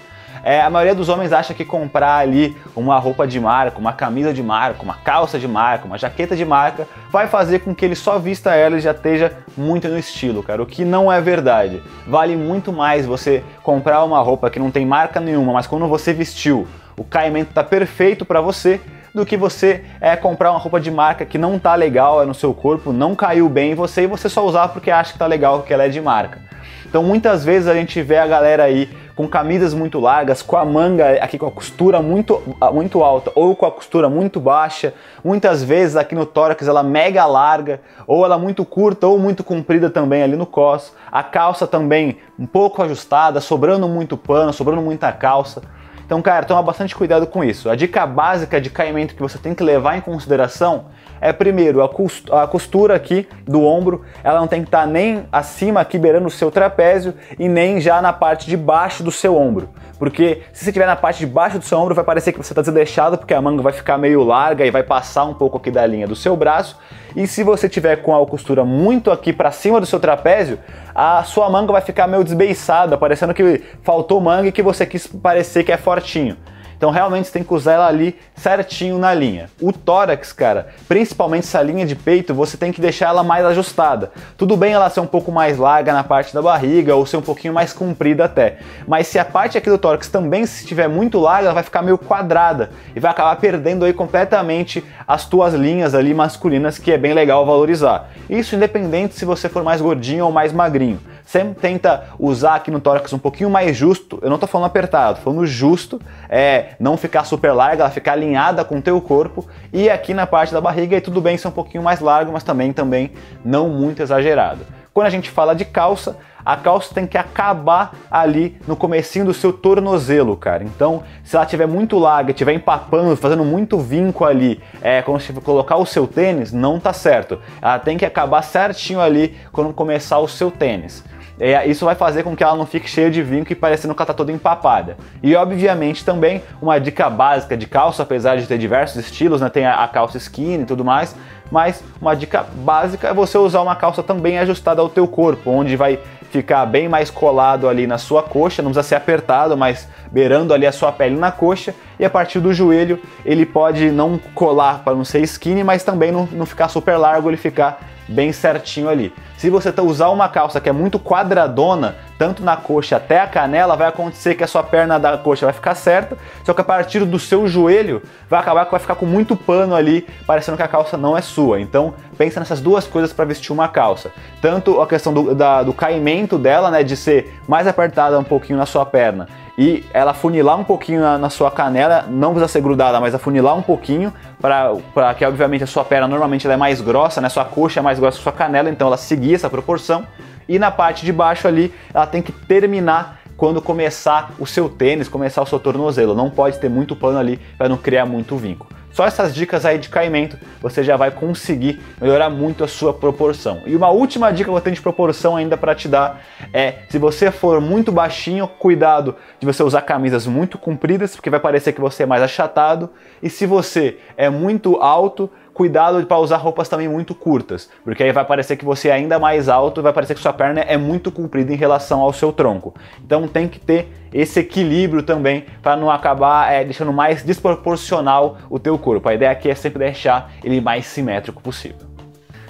É, 0.46 0.60
a 0.60 0.68
maioria 0.68 0.94
dos 0.94 1.08
homens 1.08 1.32
acha 1.32 1.54
que 1.54 1.64
comprar 1.64 2.18
ali 2.18 2.54
uma 2.76 2.98
roupa 2.98 3.26
de 3.26 3.40
marca, 3.40 3.78
uma 3.78 3.94
camisa 3.94 4.30
de 4.30 4.42
marca, 4.42 4.82
uma 4.82 4.92
calça 4.92 5.38
de 5.38 5.48
marca, 5.48 5.86
uma 5.86 5.96
jaqueta 5.96 6.36
de 6.36 6.44
marca, 6.44 6.86
vai 7.10 7.26
fazer 7.26 7.60
com 7.60 7.74
que 7.74 7.82
ele 7.82 7.94
só 7.94 8.18
vista 8.18 8.54
ela 8.54 8.76
e 8.76 8.80
já 8.80 8.90
esteja 8.90 9.32
muito 9.56 9.88
no 9.88 9.98
estilo, 9.98 10.42
cara. 10.42 10.62
O 10.62 10.66
que 10.66 10.84
não 10.84 11.10
é 11.10 11.18
verdade. 11.18 11.82
Vale 12.06 12.36
muito 12.36 12.74
mais 12.74 13.06
você 13.06 13.42
comprar 13.62 14.04
uma 14.04 14.20
roupa 14.20 14.50
que 14.50 14.58
não 14.58 14.70
tem 14.70 14.84
marca 14.84 15.18
nenhuma, 15.18 15.54
mas 15.54 15.66
quando 15.66 15.88
você 15.88 16.12
vestiu, 16.12 16.68
o 16.94 17.04
caimento 17.04 17.48
está 17.48 17.64
perfeito 17.64 18.26
para 18.26 18.42
você 18.42 18.82
do 19.14 19.24
que 19.24 19.36
você 19.36 19.84
é, 20.00 20.16
comprar 20.16 20.50
uma 20.50 20.58
roupa 20.58 20.80
de 20.80 20.90
marca 20.90 21.24
que 21.24 21.38
não 21.38 21.56
tá 21.56 21.76
legal 21.76 22.20
é 22.20 22.26
no 22.26 22.34
seu 22.34 22.52
corpo, 22.52 22.92
não 22.92 23.14
caiu 23.14 23.48
bem 23.48 23.70
em 23.70 23.74
você 23.74 24.02
e 24.02 24.06
você 24.08 24.28
só 24.28 24.44
usar 24.44 24.68
porque 24.68 24.90
acha 24.90 25.12
que 25.12 25.18
tá 25.18 25.26
legal, 25.26 25.60
porque 25.60 25.72
ela 25.72 25.84
é 25.84 25.88
de 25.88 26.00
marca. 26.00 26.42
Então 26.84 27.02
muitas 27.02 27.44
vezes 27.44 27.68
a 27.68 27.74
gente 27.74 28.02
vê 28.02 28.18
a 28.18 28.26
galera 28.26 28.64
aí 28.64 28.88
com 29.14 29.28
camisas 29.28 29.72
muito 29.72 30.00
largas, 30.00 30.42
com 30.42 30.56
a 30.56 30.64
manga 30.64 31.12
aqui 31.22 31.38
com 31.38 31.46
a 31.46 31.50
costura 31.50 32.02
muito, 32.02 32.42
muito 32.72 33.04
alta 33.04 33.30
ou 33.36 33.54
com 33.54 33.66
a 33.66 33.70
costura 33.70 34.08
muito 34.08 34.40
baixa. 34.40 34.92
Muitas 35.22 35.62
vezes 35.62 35.96
aqui 35.96 36.16
no 36.16 36.26
tórax 36.26 36.66
ela 36.66 36.82
mega 36.82 37.24
larga, 37.24 37.80
ou 38.06 38.24
ela 38.24 38.36
muito 38.36 38.64
curta 38.64 39.06
ou 39.06 39.18
muito 39.18 39.44
comprida 39.44 39.88
também 39.88 40.22
ali 40.22 40.36
no 40.36 40.46
cos. 40.46 40.92
A 41.10 41.22
calça 41.22 41.66
também 41.66 42.18
um 42.36 42.46
pouco 42.46 42.82
ajustada, 42.82 43.40
sobrando 43.40 43.88
muito 43.88 44.16
pano, 44.16 44.52
sobrando 44.52 44.82
muita 44.82 45.12
calça. 45.12 45.62
Então, 46.04 46.20
cara, 46.20 46.44
toma 46.44 46.62
bastante 46.62 46.94
cuidado 46.94 47.26
com 47.26 47.42
isso. 47.42 47.70
A 47.70 47.76
dica 47.76 48.06
básica 48.06 48.60
de 48.60 48.70
caimento 48.70 49.14
que 49.14 49.22
você 49.22 49.38
tem 49.38 49.54
que 49.54 49.62
levar 49.62 49.96
em 49.96 50.00
consideração 50.00 50.86
é 51.24 51.32
primeiro 51.32 51.82
a 51.82 52.46
costura 52.46 52.94
aqui 52.94 53.26
do 53.46 53.64
ombro, 53.64 54.04
ela 54.22 54.38
não 54.38 54.46
tem 54.46 54.60
que 54.60 54.68
estar 54.68 54.86
nem 54.86 55.24
acima 55.32 55.80
aqui 55.80 55.98
beirando 55.98 56.26
o 56.26 56.30
seu 56.30 56.50
trapézio 56.50 57.14
e 57.38 57.48
nem 57.48 57.80
já 57.80 58.02
na 58.02 58.12
parte 58.12 58.46
de 58.46 58.58
baixo 58.58 59.02
do 59.02 59.10
seu 59.10 59.34
ombro. 59.34 59.70
Porque 59.98 60.42
se 60.52 60.64
você 60.64 60.70
estiver 60.70 60.86
na 60.86 60.96
parte 60.96 61.20
de 61.20 61.26
baixo 61.26 61.58
do 61.58 61.64
seu 61.64 61.78
ombro, 61.78 61.94
vai 61.94 62.04
parecer 62.04 62.30
que 62.30 62.36
você 62.36 62.52
está 62.52 62.60
desleixado, 62.60 63.16
porque 63.16 63.32
a 63.32 63.40
manga 63.40 63.62
vai 63.62 63.72
ficar 63.72 63.96
meio 63.96 64.22
larga 64.22 64.66
e 64.66 64.70
vai 64.70 64.82
passar 64.82 65.24
um 65.24 65.32
pouco 65.32 65.56
aqui 65.56 65.70
da 65.70 65.86
linha 65.86 66.06
do 66.06 66.14
seu 66.14 66.36
braço. 66.36 66.78
E 67.16 67.26
se 67.26 67.42
você 67.42 67.70
tiver 67.70 68.02
com 68.02 68.14
a 68.14 68.26
costura 68.26 68.62
muito 68.62 69.10
aqui 69.10 69.32
para 69.32 69.50
cima 69.50 69.80
do 69.80 69.86
seu 69.86 69.98
trapézio, 69.98 70.58
a 70.94 71.22
sua 71.22 71.48
manga 71.48 71.72
vai 71.72 71.80
ficar 71.80 72.06
meio 72.06 72.22
desbeiçada, 72.22 72.98
parecendo 72.98 73.32
que 73.32 73.62
faltou 73.82 74.20
manga 74.20 74.48
e 74.48 74.52
que 74.52 74.62
você 74.62 74.84
quis 74.84 75.06
parecer 75.06 75.64
que 75.64 75.72
é 75.72 75.78
fortinho. 75.78 76.36
Então 76.84 76.92
realmente 76.92 77.28
você 77.28 77.32
tem 77.32 77.42
que 77.42 77.54
usar 77.54 77.72
ela 77.72 77.86
ali 77.86 78.14
certinho 78.36 78.98
na 78.98 79.14
linha. 79.14 79.48
O 79.58 79.72
tórax, 79.72 80.34
cara, 80.34 80.68
principalmente 80.86 81.44
essa 81.44 81.62
linha 81.62 81.86
de 81.86 81.96
peito, 81.96 82.34
você 82.34 82.58
tem 82.58 82.70
que 82.70 82.78
deixar 82.78 83.08
ela 83.08 83.22
mais 83.22 83.42
ajustada. 83.46 84.12
Tudo 84.36 84.54
bem 84.54 84.74
ela 84.74 84.90
ser 84.90 85.00
um 85.00 85.06
pouco 85.06 85.32
mais 85.32 85.56
larga 85.56 85.94
na 85.94 86.04
parte 86.04 86.34
da 86.34 86.42
barriga 86.42 86.94
ou 86.94 87.06
ser 87.06 87.16
um 87.16 87.22
pouquinho 87.22 87.54
mais 87.54 87.72
comprida 87.72 88.26
até. 88.26 88.58
Mas 88.86 89.06
se 89.06 89.18
a 89.18 89.24
parte 89.24 89.56
aqui 89.56 89.70
do 89.70 89.78
tórax 89.78 90.08
também 90.08 90.44
se 90.44 90.60
estiver 90.60 90.86
muito 90.86 91.18
larga, 91.18 91.46
ela 91.46 91.54
vai 91.54 91.62
ficar 91.62 91.80
meio 91.80 91.96
quadrada 91.96 92.68
e 92.94 93.00
vai 93.00 93.10
acabar 93.10 93.34
perdendo 93.36 93.86
aí 93.86 93.94
completamente 93.94 94.84
as 95.08 95.24
tuas 95.24 95.54
linhas 95.54 95.94
ali 95.94 96.12
masculinas, 96.12 96.76
que 96.76 96.92
é 96.92 96.98
bem 96.98 97.14
legal 97.14 97.46
valorizar. 97.46 98.10
Isso 98.28 98.54
independente 98.54 99.14
se 99.14 99.24
você 99.24 99.48
for 99.48 99.64
mais 99.64 99.80
gordinho 99.80 100.26
ou 100.26 100.30
mais 100.30 100.52
magrinho. 100.52 101.00
Sempre 101.24 101.54
tenta 101.54 102.08
usar 102.18 102.56
aqui 102.56 102.70
no 102.70 102.80
tórax 102.80 103.12
um 103.12 103.18
pouquinho 103.18 103.48
mais 103.48 103.76
justo. 103.76 104.18
Eu 104.22 104.28
não 104.28 104.38
tô 104.38 104.46
falando 104.46 104.66
apertado, 104.66 105.16
tô 105.18 105.24
falando 105.24 105.46
justo. 105.46 106.00
É 106.28 106.74
não 106.78 106.96
ficar 106.96 107.24
super 107.24 107.52
larga, 107.52 107.82
ela 107.82 107.90
ficar 107.90 108.12
alinhada 108.12 108.64
com 108.64 108.78
o 108.78 108.82
teu 108.82 109.00
corpo. 109.00 109.46
E 109.72 109.88
aqui 109.88 110.12
na 110.12 110.26
parte 110.26 110.52
da 110.52 110.60
barriga, 110.60 110.96
aí 110.96 111.00
tudo 111.00 111.20
bem 111.20 111.36
ser 111.36 111.48
um 111.48 111.52
pouquinho 111.52 111.82
mais 111.82 112.00
largo, 112.00 112.32
mas 112.32 112.42
também, 112.42 112.72
também 112.72 113.12
não 113.44 113.68
muito 113.68 114.02
exagerado. 114.02 114.66
Quando 114.92 115.08
a 115.08 115.10
gente 115.10 115.28
fala 115.28 115.54
de 115.54 115.64
calça, 115.64 116.16
a 116.44 116.56
calça 116.56 116.94
tem 116.94 117.06
que 117.06 117.16
acabar 117.16 117.96
ali 118.10 118.56
no 118.68 118.76
comecinho 118.76 119.24
do 119.24 119.32
seu 119.32 119.52
tornozelo, 119.52 120.36
cara. 120.36 120.62
Então, 120.62 121.02
se 121.24 121.34
ela 121.34 121.44
estiver 121.44 121.66
muito 121.66 121.98
larga, 121.98 122.30
estiver 122.30 122.52
empapando, 122.52 123.16
fazendo 123.16 123.44
muito 123.44 123.78
vinco 123.78 124.24
ali, 124.24 124.62
é, 124.82 125.00
quando 125.00 125.20
você 125.20 125.32
colocar 125.32 125.76
o 125.76 125.86
seu 125.86 126.06
tênis, 126.06 126.52
não 126.52 126.78
tá 126.78 126.92
certo. 126.92 127.40
Ela 127.62 127.78
tem 127.78 127.96
que 127.96 128.04
acabar 128.04 128.42
certinho 128.42 129.00
ali 129.00 129.36
quando 129.50 129.72
começar 129.72 130.18
o 130.18 130.28
seu 130.28 130.50
tênis. 130.50 131.02
É, 131.38 131.66
isso 131.66 131.84
vai 131.84 131.94
fazer 131.94 132.22
com 132.22 132.36
que 132.36 132.44
ela 132.44 132.56
não 132.56 132.66
fique 132.66 132.88
cheia 132.88 133.10
de 133.10 133.22
vinco 133.22 133.52
e 133.52 133.56
parecendo 133.56 133.94
que 133.94 134.00
ela 134.00 134.04
está 134.04 134.14
toda 134.14 134.30
empapada. 134.30 134.96
E 135.22 135.34
obviamente 135.34 136.04
também 136.04 136.42
uma 136.62 136.78
dica 136.78 137.10
básica 137.10 137.56
de 137.56 137.66
calça, 137.66 138.02
apesar 138.02 138.36
de 138.36 138.46
ter 138.46 138.58
diversos 138.58 138.96
estilos, 138.96 139.40
né? 139.40 139.48
tem 139.48 139.66
a, 139.66 139.82
a 139.82 139.88
calça 139.88 140.16
skinny 140.16 140.62
e 140.62 140.66
tudo 140.66 140.84
mais, 140.84 141.16
mas 141.50 141.82
uma 142.00 142.14
dica 142.14 142.46
básica 142.56 143.08
é 143.08 143.14
você 143.14 143.36
usar 143.36 143.60
uma 143.62 143.74
calça 143.74 144.02
também 144.02 144.38
ajustada 144.38 144.80
ao 144.80 144.88
teu 144.88 145.08
corpo, 145.08 145.50
onde 145.50 145.76
vai 145.76 145.98
ficar 146.30 146.66
bem 146.66 146.88
mais 146.88 147.10
colado 147.10 147.68
ali 147.68 147.86
na 147.86 147.96
sua 147.96 148.22
coxa, 148.22 148.60
não 148.60 148.72
precisa 148.72 148.88
ser 148.88 148.94
apertado, 148.96 149.56
mas 149.56 149.88
beirando 150.10 150.52
ali 150.52 150.66
a 150.66 150.72
sua 150.72 150.90
pele 150.90 151.16
na 151.16 151.30
coxa, 151.30 151.74
e 151.98 152.04
a 152.04 152.10
partir 152.10 152.40
do 152.40 152.52
joelho 152.52 153.00
ele 153.24 153.46
pode 153.46 153.90
não 153.92 154.18
colar 154.34 154.80
para 154.84 154.96
não 154.96 155.04
ser 155.04 155.20
skinny, 155.20 155.62
mas 155.62 155.84
também 155.84 156.10
não, 156.10 156.28
não 156.32 156.44
ficar 156.44 156.66
super 156.68 156.96
largo, 156.96 157.30
ele 157.30 157.36
ficar 157.36 157.78
bem 158.08 158.32
certinho 158.32 158.88
ali. 158.88 159.12
Se 159.44 159.50
você 159.50 159.70
tá, 159.70 159.82
usar 159.82 160.08
uma 160.08 160.26
calça 160.26 160.58
que 160.58 160.70
é 160.70 160.72
muito 160.72 160.98
quadradona, 160.98 161.96
tanto 162.18 162.42
na 162.42 162.56
coxa 162.56 162.96
até 162.96 163.20
a 163.20 163.26
canela, 163.26 163.76
vai 163.76 163.88
acontecer 163.88 164.34
que 164.34 164.44
a 164.44 164.46
sua 164.46 164.62
perna 164.62 164.98
da 164.98 165.18
coxa 165.18 165.46
vai 165.46 165.52
ficar 165.52 165.74
certa, 165.74 166.16
só 166.44 166.52
que 166.52 166.60
a 166.60 166.64
partir 166.64 167.04
do 167.04 167.18
seu 167.18 167.46
joelho 167.46 168.02
vai 168.28 168.40
acabar 168.40 168.64
que 168.64 168.70
vai 168.70 168.80
ficar 168.80 168.94
com 168.94 169.06
muito 169.06 169.36
pano 169.36 169.74
ali, 169.74 170.06
parecendo 170.26 170.56
que 170.56 170.62
a 170.62 170.68
calça 170.68 170.96
não 170.96 171.16
é 171.16 171.20
sua. 171.20 171.60
Então 171.60 171.94
pensa 172.16 172.40
nessas 172.40 172.60
duas 172.60 172.86
coisas 172.86 173.12
para 173.12 173.24
vestir 173.24 173.52
uma 173.52 173.68
calça. 173.68 174.10
Tanto 174.40 174.80
a 174.80 174.86
questão 174.86 175.12
do, 175.12 175.34
da, 175.34 175.62
do 175.62 175.72
caimento 175.72 176.38
dela, 176.38 176.70
né, 176.70 176.82
de 176.82 176.96
ser 176.96 177.40
mais 177.48 177.66
apertada 177.66 178.18
um 178.18 178.24
pouquinho 178.24 178.58
na 178.58 178.66
sua 178.66 178.86
perna, 178.86 179.28
e 179.56 179.84
ela 179.92 180.12
funilar 180.12 180.58
um 180.58 180.64
pouquinho 180.64 181.00
na, 181.00 181.16
na, 181.16 181.30
sua 181.30 181.50
canela, 181.50 182.06
não 182.08 182.30
precisa 182.30 182.48
ser 182.48 182.60
grudada, 182.60 183.00
mas 183.00 183.14
afunilar 183.14 183.56
um 183.56 183.62
pouquinho, 183.62 184.12
para 184.40 185.14
que 185.14 185.24
obviamente 185.24 185.62
a 185.62 185.66
sua 185.66 185.84
perna 185.84 186.08
normalmente 186.08 186.44
ela 186.44 186.54
é 186.54 186.56
mais 186.56 186.80
grossa, 186.80 187.20
né? 187.20 187.28
Sua 187.28 187.44
coxa 187.44 187.78
é 187.78 187.82
mais 187.82 187.98
grossa 187.98 188.18
que 188.18 188.24
sua 188.24 188.32
canela, 188.32 188.68
então 188.68 188.88
ela 188.88 188.96
seguir 188.96 189.34
essa 189.34 189.48
proporção. 189.48 190.04
E 190.48 190.58
na 190.58 190.70
parte 190.70 191.04
de 191.04 191.12
baixo 191.12 191.48
ali, 191.48 191.72
ela 191.92 192.06
tem 192.06 192.22
que 192.22 192.32
terminar 192.32 193.20
quando 193.36 193.60
começar 193.60 194.32
o 194.38 194.46
seu 194.46 194.68
tênis, 194.68 195.08
começar 195.08 195.42
o 195.42 195.46
seu 195.46 195.58
tornozelo. 195.58 196.14
Não 196.14 196.30
pode 196.30 196.58
ter 196.58 196.68
muito 196.68 196.94
pano 196.94 197.18
ali 197.18 197.38
para 197.58 197.68
não 197.68 197.76
criar 197.76 198.06
muito 198.06 198.36
vinco. 198.36 198.68
Só 198.94 199.04
essas 199.04 199.34
dicas 199.34 199.66
aí 199.66 199.76
de 199.76 199.88
caimento 199.88 200.38
você 200.62 200.84
já 200.84 200.96
vai 200.96 201.10
conseguir 201.10 201.82
melhorar 202.00 202.30
muito 202.30 202.62
a 202.62 202.68
sua 202.68 202.94
proporção. 202.94 203.60
E 203.66 203.74
uma 203.74 203.90
última 203.90 204.30
dica 204.30 204.48
que 204.48 204.56
eu 204.56 204.60
tenho 204.60 204.76
de 204.76 204.80
proporção 204.80 205.36
ainda 205.36 205.56
para 205.56 205.74
te 205.74 205.88
dar 205.88 206.22
é: 206.52 206.74
se 206.88 206.96
você 206.96 207.32
for 207.32 207.60
muito 207.60 207.90
baixinho, 207.90 208.46
cuidado 208.46 209.16
de 209.40 209.46
você 209.46 209.64
usar 209.64 209.82
camisas 209.82 210.28
muito 210.28 210.56
compridas, 210.56 211.16
porque 211.16 211.28
vai 211.28 211.40
parecer 211.40 211.72
que 211.72 211.80
você 211.80 212.04
é 212.04 212.06
mais 212.06 212.22
achatado. 212.22 212.88
E 213.20 213.28
se 213.28 213.46
você 213.46 213.98
é 214.16 214.30
muito 214.30 214.76
alto, 214.76 215.28
cuidado 215.54 216.04
para 216.04 216.18
usar 216.18 216.36
roupas 216.36 216.68
também 216.68 216.88
muito 216.88 217.14
curtas, 217.14 217.70
porque 217.84 218.02
aí 218.02 218.12
vai 218.12 218.24
parecer 218.24 218.56
que 218.56 218.64
você 218.64 218.88
é 218.88 218.92
ainda 218.92 219.18
mais 219.18 219.48
alto 219.48 219.80
vai 219.80 219.92
parecer 219.92 220.14
que 220.14 220.20
sua 220.20 220.32
perna 220.32 220.60
é 220.60 220.76
muito 220.76 221.10
comprida 221.12 221.52
em 221.52 221.56
relação 221.56 222.00
ao 222.00 222.12
seu 222.12 222.32
tronco. 222.32 222.74
Então 223.02 223.28
tem 223.28 223.48
que 223.48 223.60
ter 223.60 223.88
esse 224.12 224.40
equilíbrio 224.40 225.02
também 225.02 225.44
para 225.62 225.76
não 225.76 225.90
acabar 225.90 226.52
é, 226.52 226.64
deixando 226.64 226.92
mais 226.92 227.22
desproporcional 227.22 228.38
o 228.50 228.58
teu 228.58 228.76
corpo. 228.76 229.08
A 229.08 229.14
ideia 229.14 229.30
aqui 229.30 229.48
é 229.48 229.54
sempre 229.54 229.78
deixar 229.78 230.32
ele 230.42 230.60
mais 230.60 230.86
simétrico 230.86 231.40
possível. 231.40 231.86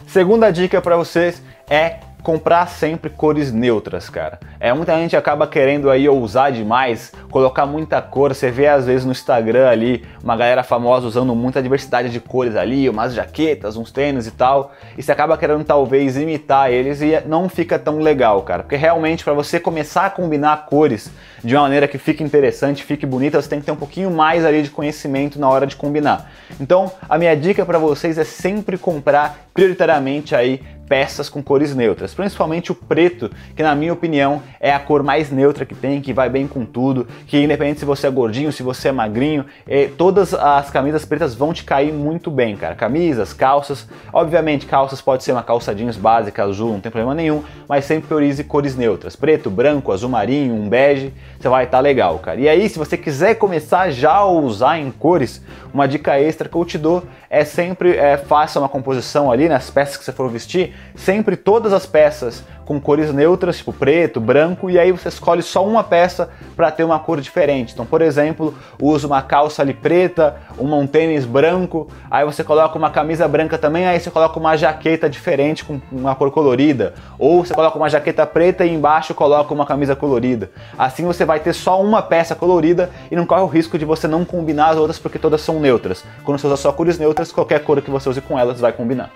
Segunda 0.07 0.51
dica 0.51 0.81
para 0.81 0.97
vocês 0.97 1.43
é 1.69 1.97
comprar 2.25 2.67
sempre 2.69 3.11
cores 3.11 3.53
neutras, 3.53 4.09
cara. 4.09 4.41
É, 4.59 4.73
muita 4.73 4.97
gente 4.97 5.15
acaba 5.15 5.47
querendo 5.47 5.91
aí 5.91 6.09
ousar 6.09 6.51
demais, 6.51 7.13
colocar 7.31 7.67
muita 7.67 8.01
cor. 8.01 8.35
Você 8.35 8.51
vê 8.51 8.67
às 8.67 8.87
vezes 8.87 9.05
no 9.05 9.13
Instagram 9.13 9.69
ali 9.69 10.03
uma 10.23 10.35
galera 10.35 10.63
famosa 10.63 11.07
usando 11.07 11.35
muita 11.35 11.63
diversidade 11.63 12.09
de 12.09 12.19
cores 12.19 12.57
ali, 12.57 12.89
umas 12.89 13.13
jaquetas, 13.13 13.77
uns 13.77 13.93
tênis 13.93 14.27
e 14.27 14.31
tal. 14.31 14.73
E 14.97 15.03
você 15.03 15.13
acaba 15.13 15.37
querendo 15.37 15.65
talvez 15.65 16.17
imitar 16.17 16.73
eles 16.73 17.03
e 17.03 17.23
não 17.27 17.47
fica 17.47 17.79
tão 17.79 17.99
legal, 17.99 18.41
cara. 18.41 18.63
Porque 18.63 18.77
realmente 18.77 19.23
para 19.23 19.35
você 19.35 19.61
começar 19.61 20.07
a 20.07 20.11
combinar 20.11 20.65
cores 20.65 21.11
de 21.45 21.55
uma 21.55 21.65
maneira 21.65 21.87
que 21.87 21.99
fique 21.99 22.25
interessante, 22.25 22.83
fique 22.83 23.05
bonita, 23.05 23.41
você 23.41 23.51
tem 23.51 23.61
que 23.61 23.67
ter 23.67 23.73
um 23.73 23.77
pouquinho 23.77 24.11
mais 24.11 24.47
ali 24.47 24.63
de 24.63 24.71
conhecimento 24.71 25.39
na 25.39 25.47
hora 25.51 25.67
de 25.67 25.77
combinar. 25.77 26.31
Então, 26.59 26.91
a 27.07 27.19
minha 27.19 27.37
dica 27.37 27.67
para 27.67 27.79
vocês 27.79 28.17
é 28.17 28.25
sempre 28.25 28.79
comprar 28.79 29.44
prioritariamente 29.55 30.35
aí 30.35 30.61
peças 30.89 31.29
com 31.29 31.43
cores 31.43 31.75
neutras, 31.75 32.15
principalmente 32.15 32.71
o 32.71 32.75
preto, 32.75 33.31
que 33.57 33.63
na 33.63 33.75
minha 33.75 33.93
opinião 33.93 34.43
é 34.61 34.73
a 34.73 34.79
cor 34.79 35.03
mais 35.03 35.31
neutra 35.31 35.65
que 35.65 35.75
tem, 35.75 36.01
que 36.01 36.13
vai 36.13 36.29
bem 36.29 36.47
com 36.47 36.65
tudo, 36.65 37.07
que 37.27 37.43
independente 37.43 37.81
se 37.81 37.87
você 37.87 38.07
é 38.07 38.11
gordinho, 38.11 38.53
se 38.53 38.63
você 38.63 38.89
é 38.89 38.93
magrinho, 38.93 39.47
eh, 39.67 39.89
todas 39.97 40.35
as 40.35 40.71
camisas 40.71 41.05
pretas 41.05 41.35
vão 41.35 41.53
te 41.53 41.65
cair 41.65 41.93
muito 41.93 42.31
bem, 42.31 42.57
cara. 42.57 42.75
Camisas, 42.75 43.33
calças, 43.33 43.89
obviamente 44.13 44.67
calças 44.67 45.01
pode 45.01 45.25
ser 45.25 45.33
uma 45.33 45.43
calça 45.43 45.75
jeans 45.75 45.97
básica, 45.97 46.45
azul, 46.45 46.73
não 46.73 46.81
tem 46.81 46.93
problema 46.93 47.15
nenhum, 47.15 47.43
mas 47.69 47.85
sempre 47.85 48.09
priorize 48.09 48.45
cores 48.45 48.77
neutras, 48.77 49.17
preto, 49.17 49.51
branco, 49.51 49.93
azul 49.93 50.11
marinho, 50.11 50.55
um 50.55 50.69
bege, 50.69 51.13
você 51.41 51.49
vai 51.49 51.65
estar 51.65 51.79
tá 51.79 51.83
legal, 51.83 52.19
cara. 52.19 52.41
E 52.41 52.49
aí, 52.49 52.69
se 52.69 52.79
você 52.79 52.97
quiser 52.97 53.37
começar 53.37 53.91
já 53.91 54.13
a 54.13 54.27
usar 54.27 54.79
em 54.79 54.91
cores, 54.91 55.43
uma 55.73 55.89
dica 55.89 56.19
extra 56.21 56.49
que 56.49 56.57
eu 56.57 56.65
te 56.65 56.79
dou 56.79 57.03
é 57.29 57.45
sempre 57.45 57.97
é, 57.97 58.17
faça 58.17 58.61
uma 58.61 58.69
composição 58.69 59.31
ali 59.31 59.44
nas 59.49 59.71
peças 59.71 59.97
que 59.97 60.05
você 60.05 60.13
for 60.13 60.29
vestir, 60.31 60.75
sempre 60.95 61.37
todas 61.37 61.73
as 61.73 61.87
peças 61.87 62.45
com 62.65 62.81
cores 62.81 63.13
neutras, 63.13 63.59
tipo 63.59 63.73
preto, 63.73 64.21
branco, 64.21 64.71
e 64.71 64.79
aí 64.79 64.91
você 64.91 65.09
escolhe 65.09 65.43
só 65.43 65.67
uma 65.67 65.85
peça 65.85 66.31
para 66.57 66.71
ter 66.71 66.85
uma 66.85 66.99
cor 66.99 67.21
diferente. 67.21 67.73
Então, 67.73 67.85
por 67.85 68.01
exemplo, 68.01 68.55
usa 68.81 69.07
uma 69.07 69.23
calça 69.23 69.63
ali 69.63 69.75
preta, 69.75 70.37
um 70.59 70.87
tênis 70.87 71.25
branco, 71.25 71.89
aí 72.11 72.25
você 72.25 72.43
coloca 72.43 72.77
uma 72.79 72.91
camisa 72.91 73.29
branca 73.29 73.59
também, 73.59 73.87
aí 73.87 74.01
você 74.01 74.11
coloca 74.11 74.39
uma 74.39 74.57
jaqueta 74.57 75.09
diferente 75.09 75.65
com 75.65 75.81
uma 75.93 76.15
cor 76.15 76.31
colorida, 76.31 76.95
ou 77.19 77.45
você 77.45 77.55
coloca 77.55 77.77
uma 77.77 77.89
jaqueta 77.89 78.27
preta 78.27 78.65
e 78.65 78.73
embaixo 78.73 79.15
coloca 79.15 79.53
uma 79.53 79.67
camisa 79.67 79.95
colorida. 79.95 80.51
Assim 80.79 81.05
você 81.05 81.25
vai 81.25 81.41
ter 81.41 81.53
só 81.53 81.81
uma 81.83 82.03
peça 82.03 82.35
colorida 82.35 82.91
e 83.11 83.17
não 83.17 83.27
corre 83.27 83.43
o 83.43 83.47
risco 83.47 83.79
de 83.79 83.85
você 83.85 84.09
não 84.09 84.25
combinar 84.25 84.71
as 84.71 84.77
outras 84.77 84.99
porque 84.99 85.19
todas 85.19 85.41
são 85.41 85.61
neutras. 85.61 86.05
Quando 86.25 86.39
você 86.39 86.47
usa 86.47 86.57
só 86.57 86.73
cores 86.73 86.99
neutras, 86.99 87.31
qualquer 87.31 87.63
cor 87.63 87.81
que 87.83 87.91
você 87.91 88.09
use 88.09 88.21
com 88.21 88.39
elas 88.39 88.61
vai 88.61 88.73
combinar. 88.73 89.11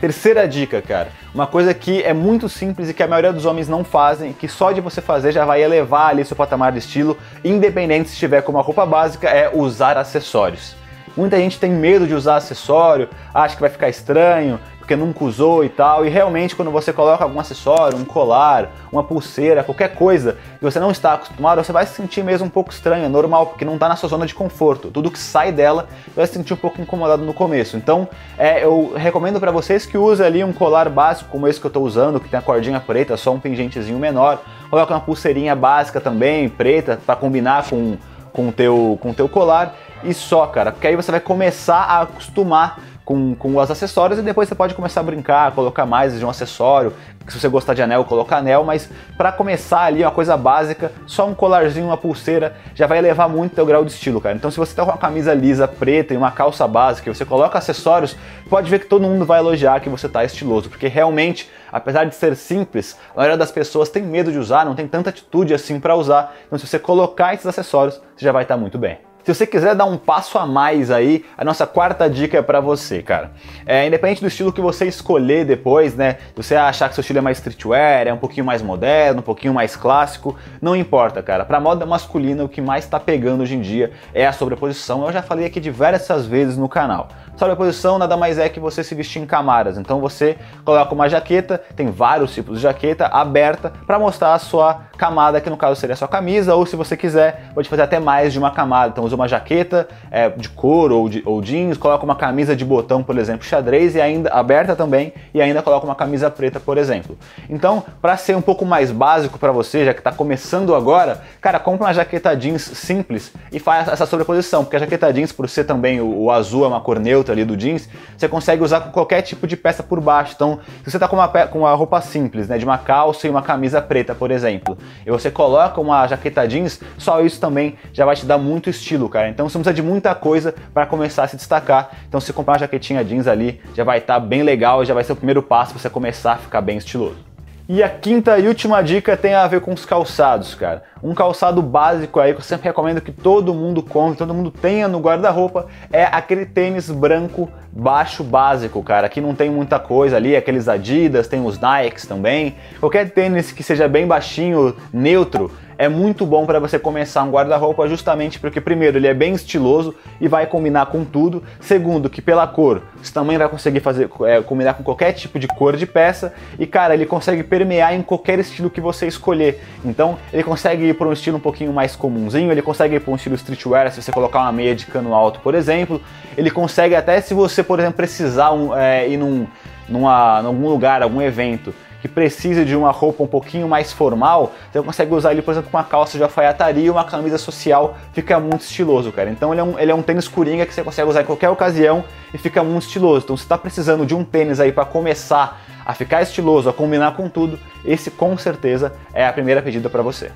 Terceira 0.00 0.46
dica, 0.46 0.80
cara, 0.80 1.08
uma 1.34 1.46
coisa 1.46 1.74
que 1.74 2.02
é 2.04 2.12
muito 2.12 2.48
simples 2.48 2.88
e 2.88 2.94
que 2.94 3.02
a 3.02 3.08
maioria 3.08 3.32
dos 3.32 3.44
homens 3.44 3.68
não 3.68 3.82
fazem, 3.82 4.32
que 4.32 4.46
só 4.46 4.70
de 4.70 4.80
você 4.80 5.00
fazer 5.00 5.32
já 5.32 5.44
vai 5.44 5.60
elevar 5.60 6.10
ali 6.10 6.24
seu 6.24 6.36
patamar 6.36 6.70
de 6.70 6.78
estilo, 6.78 7.18
independente 7.44 8.08
se 8.08 8.14
estiver 8.14 8.42
com 8.42 8.52
uma 8.52 8.62
roupa 8.62 8.86
básica, 8.86 9.28
é 9.28 9.50
usar 9.52 9.98
acessórios. 9.98 10.76
Muita 11.16 11.36
gente 11.36 11.58
tem 11.58 11.72
medo 11.72 12.06
de 12.06 12.14
usar 12.14 12.36
acessório, 12.36 13.08
acha 13.34 13.56
que 13.56 13.60
vai 13.60 13.70
ficar 13.70 13.88
estranho, 13.88 14.60
porque 14.88 14.96
nunca 14.96 15.22
usou 15.22 15.62
e 15.62 15.68
tal. 15.68 16.06
E 16.06 16.08
realmente, 16.08 16.56
quando 16.56 16.70
você 16.70 16.94
coloca 16.94 17.22
algum 17.22 17.38
acessório, 17.38 17.98
um 17.98 18.06
colar, 18.06 18.70
uma 18.90 19.04
pulseira, 19.04 19.62
qualquer 19.62 19.94
coisa 19.94 20.38
que 20.58 20.64
você 20.64 20.80
não 20.80 20.90
está 20.90 21.12
acostumado, 21.12 21.62
você 21.62 21.70
vai 21.70 21.84
se 21.84 21.92
sentir 21.92 22.24
mesmo 22.24 22.46
um 22.46 22.50
pouco 22.50 22.72
estranho, 22.72 23.04
é 23.04 23.08
normal, 23.08 23.48
porque 23.48 23.66
não 23.66 23.74
está 23.74 23.86
na 23.86 23.96
sua 23.96 24.08
zona 24.08 24.24
de 24.24 24.34
conforto. 24.34 24.90
Tudo 24.90 25.10
que 25.10 25.18
sai 25.18 25.52
dela 25.52 25.86
vai 26.16 26.26
se 26.26 26.32
sentir 26.32 26.54
um 26.54 26.56
pouco 26.56 26.80
incomodado 26.80 27.22
no 27.22 27.34
começo. 27.34 27.76
Então, 27.76 28.08
é, 28.38 28.64
eu 28.64 28.94
recomendo 28.96 29.38
para 29.38 29.50
vocês 29.50 29.84
que 29.84 29.98
use 29.98 30.22
ali 30.22 30.42
um 30.42 30.54
colar 30.54 30.88
básico 30.88 31.28
como 31.28 31.46
esse 31.46 31.60
que 31.60 31.66
eu 31.66 31.68
estou 31.68 31.84
usando, 31.84 32.18
que 32.18 32.30
tem 32.30 32.38
a 32.38 32.42
cordinha 32.42 32.80
preta, 32.80 33.14
só 33.18 33.34
um 33.34 33.38
pingentezinho 33.38 33.98
menor. 33.98 34.40
Coloca 34.70 34.94
uma 34.94 35.00
pulseirinha 35.00 35.54
básica 35.54 36.00
também, 36.00 36.48
preta, 36.48 36.98
para 37.04 37.14
combinar 37.14 37.68
com 37.68 37.98
com 38.38 38.52
teu, 38.52 38.96
com 39.02 39.10
o 39.10 39.14
teu 39.14 39.28
colar 39.28 39.74
e 40.04 40.14
só, 40.14 40.46
cara, 40.46 40.70
porque 40.70 40.86
aí 40.86 40.94
você 40.94 41.10
vai 41.10 41.18
começar 41.18 41.78
a 41.78 42.02
acostumar 42.02 42.80
com, 43.08 43.34
com 43.34 43.56
os 43.56 43.70
acessórios 43.70 44.18
e 44.18 44.22
depois 44.22 44.50
você 44.50 44.54
pode 44.54 44.74
começar 44.74 45.00
a 45.00 45.02
brincar, 45.02 45.52
colocar 45.52 45.86
mais 45.86 46.18
de 46.18 46.22
um 46.22 46.28
acessório. 46.28 46.92
Se 47.26 47.40
você 47.40 47.48
gostar 47.48 47.72
de 47.72 47.80
anel, 47.80 48.04
coloca 48.04 48.36
anel, 48.36 48.64
mas 48.64 48.90
para 49.16 49.32
começar 49.32 49.80
ali, 49.80 50.02
uma 50.02 50.10
coisa 50.10 50.36
básica, 50.36 50.92
só 51.06 51.26
um 51.26 51.34
colarzinho, 51.34 51.86
uma 51.86 51.96
pulseira, 51.96 52.54
já 52.74 52.86
vai 52.86 52.98
elevar 52.98 53.26
muito 53.26 53.52
o 53.52 53.54
teu 53.54 53.64
grau 53.64 53.82
de 53.82 53.92
estilo, 53.92 54.20
cara. 54.20 54.36
Então 54.36 54.50
se 54.50 54.58
você 54.58 54.74
tá 54.74 54.84
com 54.84 54.90
uma 54.90 54.98
camisa 54.98 55.32
lisa 55.32 55.66
preta 55.66 56.12
e 56.12 56.18
uma 56.18 56.30
calça 56.30 56.68
básica 56.68 57.08
e 57.08 57.14
você 57.14 57.24
coloca 57.24 57.56
acessórios, 57.56 58.14
pode 58.50 58.68
ver 58.68 58.80
que 58.80 58.86
todo 58.86 59.00
mundo 59.00 59.24
vai 59.24 59.38
elogiar 59.38 59.80
que 59.80 59.88
você 59.88 60.06
tá 60.06 60.22
estiloso, 60.22 60.68
porque 60.68 60.86
realmente, 60.86 61.50
apesar 61.72 62.04
de 62.04 62.14
ser 62.14 62.36
simples, 62.36 62.94
a 63.14 63.16
maioria 63.16 63.38
das 63.38 63.50
pessoas 63.50 63.88
tem 63.88 64.02
medo 64.02 64.30
de 64.30 64.38
usar, 64.38 64.66
não 64.66 64.74
tem 64.74 64.86
tanta 64.86 65.08
atitude 65.08 65.54
assim 65.54 65.80
para 65.80 65.96
usar. 65.96 66.34
Então 66.46 66.58
se 66.58 66.66
você 66.66 66.78
colocar 66.78 67.32
esses 67.32 67.46
acessórios, 67.46 67.94
você 68.14 68.26
já 68.26 68.32
vai 68.32 68.42
estar 68.42 68.56
tá 68.56 68.60
muito 68.60 68.76
bem. 68.76 69.07
Se 69.28 69.34
você 69.34 69.46
quiser 69.46 69.74
dar 69.74 69.84
um 69.84 69.98
passo 69.98 70.38
a 70.38 70.46
mais 70.46 70.90
aí, 70.90 71.22
a 71.36 71.44
nossa 71.44 71.66
quarta 71.66 72.08
dica 72.08 72.38
é 72.38 72.40
para 72.40 72.60
você, 72.60 73.02
cara. 73.02 73.32
É, 73.66 73.86
independente 73.86 74.22
do 74.22 74.26
estilo 74.26 74.50
que 74.50 74.60
você 74.62 74.86
escolher 74.86 75.44
depois, 75.44 75.94
né? 75.94 76.16
Se 76.34 76.42
você 76.42 76.56
achar 76.56 76.88
que 76.88 76.94
seu 76.94 77.02
estilo 77.02 77.18
é 77.18 77.20
mais 77.20 77.36
streetwear, 77.36 78.06
é 78.06 78.12
um 78.14 78.16
pouquinho 78.16 78.46
mais 78.46 78.62
moderno, 78.62 79.20
um 79.20 79.22
pouquinho 79.22 79.52
mais 79.52 79.76
clássico, 79.76 80.34
não 80.62 80.74
importa, 80.74 81.22
cara. 81.22 81.44
Para 81.44 81.60
moda 81.60 81.84
masculina, 81.84 82.42
o 82.42 82.48
que 82.48 82.62
mais 82.62 82.84
está 82.84 82.98
pegando 82.98 83.42
hoje 83.42 83.54
em 83.54 83.60
dia 83.60 83.92
é 84.14 84.26
a 84.26 84.32
sobreposição. 84.32 85.04
Eu 85.04 85.12
já 85.12 85.20
falei 85.20 85.44
aqui 85.44 85.60
diversas 85.60 86.24
vezes 86.24 86.56
no 86.56 86.66
canal. 86.66 87.08
Sobreposição 87.36 87.98
nada 87.98 88.16
mais 88.16 88.38
é 88.38 88.48
que 88.48 88.58
você 88.58 88.82
se 88.82 88.94
vestir 88.94 89.20
em 89.20 89.26
camadas. 89.26 89.76
Então 89.76 90.00
você 90.00 90.38
coloca 90.64 90.94
uma 90.94 91.06
jaqueta, 91.06 91.62
tem 91.76 91.90
vários 91.90 92.32
tipos 92.32 92.56
de 92.56 92.62
jaqueta 92.62 93.06
aberta 93.06 93.74
para 93.86 93.98
mostrar 93.98 94.32
a 94.32 94.38
sua 94.38 94.84
camada, 94.96 95.40
que 95.40 95.50
no 95.50 95.56
caso 95.56 95.78
seria 95.78 95.92
a 95.92 95.96
sua 95.96 96.08
camisa, 96.08 96.56
ou 96.56 96.66
se 96.66 96.74
você 96.74 96.96
quiser, 96.96 97.50
pode 97.54 97.68
fazer 97.68 97.82
até 97.82 98.00
mais 98.00 98.32
de 98.32 98.38
uma 98.38 98.50
camada. 98.50 98.88
Então 98.88 99.04
usa 99.04 99.17
uma 99.18 99.28
jaqueta 99.28 99.88
é, 100.10 100.28
de 100.28 100.48
couro 100.48 100.96
ou, 100.96 101.08
de, 101.08 101.22
ou 101.24 101.40
jeans, 101.42 101.76
coloca 101.76 102.04
uma 102.04 102.16
camisa 102.16 102.54
de 102.54 102.64
botão, 102.64 103.02
por 103.02 103.18
exemplo, 103.18 103.44
xadrez 103.44 103.94
e 103.94 104.00
ainda 104.00 104.30
aberta 104.30 104.76
também, 104.76 105.12
e 105.34 105.42
ainda 105.42 105.62
coloca 105.62 105.84
uma 105.84 105.94
camisa 105.94 106.30
preta, 106.30 106.60
por 106.60 106.78
exemplo. 106.78 107.18
Então, 107.50 107.82
para 108.00 108.16
ser 108.16 108.36
um 108.36 108.40
pouco 108.40 108.64
mais 108.64 108.90
básico 108.90 109.38
para 109.38 109.52
você, 109.52 109.84
já 109.84 109.92
que 109.92 110.00
está 110.00 110.12
começando 110.12 110.74
agora, 110.74 111.22
cara, 111.40 111.58
compra 111.58 111.86
uma 111.86 111.94
jaqueta 111.94 112.34
jeans 112.36 112.62
simples 112.62 113.32
e 113.50 113.58
faz 113.58 113.88
essa 113.88 114.06
sobreposição, 114.06 114.64
porque 114.64 114.76
a 114.76 114.80
jaqueta 114.80 115.12
jeans, 115.12 115.32
por 115.32 115.48
ser 115.48 115.64
também 115.64 116.00
o, 116.00 116.22
o 116.22 116.30
azul 116.30 116.64
é 116.64 116.68
uma 116.68 116.80
cor 116.80 116.98
neutra 116.98 117.34
ali 117.34 117.44
do 117.44 117.56
jeans, 117.56 117.88
você 118.16 118.28
consegue 118.28 118.62
usar 118.62 118.80
com 118.80 118.90
qualquer 118.90 119.22
tipo 119.22 119.46
de 119.46 119.56
peça 119.56 119.82
por 119.82 120.00
baixo. 120.00 120.32
Então, 120.34 120.60
se 120.84 120.90
você 120.90 120.96
está 120.96 121.08
com 121.08 121.16
uma, 121.16 121.28
com 121.28 121.58
uma 121.60 121.74
roupa 121.74 122.00
simples, 122.00 122.48
né, 122.48 122.58
de 122.58 122.64
uma 122.64 122.78
calça 122.78 123.26
e 123.26 123.30
uma 123.30 123.42
camisa 123.42 123.80
preta, 123.82 124.14
por 124.14 124.30
exemplo, 124.30 124.78
e 125.04 125.10
você 125.10 125.30
coloca 125.30 125.80
uma 125.80 126.06
jaqueta 126.06 126.46
jeans, 126.46 126.80
só 126.96 127.20
isso 127.20 127.40
também 127.40 127.76
já 127.92 128.04
vai 128.04 128.16
te 128.16 128.24
dar 128.24 128.38
muito 128.38 128.70
estilo, 128.70 128.97
cara. 129.06 129.28
Então, 129.28 129.46
você 129.46 129.58
precisa 129.58 129.74
de 129.74 129.82
muita 129.82 130.14
coisa 130.14 130.54
para 130.72 130.86
começar 130.86 131.24
a 131.24 131.28
se 131.28 131.36
destacar. 131.36 131.90
Então, 132.08 132.18
se 132.18 132.32
comprar 132.32 132.54
uma 132.54 132.58
jaquetinha 132.60 133.04
jeans 133.04 133.26
ali, 133.26 133.60
já 133.76 133.84
vai 133.84 133.98
estar 133.98 134.14
tá 134.14 134.20
bem 134.20 134.42
legal, 134.42 134.82
já 134.82 134.94
vai 134.94 135.04
ser 135.04 135.12
o 135.12 135.16
primeiro 135.16 135.42
passo 135.42 135.72
para 135.72 135.82
você 135.82 135.90
começar 135.90 136.32
a 136.32 136.36
ficar 136.36 136.62
bem 136.62 136.78
estiloso. 136.78 137.28
E 137.68 137.82
a 137.82 137.88
quinta 137.90 138.38
e 138.38 138.48
última 138.48 138.80
dica 138.80 139.14
tem 139.14 139.34
a 139.34 139.46
ver 139.46 139.60
com 139.60 139.74
os 139.74 139.84
calçados, 139.84 140.54
cara. 140.54 140.84
Um 141.02 141.14
calçado 141.14 141.62
básico 141.62 142.20
aí 142.20 142.32
que 142.32 142.40
eu 142.40 142.44
sempre 142.44 142.68
recomendo 142.68 143.00
que 143.00 143.12
todo 143.12 143.54
mundo 143.54 143.82
compre, 143.82 144.18
todo 144.18 144.34
mundo 144.34 144.50
tenha 144.50 144.88
no 144.88 144.98
guarda-roupa, 144.98 145.66
é 145.92 146.04
aquele 146.04 146.44
tênis 146.44 146.90
branco 146.90 147.48
baixo 147.72 148.24
básico, 148.24 148.82
cara. 148.82 149.06
Aqui 149.06 149.20
não 149.20 149.34
tem 149.34 149.50
muita 149.50 149.78
coisa 149.78 150.16
ali, 150.16 150.34
aqueles 150.34 150.68
Adidas, 150.68 151.28
tem 151.28 151.44
os 151.44 151.58
Nikes 151.58 152.06
também. 152.06 152.56
Qualquer 152.80 153.10
tênis 153.10 153.52
que 153.52 153.62
seja 153.62 153.86
bem 153.86 154.06
baixinho, 154.06 154.74
neutro, 154.92 155.50
é 155.78 155.88
muito 155.88 156.26
bom 156.26 156.44
para 156.44 156.58
você 156.58 156.76
começar 156.76 157.22
um 157.22 157.30
guarda-roupa 157.30 157.86
justamente 157.86 158.40
porque 158.40 158.60
primeiro 158.60 158.98
ele 158.98 159.06
é 159.06 159.14
bem 159.14 159.32
estiloso 159.32 159.94
e 160.20 160.26
vai 160.26 160.44
combinar 160.44 160.86
com 160.86 161.04
tudo. 161.04 161.40
Segundo, 161.60 162.10
que 162.10 162.20
pela 162.20 162.48
cor 162.48 162.82
você 163.00 163.14
também 163.14 163.38
vai 163.38 163.48
conseguir 163.48 163.78
fazer 163.78 164.10
é, 164.22 164.42
combinar 164.42 164.74
com 164.74 164.82
qualquer 164.82 165.12
tipo 165.12 165.38
de 165.38 165.46
cor 165.46 165.76
de 165.76 165.86
peça 165.86 166.34
e 166.58 166.66
cara 166.66 166.94
ele 166.94 167.06
consegue 167.06 167.44
permear 167.44 167.94
em 167.94 168.02
qualquer 168.02 168.40
estilo 168.40 168.68
que 168.68 168.80
você 168.80 169.06
escolher. 169.06 169.62
Então 169.84 170.18
ele 170.32 170.42
consegue 170.42 170.87
ir 170.90 170.94
para 170.94 171.08
um 171.08 171.12
estilo 171.12 171.36
um 171.36 171.40
pouquinho 171.40 171.72
mais 171.72 171.96
comunzinho, 171.96 172.50
ele 172.50 172.62
consegue 172.62 172.96
ir 172.96 173.00
para 173.00 173.12
um 173.12 173.16
estilo 173.16 173.34
streetwear 173.34 173.90
se 173.92 174.02
você 174.02 174.12
colocar 174.12 174.40
uma 174.40 174.52
meia 174.52 174.74
de 174.74 174.86
cano 174.86 175.14
alto, 175.14 175.40
por 175.40 175.54
exemplo. 175.54 176.00
Ele 176.36 176.50
consegue 176.50 176.94
até 176.94 177.20
se 177.20 177.34
você 177.34 177.62
por 177.62 177.78
exemplo 177.78 177.96
precisar 177.96 178.52
um, 178.52 178.76
é, 178.76 179.08
ir 179.08 179.16
num 179.16 179.46
numa, 179.88 180.40
algum 180.40 180.68
lugar, 180.68 181.02
algum 181.02 181.22
evento, 181.22 181.74
que 182.00 182.06
precise 182.06 182.64
de 182.64 182.76
uma 182.76 182.90
roupa 182.90 183.24
um 183.24 183.26
pouquinho 183.26 183.68
mais 183.68 183.92
formal, 183.92 184.52
você 184.70 184.80
consegue 184.82 185.14
usar 185.14 185.32
ele, 185.32 185.42
por 185.42 185.50
exemplo, 185.50 185.70
com 185.70 185.76
uma 185.76 185.84
calça 185.84 186.16
de 186.16 186.22
alfaiataria 186.22 186.84
e 186.84 186.90
uma 186.90 187.04
camisa 187.04 187.38
social, 187.38 187.96
fica 188.12 188.38
muito 188.38 188.60
estiloso, 188.60 189.10
cara. 189.10 189.30
Então 189.30 189.52
ele 189.52 189.60
é 189.60 189.64
um, 189.64 189.78
ele 189.78 189.90
é 189.90 189.94
um 189.94 190.02
tênis 190.02 190.28
coringa 190.28 190.64
que 190.64 190.72
você 190.72 190.84
consegue 190.84 191.08
usar 191.08 191.22
em 191.22 191.24
qualquer 191.24 191.48
ocasião 191.48 192.04
e 192.32 192.38
fica 192.38 192.62
muito 192.62 192.84
estiloso. 192.84 193.24
Então 193.24 193.36
se 193.36 193.42
está 193.42 193.58
precisando 193.58 194.06
de 194.06 194.14
um 194.14 194.22
tênis 194.22 194.60
aí 194.60 194.70
para 194.70 194.84
começar 194.84 195.60
a 195.84 195.94
ficar 195.94 196.22
estiloso, 196.22 196.68
a 196.68 196.72
combinar 196.72 197.16
com 197.16 197.28
tudo, 197.28 197.58
esse 197.84 198.10
com 198.10 198.36
certeza 198.36 198.92
é 199.12 199.26
a 199.26 199.32
primeira 199.32 199.60
pedida 199.62 199.88
para 199.88 200.02
você. 200.02 200.30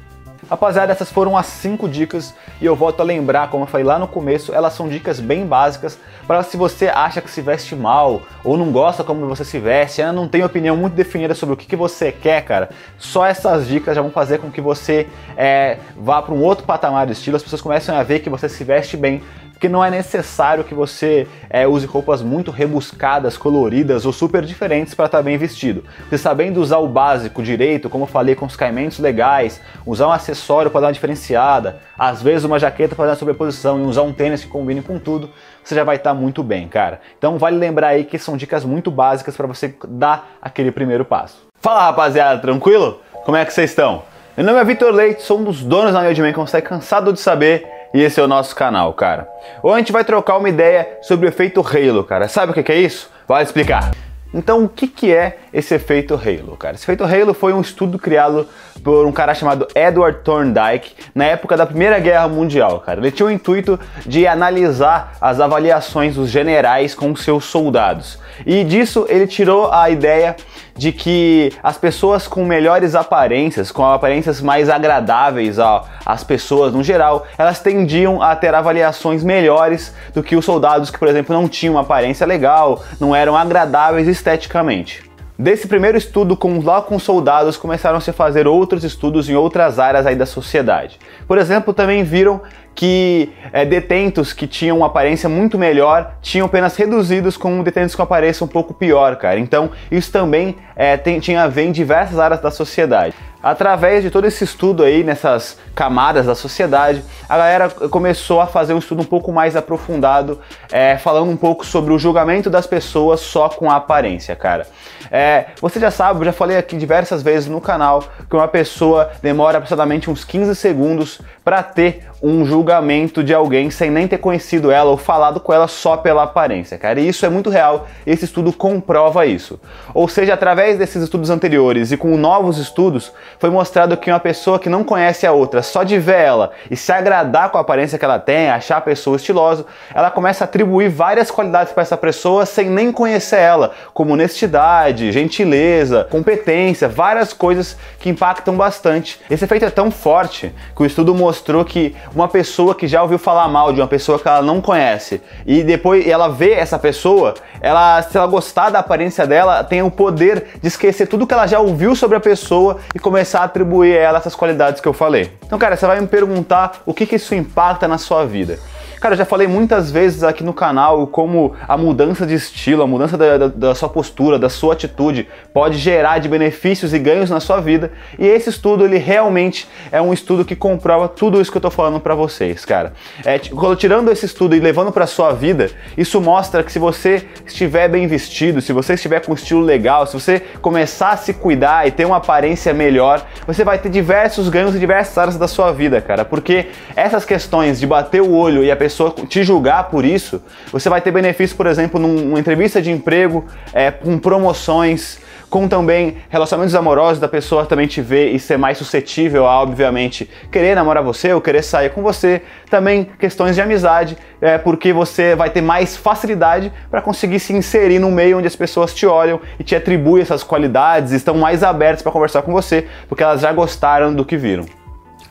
Rapaziada, 0.53 0.93
essas 0.93 1.11
foram 1.11 1.35
as 1.35 1.47
5 1.47 1.89
dicas 1.89 2.35
e 2.61 2.67
eu 2.67 2.77
volto 2.77 3.01
a 3.01 3.03
lembrar, 3.03 3.49
como 3.49 3.63
eu 3.65 3.67
falei 3.67 3.87
lá 3.87 3.99
no 3.99 4.07
começo, 4.07 4.53
elas 4.53 4.75
são 4.75 4.87
dicas 4.87 5.19
bem 5.19 5.47
básicas 5.47 5.99
para 6.27 6.43
se 6.43 6.59
você 6.59 6.89
acha 6.89 7.23
que 7.23 7.31
se 7.31 7.41
veste 7.41 7.75
mal 7.75 8.21
ou 8.45 8.59
não 8.59 8.71
gosta 8.71 9.03
como 9.03 9.27
você 9.27 9.47
se 9.47 9.59
veste, 9.59 10.03
ainda 10.03 10.13
não 10.13 10.29
tem 10.29 10.45
opinião 10.45 10.77
muito 10.77 10.93
definida 10.93 11.35
sobre 11.35 11.55
o 11.55 11.57
que, 11.57 11.65
que 11.65 11.75
você 11.75 12.13
quer, 12.13 12.45
cara. 12.45 12.69
Só 12.99 13.25
essas 13.25 13.67
dicas 13.67 13.97
já 13.97 14.03
vão 14.03 14.11
fazer 14.11 14.41
com 14.41 14.51
que 14.51 14.61
você 14.61 15.09
é, 15.39 15.79
vá 15.97 16.21
para 16.21 16.35
um 16.35 16.43
outro 16.43 16.67
patamar 16.67 17.07
de 17.07 17.15
estilo, 17.15 17.39
as 17.39 17.43
pessoas 17.43 17.63
comecem 17.63 17.95
a 17.95 18.03
ver 18.03 18.19
que 18.19 18.29
você 18.29 18.47
se 18.47 18.63
veste 18.63 18.95
bem, 18.95 19.23
porque 19.63 19.69
não 19.69 19.85
é 19.85 19.93
necessário 19.93 20.65
que 20.65 20.75
você 20.75 21.25
é, 21.49 21.69
use 21.69 21.87
roupas 21.87 22.21
muito 22.21 22.51
rebuscadas, 22.51 23.37
coloridas 23.37 24.05
ou 24.05 24.13
super 24.13 24.43
diferentes 24.45 24.93
para 24.93 25.07
estar 25.07 25.19
tá 25.19 25.23
bem 25.23 25.39
vestido. 25.39 25.85
Você 26.11 26.19
sabendo 26.19 26.61
usar 26.61 26.79
o 26.79 26.89
básico 26.89 27.41
direito, 27.41 27.89
como 27.89 28.03
eu 28.03 28.09
falei, 28.09 28.35
com 28.35 28.45
os 28.45 28.57
caimentos 28.57 28.99
legais, 28.99 29.61
usar 29.87 30.09
um 30.09 30.11
acessório 30.11 30.69
para 30.69 30.81
dar 30.81 30.87
uma 30.89 30.93
diferenciada, 30.93 31.79
às 31.97 32.21
vezes 32.21 32.43
uma 32.43 32.59
jaqueta 32.59 32.97
para 32.97 33.05
dar 33.05 33.11
uma 33.13 33.17
sobreposição 33.17 33.81
e 33.81 33.85
usar 33.85 34.03
um 34.03 34.13
tênis 34.13 34.43
que 34.43 34.51
combine 34.51 34.83
com 34.83 34.99
tudo, 34.99 35.31
você 35.63 35.77
já 35.77 35.85
vai 35.85 35.95
estar 35.95 36.11
tá 36.11 36.17
muito 36.21 36.43
bem, 36.43 36.67
cara. 36.67 37.01
Então 37.17 37.39
vale 37.39 37.57
lembrar 37.57 37.91
aí 37.91 38.03
que 38.03 38.19
são 38.19 38.37
dicas 38.37 38.65
muito 38.65 38.91
básicas 38.91 39.37
para 39.37 39.47
você 39.47 39.73
dar 39.87 40.39
aquele 40.43 40.73
primeiro 40.73 41.05
passo. 41.05 41.47
Fala 41.61 41.85
rapaziada, 41.85 42.41
tranquilo? 42.41 43.01
Como 43.25 43.37
é 43.37 43.45
que 43.45 43.55
vocês 43.55 43.71
estão? 43.71 44.03
Meu 44.37 44.45
nome 44.45 44.59
é 44.59 44.65
Vitor 44.65 44.93
Leite, 44.93 45.23
sou 45.23 45.39
um 45.39 45.45
dos 45.45 45.63
donos 45.63 45.93
da 45.93 46.01
Nerdman, 46.01 46.33
como 46.33 46.49
você 46.49 46.57
está 46.57 46.69
cansado 46.69 47.13
de 47.13 47.21
saber 47.21 47.82
e 47.95 48.01
esse 48.01 48.19
é 48.21 48.23
o 48.23 48.29
nosso 48.29 48.55
canal, 48.55 48.93
cara. 48.95 49.29
Hoje 49.63 49.75
a 49.75 49.79
gente 49.79 49.93
vai 49.93 50.05
trocar 50.05 50.37
uma 50.39 50.49
ideia 50.49 50.99
sobre 51.03 51.27
o 51.27 51.29
efeito 51.29 51.61
Halo, 51.61 52.05
cara. 52.05 52.29
Sabe 52.29 52.53
o 52.53 52.55
que 52.55 52.73
é 52.73 52.79
isso? 52.79 53.11
Vou 53.29 53.39
explicar. 53.39 53.91
Então, 54.33 54.65
o 54.65 54.69
que 54.69 55.13
é 55.13 55.39
esse 55.53 55.75
efeito 55.75 56.15
Halo, 56.15 56.57
cara? 56.57 56.75
Esse 56.75 56.85
efeito 56.85 57.05
Halo 57.05 57.35
foi 57.35 57.53
um 57.53 57.61
estudo 57.61 57.99
criado 57.99 58.47
por 58.83 59.07
um 59.07 59.13
cara 59.13 59.35
chamado 59.35 59.67
Edward 59.75 60.21
Thorndike 60.25 60.95
na 61.15 61.25
época 61.25 61.57
da 61.57 61.67
Primeira 61.67 61.99
Guerra 61.99 62.29
Mundial, 62.29 62.81
cara. 62.81 63.01
Ele 63.01 63.11
tinha 63.11 63.27
o 63.27 63.31
intuito 63.31 63.79
de 64.07 64.27
analisar 64.27 65.15
as 65.21 65.41
avaliações 65.41 66.15
dos 66.15 66.31
generais 66.31 66.95
com 66.95 67.15
seus 67.15 67.45
soldados. 67.45 68.19
E 68.47 68.65
disso 68.65 69.07
ele 69.09 69.27
tirou 69.27 69.71
a 69.71 69.91
ideia 69.91 70.37
de 70.75 70.91
que 70.91 71.53
as 71.63 71.77
pessoas 71.77 72.27
com 72.27 72.45
melhores 72.45 72.95
aparências, 72.95 73.71
com 73.71 73.85
aparências 73.85 74.41
mais 74.41 74.71
agradáveis 74.71 75.59
às 76.05 76.25
pessoas 76.25 76.73
no 76.73 76.83
geral, 76.83 77.27
elas 77.37 77.61
tendiam 77.61 78.23
a 78.23 78.35
ter 78.35 78.55
avaliações 78.55 79.23
melhores 79.23 79.95
do 80.15 80.23
que 80.23 80.35
os 80.35 80.45
soldados 80.45 80.91
que, 80.91 80.99
por 80.99 81.09
exemplo, 81.09 81.35
não 81.35 81.47
tinham 81.47 81.75
uma 81.75 81.83
aparência 81.83 82.27
legal, 82.27 82.83
não 82.99 83.15
eram 83.15 83.37
agradáveis 83.37 84.09
esteticamente. 84.09 85.12
Desse 85.43 85.67
primeiro 85.67 85.99
estudo 85.99 86.37
com, 86.37 86.61
lá 86.61 86.81
com 86.81 87.01
soldados 87.01 87.57
começaram 87.57 87.99
a 87.99 88.01
se 88.01 88.13
fazer 88.13 88.47
outros 88.47 88.85
estudos 88.85 89.29
em 89.29 89.35
outras 89.35 89.81
áreas 89.81 90.07
aí 90.07 90.15
da 90.15 90.25
sociedade. 90.25 91.01
Por 91.27 91.37
exemplo, 91.37 91.75
também 91.75 92.05
viram 92.05 92.41
que 92.77 93.29
é, 93.53 93.65
detentos 93.65 94.33
que 94.33 94.47
tinham 94.47 94.77
uma 94.77 94.87
aparência 94.87 95.29
muito 95.29 95.59
melhor 95.59 96.15
tinham 96.23 96.49
penas 96.49 96.77
reduzidas 96.77 97.37
com 97.37 97.61
detentos 97.61 97.97
com 97.97 98.03
aparência 98.03 98.45
um 98.45 98.49
pouco 98.49 98.73
pior, 98.73 99.17
cara. 99.17 99.41
Então 99.41 99.73
isso 99.91 100.13
também 100.13 100.59
é, 100.77 100.97
tem, 100.97 101.19
tinha 101.19 101.43
a 101.43 101.49
ver 101.49 101.65
em 101.65 101.73
diversas 101.73 102.21
áreas 102.21 102.41
da 102.41 102.53
sociedade. 102.53 103.13
Através 103.43 104.05
de 104.05 104.11
todo 104.11 104.25
esse 104.25 104.45
estudo 104.45 104.85
aí, 104.85 105.03
nessas 105.03 105.59
camadas 105.75 106.27
da 106.27 106.35
sociedade, 106.37 107.03
a 107.29 107.37
galera 107.37 107.69
começou 107.69 108.41
a 108.41 108.47
fazer 108.47 108.73
um 108.73 108.79
estudo 108.79 109.03
um 109.03 109.05
pouco 109.05 109.33
mais 109.33 109.57
aprofundado, 109.57 110.39
é, 110.71 110.97
falando 110.97 111.29
um 111.29 111.37
pouco 111.37 111.67
sobre 111.67 111.93
o 111.93 111.99
julgamento 111.99 112.49
das 112.49 112.69
pessoas 112.69 113.19
só 113.19 113.49
com 113.49 113.69
a 113.69 113.75
aparência, 113.75 114.37
cara. 114.37 114.69
É, 115.15 115.49
você 115.61 115.79
já 115.79 115.91
sabe, 115.91 116.21
eu 116.21 116.25
já 116.25 116.33
falei 116.33 116.57
aqui 116.57 116.75
diversas 116.75 117.23
vezes 117.23 117.47
no 117.47 117.61
canal 117.61 118.03
que 118.31 118.35
uma 118.35 118.49
pessoa 118.49 119.13
demora 119.21 119.59
aproximadamente 119.59 120.09
uns 120.09 120.25
15 120.25 120.57
segundos 120.57 121.21
para 121.45 121.63
ter 121.63 122.07
um 122.23 122.45
julgamento 122.45 123.23
de 123.23 123.35
alguém 123.35 123.69
sem 123.69 123.91
nem 123.91 124.07
ter 124.07 124.19
conhecido 124.19 124.71
ela 124.71 124.91
ou 124.91 124.97
falado 124.97 125.41
com 125.41 125.53
ela 125.53 125.67
só 125.67 125.97
pela 125.97 126.23
aparência, 126.23 126.79
cara. 126.79 127.01
E 127.01 127.09
isso 127.09 127.27
é 127.27 127.29
muito 127.29 127.51
real, 127.51 127.89
esse 128.07 128.25
estudo 128.25 128.53
comprova 128.53 129.27
isso. 129.27 129.59
Ou 129.93 130.07
seja, 130.07 130.35
através 130.35 130.79
desses 130.79 131.03
estudos 131.03 131.31
anteriores 131.31 131.91
e 131.91 131.97
com 131.97 132.17
novos 132.17 132.59
estudos, 132.59 133.13
foi 133.41 133.51
mostrado 133.51 133.97
que 133.97 134.11
uma 134.11 134.21
pessoa 134.21 134.59
que 134.59 134.69
não 134.69 134.85
conhece 134.85 135.27
a 135.27 135.33
outra, 135.33 135.63
só 135.63 135.83
de 135.83 135.99
ver 135.99 136.21
ela 136.21 136.53
e 136.71 136.77
se 136.77 136.93
agradar 136.93 137.51
com 137.51 137.59
a 137.59 137.63
aparência 137.63 137.99
que 137.99 138.05
ela 138.05 138.21
tem, 138.21 138.49
achar 138.49 138.77
a 138.77 138.81
pessoa 138.81 139.17
estilosa, 139.17 139.67
ela 139.93 140.11
começa 140.11 140.45
a 140.45 140.47
atribuir 140.47 140.89
várias 140.89 141.29
qualidades 141.29 141.73
para 141.73 141.83
essa 141.83 141.97
pessoa 141.97 142.47
sem 142.47 142.71
nem 142.71 142.93
conhecer 142.93 143.41
ela, 143.41 143.73
como 143.93 144.13
honestidade, 144.13 145.11
gentileza, 145.11 146.07
competência, 146.09 146.89
várias 146.89 147.33
coisas 147.33 147.77
que 147.99 148.09
impactam 148.09 148.57
bastante. 148.57 149.21
Esse 149.29 149.45
efeito 149.45 149.65
é 149.65 149.71
tão 149.71 149.91
forte 149.91 150.55
que 150.77 150.83
o 150.83 150.87
estudo 150.87 151.13
mostrou 151.13 151.32
que 151.65 151.95
uma 152.15 152.29
pessoa 152.29 152.75
que 152.75 152.87
já 152.87 153.03
ouviu 153.03 153.19
falar 153.19 153.49
mal 153.49 153.73
de 153.73 153.81
uma 153.81 153.87
pessoa 153.87 154.19
que 154.19 154.29
ela 154.29 154.43
não 154.43 154.61
conhece 154.61 155.21
e 155.47 155.63
depois 155.63 156.07
ela 156.07 156.29
vê 156.29 156.53
essa 156.53 156.79
pessoa, 156.79 157.35
ela 157.61 158.03
se 158.03 158.17
ela 158.17 158.27
gostar 158.27 158.71
da 158.71 158.79
aparência 158.79 159.27
dela, 159.27 159.63
tem 159.65 159.83
o 159.83 159.91
poder 159.91 160.47
de 160.61 160.69
esquecer 160.69 161.07
tudo 161.07 161.27
que 161.27 161.35
ela 161.35 161.47
já 161.47 161.61
ouviu 161.61 161.95
sobre 161.95 162.17
a 162.17 162.21
pessoa 162.21 162.79
e 162.95 162.99
começar 162.99 163.41
a 163.41 163.45
atribuir 163.45 163.97
a 163.97 164.01
ela 164.01 164.19
essas 164.19 164.35
qualidades 164.35 164.81
que 164.81 164.89
eu 164.89 164.93
falei. 164.93 165.31
Então, 165.45 165.59
cara, 165.59 165.77
você 165.77 165.87
vai 165.87 166.01
me 166.01 166.07
perguntar 166.07 166.83
o 166.85 166.93
que, 166.93 167.07
que 167.07 167.17
isso 167.17 167.35
impacta 167.35 167.87
na 167.87 167.99
sua 167.99 168.25
vida. 168.25 168.59
Cara, 169.03 169.15
eu 169.15 169.19
já 169.19 169.25
falei 169.25 169.49
muitas 169.49 169.91
vezes 169.91 170.23
aqui 170.23 170.45
no 170.45 170.55
canal 170.55 171.09
como 171.09 171.57
a 171.67 171.77
mudança 171.77 172.25
de 172.25 172.35
estilo, 172.35 172.85
a 172.85 172.87
mudança 172.87 173.19
da, 173.19 173.37
da, 173.37 173.47
da, 173.49 173.75
sua 173.75 173.89
postura, 173.89 174.39
da 174.39 174.49
sua 174.49 174.75
atitude 174.75 175.29
pode 175.53 175.77
gerar 175.77 176.21
de 176.21 176.29
benefícios 176.29 176.95
e 176.95 177.01
ganhos 177.01 177.29
na 177.29 177.41
sua 177.41 177.61
vida. 177.61 177.91
E 178.17 178.25
esse 178.25 178.49
estudo, 178.49 178.85
ele 178.85 178.99
realmente 178.99 179.69
é 179.91 180.01
um 180.01 180.13
estudo 180.13 180.45
que 180.45 180.55
comprova 180.55 181.09
tudo 181.09 181.41
isso 181.41 181.51
que 181.51 181.57
eu 181.57 181.61
tô 181.61 181.69
falando 181.69 181.99
para 181.99 182.15
vocês, 182.15 182.65
cara. 182.65 182.93
É, 183.25 183.41
tirando 183.77 184.09
esse 184.09 184.25
estudo 184.25 184.55
e 184.55 184.61
levando 184.61 184.93
para 184.93 185.05
sua 185.05 185.33
vida, 185.33 185.69
isso 185.99 186.21
mostra 186.21 186.63
que 186.63 186.71
se 186.71 186.79
você 186.79 187.27
estiver 187.45 187.89
bem 187.89 188.07
vestido, 188.07 188.61
se 188.61 188.73
você 188.73 188.95
estiver 188.95 189.19
com 189.19 189.33
um 189.33 189.35
estilo 189.35 189.63
legal, 189.63 190.07
se 190.07 190.15
você 190.15 190.39
começar 190.61 191.11
a 191.11 191.17
se 191.17 191.35
cuidar 191.35 191.89
e 191.89 191.91
ter 191.91 192.05
uma 192.05 192.19
aparência 192.19 192.73
melhor, 192.73 193.27
você 193.49 193.65
vai 193.65 193.79
ter 193.79 193.89
diversos 193.89 194.49
ganhos 194.49 194.77
em 194.77 194.79
diversas 194.79 195.19
áreas 195.19 195.37
da 195.37 195.49
sua 195.49 195.73
vida, 195.73 196.01
cara. 196.01 196.25
Porque 196.25 196.67
essas 196.95 197.25
questões 197.25 197.81
de 197.81 197.87
bater 197.89 198.23
o 198.23 198.31
olho 198.31 198.63
e 198.63 198.71
a 198.71 198.77
pessoa 198.77 198.92
pessoa 198.93 199.11
te 199.27 199.43
julgar 199.43 199.85
por 199.85 200.05
isso, 200.05 200.43
você 200.71 200.89
vai 200.89 201.01
ter 201.01 201.11
benefício, 201.11 201.57
por 201.57 201.67
exemplo, 201.67 201.99
numa 201.99 202.39
entrevista 202.39 202.81
de 202.81 202.91
emprego, 202.91 203.45
é, 203.73 203.91
com 203.91 204.19
promoções, 204.19 205.19
com 205.49 205.69
também 205.69 206.19
relacionamentos 206.31 206.75
amorosos 206.75 207.19
da 207.19 207.29
pessoa 207.29 207.67
também 207.67 207.87
te 207.87 208.01
ver 208.01 208.33
e 208.33 208.39
ser 208.39 208.57
mais 208.57 208.79
suscetível 208.79 209.47
a, 209.47 209.61
obviamente, 209.61 210.29
querer 210.51 210.75
namorar 210.75 211.03
você 211.03 211.33
ou 211.33 211.41
querer 211.41 211.63
sair 211.63 211.91
com 211.91 212.03
você. 212.03 212.43
Também 212.71 213.07
questões 213.19 213.55
de 213.55 213.61
amizade, 213.61 214.17
é, 214.41 214.57
porque 214.57 214.93
você 214.93 215.35
vai 215.35 215.51
ter 215.51 215.61
mais 215.61 215.97
facilidade 215.97 216.73
para 216.91 217.03
conseguir 217.03 217.41
se 217.41 217.53
inserir 217.53 217.99
no 217.99 218.11
meio 218.11 218.39
onde 218.39 218.47
as 218.47 218.57
pessoas 218.57 218.95
te 218.95 219.07
olham 219.07 219.41
e 219.59 219.65
te 219.65 219.75
atribuem 219.75 220.23
essas 220.23 220.43
qualidades, 220.43 221.13
estão 221.13 221.35
mais 221.35 221.63
abertas 221.63 222.03
para 222.03 222.13
conversar 222.13 222.43
com 222.43 222.53
você, 222.53 222.87
porque 223.09 223.23
elas 223.23 223.41
já 223.41 223.53
gostaram 223.53 224.15
do 224.15 224.25
que 224.25 224.37
viram. 224.37 224.82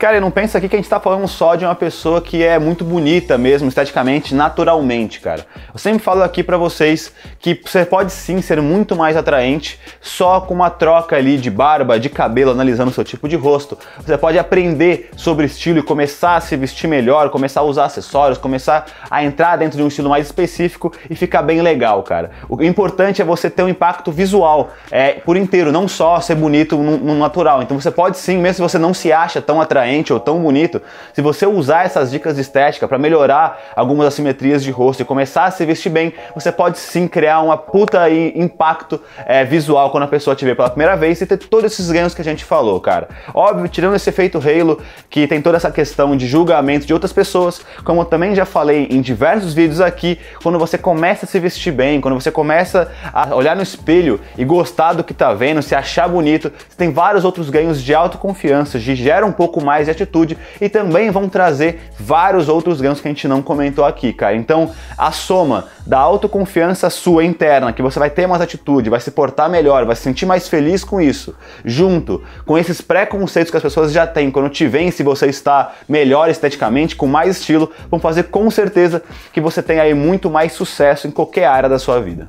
Cara, 0.02 0.20
não 0.20 0.32
pensa 0.32 0.58
aqui 0.58 0.68
que 0.68 0.74
a 0.74 0.80
gente 0.80 0.88
tá 0.88 0.98
falando 0.98 1.28
só 1.28 1.54
de 1.54 1.64
uma 1.64 1.76
pessoa 1.76 2.20
que 2.20 2.42
é 2.42 2.58
muito 2.58 2.84
bonita 2.84 3.38
mesmo, 3.38 3.68
esteticamente, 3.68 4.34
naturalmente, 4.34 5.20
cara. 5.20 5.46
Eu 5.72 5.78
sempre 5.78 6.02
falo 6.02 6.24
aqui 6.24 6.42
para 6.42 6.56
vocês 6.56 7.12
que 7.38 7.60
você 7.64 7.84
pode 7.84 8.10
sim 8.10 8.42
ser 8.42 8.60
muito 8.60 8.96
mais 8.96 9.16
atraente 9.16 9.78
só 10.00 10.40
com 10.40 10.54
uma 10.54 10.70
troca 10.70 11.14
ali 11.14 11.38
de 11.38 11.48
barba, 11.48 12.00
de 12.00 12.08
cabelo, 12.08 12.50
analisando 12.50 12.90
seu 12.90 13.04
tipo 13.04 13.28
de 13.28 13.36
rosto. 13.36 13.78
Você 14.04 14.18
pode 14.18 14.36
aprender 14.40 15.08
sobre 15.16 15.46
estilo 15.46 15.78
e 15.78 15.82
começar 15.84 16.34
a 16.34 16.40
se 16.40 16.56
vestir 16.56 16.88
melhor, 16.88 17.30
começar 17.30 17.60
a 17.60 17.62
usar 17.62 17.84
acessórios, 17.84 18.38
começar 18.38 18.86
a 19.08 19.22
entrar 19.22 19.54
dentro 19.54 19.76
de 19.76 19.84
um 19.84 19.86
estilo 19.86 20.10
mais 20.10 20.26
específico 20.26 20.92
e 21.08 21.14
ficar 21.14 21.42
bem 21.42 21.62
legal, 21.62 22.02
cara. 22.02 22.32
O 22.48 22.60
importante 22.60 23.22
é 23.22 23.24
você 23.24 23.48
ter 23.48 23.62
um 23.62 23.68
impacto 23.68 24.10
visual 24.10 24.72
é, 24.90 25.12
por 25.12 25.36
inteiro, 25.36 25.70
não 25.70 25.86
só 25.86 26.18
ser 26.18 26.34
bonito 26.34 26.76
no, 26.76 26.98
no 26.98 27.14
natural. 27.14 27.62
Então 27.62 27.80
você 27.80 27.92
pode 27.92 28.18
sim, 28.18 28.38
mesmo 28.38 28.54
se 28.56 28.62
você 28.62 28.78
não 28.78 28.92
se 28.92 29.12
acha 29.12 29.40
tão 29.40 29.60
atraente, 29.60 29.91
atraente 29.92 30.12
ou 30.12 30.18
tão 30.18 30.40
bonito, 30.40 30.80
se 31.12 31.20
você 31.20 31.46
usar 31.46 31.84
essas 31.84 32.10
dicas 32.10 32.36
de 32.36 32.40
estética 32.40 32.88
para 32.88 32.98
melhorar 32.98 33.72
algumas 33.76 34.06
assimetrias 34.06 34.62
de 34.62 34.70
rosto 34.70 35.02
e 35.02 35.04
começar 35.04 35.44
a 35.44 35.50
se 35.50 35.64
vestir 35.66 35.90
bem, 35.90 36.14
você 36.34 36.50
pode 36.50 36.78
sim 36.78 37.06
criar 37.06 37.40
uma 37.40 37.56
puta 37.56 38.08
impacto 38.10 39.00
é, 39.26 39.44
visual 39.44 39.90
quando 39.90 40.04
a 40.04 40.08
pessoa 40.08 40.34
te 40.34 40.44
vê 40.44 40.54
pela 40.54 40.70
primeira 40.70 40.96
vez 40.96 41.20
e 41.20 41.26
ter 41.26 41.36
todos 41.36 41.72
esses 41.72 41.90
ganhos 41.90 42.14
que 42.14 42.20
a 42.20 42.24
gente 42.24 42.44
falou, 42.44 42.80
cara. 42.80 43.08
Óbvio, 43.34 43.68
tirando 43.68 43.94
esse 43.94 44.08
efeito 44.08 44.38
halo, 44.38 44.80
que 45.10 45.26
tem 45.26 45.42
toda 45.42 45.56
essa 45.56 45.70
questão 45.70 46.16
de 46.16 46.26
julgamento 46.26 46.86
de 46.86 46.94
outras 46.94 47.12
pessoas, 47.12 47.60
como 47.84 48.00
eu 48.00 48.04
também 48.04 48.34
já 48.34 48.44
falei 48.44 48.88
em 48.90 49.00
diversos 49.00 49.52
vídeos 49.52 49.80
aqui, 49.80 50.18
quando 50.42 50.58
você 50.58 50.78
começa 50.78 51.26
a 51.26 51.28
se 51.28 51.38
vestir 51.38 51.72
bem, 51.72 52.00
quando 52.00 52.14
você 52.14 52.30
começa 52.30 52.90
a 53.12 53.34
olhar 53.34 53.54
no 53.54 53.62
espelho 53.62 54.20
e 54.36 54.44
gostar 54.44 54.94
do 54.94 55.04
que 55.04 55.12
tá 55.12 55.34
vendo, 55.34 55.62
se 55.62 55.74
achar 55.74 56.08
bonito, 56.08 56.50
você 56.68 56.76
tem 56.76 56.90
vários 56.90 57.24
outros 57.24 57.50
ganhos 57.50 57.82
de 57.82 57.94
autoconfiança, 57.94 58.78
de 58.78 58.94
gera 58.94 59.26
um 59.26 59.32
pouco 59.32 59.62
de 59.86 59.90
atitude 59.90 60.38
e 60.60 60.68
também 60.68 61.10
vão 61.10 61.28
trazer 61.28 61.80
vários 61.98 62.48
outros 62.48 62.80
ganhos 62.80 63.00
que 63.00 63.08
a 63.08 63.10
gente 63.10 63.26
não 63.28 63.42
comentou 63.42 63.84
aqui, 63.84 64.12
cara. 64.12 64.34
Então, 64.34 64.70
a 64.96 65.12
soma 65.12 65.68
da 65.86 65.98
autoconfiança 65.98 66.88
sua 66.90 67.24
interna, 67.24 67.72
que 67.72 67.82
você 67.82 67.98
vai 67.98 68.10
ter 68.10 68.26
mais 68.26 68.40
atitude, 68.40 68.90
vai 68.90 69.00
se 69.00 69.10
portar 69.10 69.50
melhor, 69.50 69.84
vai 69.84 69.96
se 69.96 70.02
sentir 70.02 70.26
mais 70.26 70.48
feliz 70.48 70.84
com 70.84 71.00
isso, 71.00 71.34
junto 71.64 72.22
com 72.46 72.56
esses 72.56 72.80
preconceitos 72.80 73.50
que 73.50 73.56
as 73.56 73.62
pessoas 73.62 73.92
já 73.92 74.06
têm 74.06 74.30
quando 74.30 74.48
te 74.48 74.66
veem 74.66 74.90
se 74.90 75.02
você 75.02 75.26
está 75.26 75.72
melhor 75.88 76.28
esteticamente, 76.28 76.96
com 76.96 77.06
mais 77.06 77.38
estilo, 77.38 77.70
vão 77.90 77.98
fazer 77.98 78.24
com 78.24 78.50
certeza 78.50 79.02
que 79.32 79.40
você 79.40 79.62
tenha 79.62 79.82
aí 79.82 79.94
muito 79.94 80.30
mais 80.30 80.52
sucesso 80.52 81.06
em 81.06 81.10
qualquer 81.10 81.46
área 81.46 81.68
da 81.68 81.78
sua 81.78 82.00
vida. 82.00 82.26